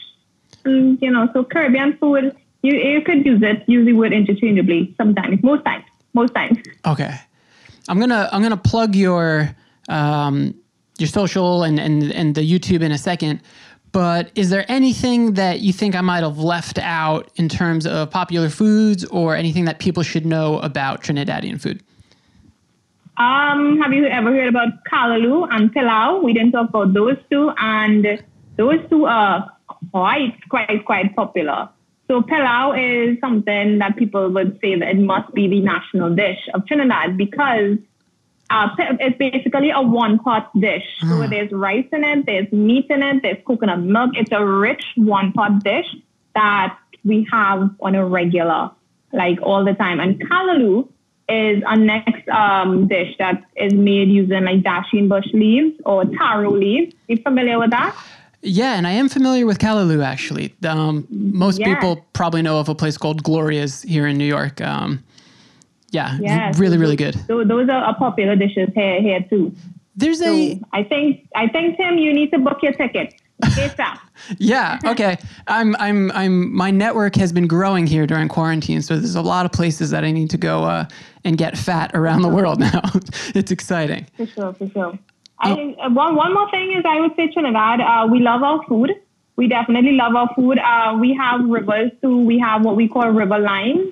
Mm, 0.65 1.01
you 1.01 1.11
know, 1.11 1.29
so 1.33 1.45
Caribbean 1.45 1.97
food, 1.99 2.35
you 2.63 2.75
you 2.75 3.01
could 3.03 3.25
use 3.25 3.43
it, 3.43 3.63
use 3.69 3.87
the 3.87 3.93
word 3.93 4.13
interchangeably 4.13 4.93
sometimes, 4.97 5.41
most 5.43 5.65
times, 5.65 5.85
most 6.15 6.35
times. 6.35 6.59
Okay, 6.85 7.15
I'm 7.89 8.01
gonna 8.01 8.29
I'm 8.33 8.43
gonna 8.43 8.57
plug 8.57 8.97
your 8.97 9.55
um, 9.89 10.55
your 10.99 11.09
social 11.09 11.63
and, 11.63 11.79
and 11.79 12.11
and 12.13 12.35
the 12.35 12.41
YouTube 12.41 12.83
in 12.83 12.91
a 12.91 12.99
second. 12.99 13.41
But 13.95 14.33
is 14.35 14.51
there 14.51 14.65
anything 14.69 15.35
that 15.35 15.61
you 15.61 15.73
think 15.73 15.95
I 15.95 16.01
might 16.01 16.25
have 16.25 16.39
left 16.39 16.81
out 16.81 17.31
in 17.37 17.49
terms 17.49 17.87
of 17.87 18.11
popular 18.11 18.51
foods 18.51 19.05
or 19.05 19.37
anything 19.37 19.67
that 19.67 19.79
people 19.79 20.03
should 20.03 20.27
know 20.27 20.59
about 20.59 21.01
Trinidadian 21.01 21.61
food? 21.61 21.81
Um, 23.19 23.81
have 23.81 23.93
you 23.93 24.07
ever 24.07 24.33
heard 24.33 24.49
about 24.49 24.71
Callaloo 24.91 25.47
and 25.49 25.73
Pilau? 25.73 26.21
We 26.25 26.33
didn't 26.33 26.51
talk 26.51 26.71
about 26.71 26.93
those 26.93 27.17
two, 27.31 27.53
and 27.57 28.21
those 28.57 28.81
two 28.91 29.07
are 29.07 29.53
quite, 29.93 30.41
quite, 30.49 30.85
quite 30.85 31.15
popular. 31.15 31.69
So 32.09 32.21
Pilau 32.21 32.73
is 32.73 33.17
something 33.21 33.79
that 33.79 33.97
people 33.97 34.29
would 34.29 34.59
say 34.61 34.77
that 34.77 34.89
it 34.89 34.99
must 34.99 35.33
be 35.35 35.47
the 35.47 35.61
national 35.61 36.17
dish 36.17 36.49
of 36.53 36.67
Trinidad 36.67 37.17
because 37.17 37.79
uh, 38.55 38.69
it's 39.07 39.19
basically 39.19 39.71
a 39.71 39.83
one-pot 40.03 40.45
dish. 40.67 40.87
So 41.09 41.15
there's 41.33 41.51
rice 41.67 41.91
in 41.97 42.03
it, 42.05 42.19
there's 42.27 42.51
meat 42.53 42.87
in 42.97 43.03
it, 43.03 43.17
there's 43.23 43.41
coconut 43.49 43.81
milk. 43.81 44.11
It's 44.21 44.33
a 44.33 44.45
rich 44.45 44.85
one-pot 44.97 45.53
dish 45.71 45.91
that 46.35 46.71
we 47.05 47.27
have 47.37 47.61
on 47.81 47.93
a 47.95 48.05
regular, 48.19 48.71
like 49.13 49.39
all 49.43 49.63
the 49.71 49.75
time. 49.75 49.99
And 50.05 50.13
Callaloo 50.27 50.89
is 51.29 51.63
a 51.67 51.77
next 51.77 52.29
um, 52.29 52.87
dish 52.87 53.13
that 53.19 53.37
is 53.57 53.73
made 53.73 54.09
using 54.21 54.45
like 54.45 54.61
dasheen 54.63 55.09
bush 55.09 55.29
leaves 55.33 55.75
or 55.85 56.05
taro 56.19 56.51
leaves. 56.65 56.95
You 57.09 57.17
familiar 57.31 57.59
with 57.59 57.71
that? 57.71 57.93
Yeah, 58.43 58.75
and 58.77 58.87
I 58.87 58.91
am 58.93 59.09
familiar 59.09 59.47
with 59.47 59.59
Callaloo 59.59 60.05
actually. 60.05 60.47
Um, 60.67 61.07
most 61.11 61.59
Yeah. 61.61 61.75
people 61.75 61.93
probably 62.13 62.43
know 62.43 62.59
of 62.59 62.69
a 62.69 62.75
place 62.75 62.97
called 62.99 63.23
Gloria's 63.23 63.83
here 63.83 64.07
in 64.07 64.19
New 64.19 64.27
York. 64.27 64.61
Um, 64.61 65.03
Yeah, 65.95 66.19
Yeah, 66.21 66.53
really, 66.57 66.77
so 66.77 66.81
really 66.81 66.97
good. 66.97 67.15
tho- 67.29 67.45
Those 67.45 67.69
are 67.69 67.95
popular 67.97 68.37
dishes 68.37 68.69
here 68.75 69.01
here 69.01 69.21
too. 69.31 69.55
There's 69.97 70.19
So 70.19 70.35
a 70.35 70.61
I 70.73 70.83
think 70.83 71.29
I 71.37 71.47
think 71.49 71.77
Tim, 71.77 71.99
you 71.99 72.13
need 72.13 72.31
to 72.33 72.39
book 72.39 72.59
your 72.63 72.73
ticket. 72.73 73.15
Yeah. 74.39 74.79
Okay, 74.87 75.17
I'm 75.49 75.75
I'm 75.77 76.11
I'm 76.13 76.55
my 76.55 76.71
network 76.71 77.17
has 77.17 77.33
been 77.33 77.47
growing 77.47 77.87
here 77.87 78.07
during 78.07 78.29
quarantine, 78.29 78.81
so 78.83 78.97
there's 78.97 79.17
a 79.17 79.23
lot 79.23 79.45
of 79.47 79.53
places 79.53 79.91
that 79.91 80.05
I 80.05 80.11
need 80.13 80.31
to 80.31 80.39
go 80.39 80.65
uh, 80.65 80.85
and 81.25 81.37
get 81.37 81.59
fat 81.59 81.91
around 81.95 82.23
the 82.23 82.29
world 82.29 82.61
now. 82.61 82.83
it's 83.35 83.51
exciting. 83.51 84.07
For 84.17 84.27
sure, 84.27 84.53
for 84.55 84.69
sure. 84.71 84.99
I, 85.41 85.51
uh, 85.83 85.91
one, 85.91 86.15
one 86.15 86.33
more 86.33 86.49
thing 86.51 86.73
is 86.73 86.85
I 86.87 87.01
would 87.01 87.15
say 87.17 87.29
Trinidad, 87.33 87.81
uh, 87.81 88.07
we 88.11 88.21
love 88.21 88.43
our 88.43 88.63
food. 88.69 88.93
We 89.37 89.49
definitely 89.49 89.93
love 89.93 90.15
our 90.15 90.31
food. 90.37 90.59
Uh, 90.59 90.97
we 91.01 91.13
have 91.15 91.41
rivers 91.45 91.91
too. 92.01 92.19
We 92.25 92.39
have 92.39 92.65
what 92.65 92.77
we 92.77 92.87
call 92.89 93.11
river 93.11 93.39
limes. 93.39 93.89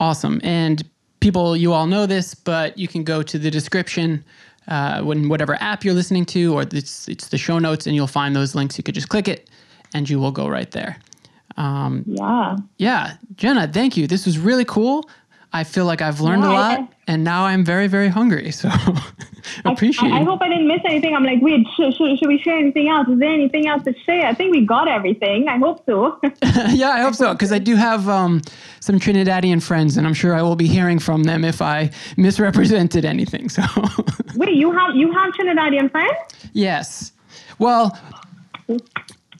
Awesome. 0.00 0.40
And 0.42 0.82
people, 1.20 1.54
you 1.56 1.72
all 1.72 1.86
know 1.86 2.06
this, 2.06 2.34
but 2.34 2.76
you 2.78 2.88
can 2.88 3.04
go 3.04 3.22
to 3.22 3.38
the 3.38 3.50
description 3.50 4.24
uh, 4.68 5.02
when 5.02 5.28
whatever 5.28 5.54
app 5.60 5.84
you're 5.84 5.94
listening 5.94 6.24
to, 6.24 6.54
or 6.54 6.62
it's, 6.62 7.06
it's 7.08 7.28
the 7.28 7.38
show 7.38 7.58
notes, 7.58 7.86
and 7.86 7.94
you'll 7.94 8.06
find 8.06 8.34
those 8.34 8.54
links. 8.54 8.78
You 8.78 8.84
could 8.84 8.94
just 8.94 9.10
click 9.10 9.28
it, 9.28 9.50
and 9.92 10.08
you 10.08 10.18
will 10.18 10.32
go 10.32 10.48
right 10.48 10.70
there. 10.70 10.98
Yeah. 11.56 12.56
Yeah, 12.78 13.16
Jenna, 13.36 13.68
thank 13.68 13.96
you. 13.98 14.06
This 14.06 14.24
was 14.24 14.38
really 14.38 14.64
cool. 14.64 15.08
I 15.54 15.62
feel 15.64 15.86
like 15.86 16.02
I've 16.02 16.20
learned 16.20 16.44
a 16.44 16.48
Yeah, 16.48 16.52
I- 16.52 16.76
lot, 16.76 16.92
and 17.06 17.22
now 17.24 17.44
I'm 17.44 17.64
very, 17.64 17.86
very 17.86 18.08
hungry. 18.08 18.50
So 18.50 18.68
appreciate 19.64 20.10
I, 20.12 20.18
I 20.20 20.24
hope 20.24 20.42
I 20.42 20.48
didn't 20.48 20.66
miss 20.66 20.80
anything. 20.84 21.14
I'm 21.14 21.22
like, 21.24 21.40
wait, 21.40 21.64
should, 21.76 21.94
should, 21.94 22.18
should 22.18 22.28
we 22.28 22.38
share 22.38 22.58
anything 22.58 22.88
else? 22.88 23.08
Is 23.08 23.18
there 23.20 23.30
anything 23.32 23.68
else 23.68 23.84
to 23.84 23.94
share? 24.04 24.26
I 24.26 24.34
think 24.34 24.50
we 24.52 24.66
got 24.66 24.88
everything. 24.88 25.46
I 25.48 25.58
hope 25.58 25.84
so. 25.86 26.18
yeah, 26.70 26.90
I 26.90 27.00
hope 27.02 27.14
so, 27.14 27.32
because 27.32 27.52
I 27.52 27.58
do 27.60 27.76
have 27.76 28.08
um, 28.08 28.42
some 28.80 28.98
Trinidadian 28.98 29.62
friends, 29.62 29.96
and 29.96 30.06
I'm 30.06 30.14
sure 30.14 30.34
I 30.34 30.42
will 30.42 30.56
be 30.56 30.66
hearing 30.66 30.98
from 30.98 31.22
them 31.22 31.44
if 31.44 31.62
I 31.62 31.90
misrepresented 32.16 33.04
anything. 33.04 33.48
So 33.48 33.62
wait, 34.34 34.54
you 34.54 34.72
have 34.72 34.96
you 34.96 35.12
have 35.12 35.32
Trinidadian 35.34 35.90
friends? 35.90 36.16
yes, 36.52 37.12
well, 37.60 37.96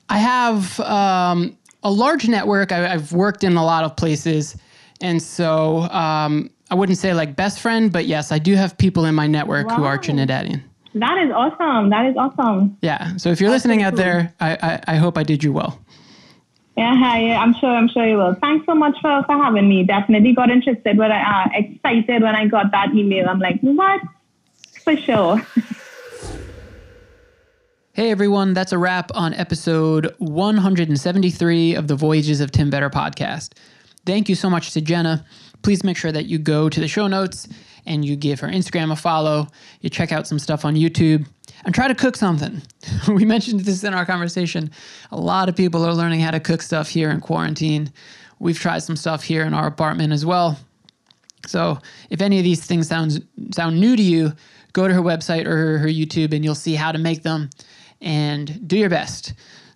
I 0.08 0.18
have 0.18 0.78
um, 0.80 1.56
a 1.82 1.90
large 1.90 2.28
network. 2.28 2.70
I, 2.70 2.92
I've 2.92 3.12
worked 3.12 3.42
in 3.42 3.56
a 3.56 3.64
lot 3.64 3.82
of 3.84 3.96
places, 3.96 4.56
and 5.00 5.22
so 5.22 5.82
um, 5.90 6.50
I 6.70 6.74
wouldn't 6.74 6.98
say 6.98 7.14
like 7.14 7.36
best 7.36 7.60
friend, 7.60 7.92
but 7.92 8.06
yes, 8.06 8.32
I 8.32 8.38
do 8.38 8.54
have 8.54 8.76
people 8.78 9.04
in 9.04 9.14
my 9.14 9.26
network 9.26 9.70
who 9.70 9.84
are 9.84 9.98
Trinidadian. 9.98 10.62
That 10.94 11.18
is 11.18 11.32
awesome. 11.32 11.90
That 11.90 12.06
is 12.06 12.16
awesome. 12.16 12.76
Yeah. 12.80 13.16
So 13.16 13.30
if 13.30 13.40
you're 13.40 13.50
listening 13.50 13.82
out 13.82 13.94
pretty 13.94 14.10
cool. 14.10 14.20
there, 14.20 14.34
I, 14.40 14.56
I, 14.62 14.94
I 14.94 14.96
hope 14.96 15.18
I 15.18 15.24
did 15.24 15.42
you 15.42 15.52
well. 15.52 15.80
Yeah, 16.76 17.18
yeah, 17.18 17.40
I'm 17.40 17.54
sure. 17.54 17.70
I'm 17.70 17.88
sure 17.88 18.06
you 18.06 18.16
will. 18.16 18.34
Thanks 18.34 18.66
so 18.66 18.74
much 18.74 18.96
for, 19.00 19.22
for 19.26 19.36
having 19.36 19.68
me. 19.68 19.84
Definitely 19.84 20.34
got 20.34 20.50
interested, 20.50 20.96
but 20.96 21.10
I 21.10 21.44
uh, 21.44 21.48
excited 21.54 22.22
when 22.22 22.34
I 22.34 22.46
got 22.46 22.72
that 22.72 22.94
email. 22.94 23.28
I'm 23.28 23.38
like, 23.38 23.60
what? 23.60 24.00
For 24.82 24.96
sure. 24.96 25.40
Hey 27.96 28.10
everyone, 28.10 28.54
that's 28.54 28.72
a 28.72 28.78
wrap 28.78 29.12
on 29.14 29.34
episode 29.34 30.12
173 30.18 31.76
of 31.76 31.86
the 31.86 31.94
Voyages 31.94 32.40
of 32.40 32.50
Tim 32.50 32.68
Vetter 32.68 32.90
podcast. 32.90 33.52
Thank 34.06 34.28
you 34.28 34.34
so 34.34 34.50
much 34.50 34.72
to 34.72 34.80
Jenna. 34.80 35.24
Please 35.62 35.82
make 35.82 35.96
sure 35.96 36.12
that 36.12 36.26
you 36.26 36.38
go 36.38 36.68
to 36.68 36.80
the 36.80 36.88
show 36.88 37.06
notes 37.06 37.48
and 37.86 38.04
you 38.04 38.16
give 38.16 38.40
her 38.40 38.48
Instagram 38.48 38.92
a 38.92 38.96
follow. 38.96 39.48
You 39.80 39.90
check 39.90 40.12
out 40.12 40.26
some 40.26 40.38
stuff 40.38 40.64
on 40.64 40.74
YouTube 40.74 41.26
and 41.64 41.74
try 41.74 41.88
to 41.88 41.94
cook 41.94 42.16
something. 42.16 42.62
we 43.08 43.24
mentioned 43.24 43.60
this 43.60 43.82
in 43.82 43.94
our 43.94 44.04
conversation. 44.04 44.70
A 45.10 45.16
lot 45.16 45.48
of 45.48 45.56
people 45.56 45.84
are 45.84 45.94
learning 45.94 46.20
how 46.20 46.30
to 46.30 46.40
cook 46.40 46.62
stuff 46.62 46.88
here 46.88 47.10
in 47.10 47.20
quarantine. 47.20 47.92
We've 48.38 48.58
tried 48.58 48.80
some 48.80 48.96
stuff 48.96 49.22
here 49.22 49.44
in 49.44 49.54
our 49.54 49.66
apartment 49.66 50.12
as 50.12 50.26
well. 50.26 50.58
So 51.46 51.78
if 52.10 52.20
any 52.20 52.38
of 52.38 52.44
these 52.44 52.64
things 52.64 52.88
sounds 52.88 53.20
sound 53.52 53.80
new 53.80 53.96
to 53.96 54.02
you, 54.02 54.32
go 54.72 54.88
to 54.88 54.94
her 54.94 55.02
website 55.02 55.46
or 55.46 55.56
her, 55.56 55.78
her 55.78 55.88
YouTube 55.88 56.34
and 56.34 56.44
you'll 56.44 56.54
see 56.54 56.74
how 56.74 56.92
to 56.92 56.98
make 56.98 57.22
them 57.22 57.50
and 58.00 58.66
do 58.66 58.76
your 58.76 58.90
best. 58.90 59.34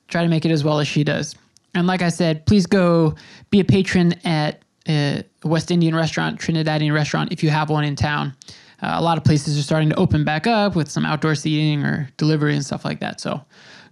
Try 0.08 0.22
to 0.22 0.28
make 0.28 0.44
it 0.44 0.50
as 0.50 0.64
well 0.64 0.80
as 0.80 0.88
she 0.88 1.04
does. 1.04 1.34
And 1.78 1.86
like 1.86 2.02
I 2.02 2.08
said, 2.08 2.44
please 2.46 2.66
go 2.66 3.14
be 3.50 3.60
a 3.60 3.64
patron 3.64 4.14
at 4.24 4.62
a 4.88 5.24
West 5.44 5.70
Indian 5.70 5.94
restaurant, 5.94 6.40
Trinidadian 6.40 6.92
restaurant, 6.92 7.32
if 7.32 7.42
you 7.42 7.50
have 7.50 7.70
one 7.70 7.84
in 7.84 7.96
town. 7.96 8.34
Uh, 8.82 8.94
a 8.94 9.02
lot 9.02 9.18
of 9.18 9.24
places 9.24 9.58
are 9.58 9.62
starting 9.62 9.88
to 9.90 9.96
open 9.96 10.24
back 10.24 10.46
up 10.46 10.76
with 10.76 10.88
some 10.90 11.04
outdoor 11.04 11.34
seating 11.34 11.84
or 11.84 12.08
delivery 12.16 12.54
and 12.54 12.64
stuff 12.64 12.84
like 12.84 13.00
that. 13.00 13.20
So 13.20 13.40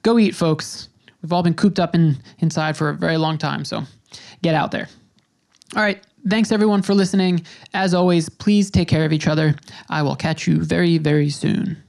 go 0.02 0.18
eat, 0.18 0.34
folks. 0.34 0.88
We've 1.22 1.32
all 1.32 1.42
been 1.42 1.54
cooped 1.54 1.80
up 1.80 1.94
in, 1.94 2.18
inside 2.38 2.76
for 2.76 2.90
a 2.90 2.94
very 2.94 3.16
long 3.16 3.36
time. 3.38 3.64
So 3.64 3.82
get 4.42 4.54
out 4.54 4.70
there. 4.70 4.88
All 5.74 5.82
right. 5.82 6.04
Thanks 6.28 6.52
everyone 6.52 6.82
for 6.82 6.94
listening. 6.94 7.44
As 7.74 7.94
always, 7.94 8.28
please 8.28 8.70
take 8.70 8.88
care 8.88 9.04
of 9.04 9.12
each 9.12 9.26
other. 9.26 9.54
I 9.88 10.02
will 10.02 10.16
catch 10.16 10.46
you 10.46 10.60
very, 10.60 10.98
very 10.98 11.30
soon. 11.30 11.82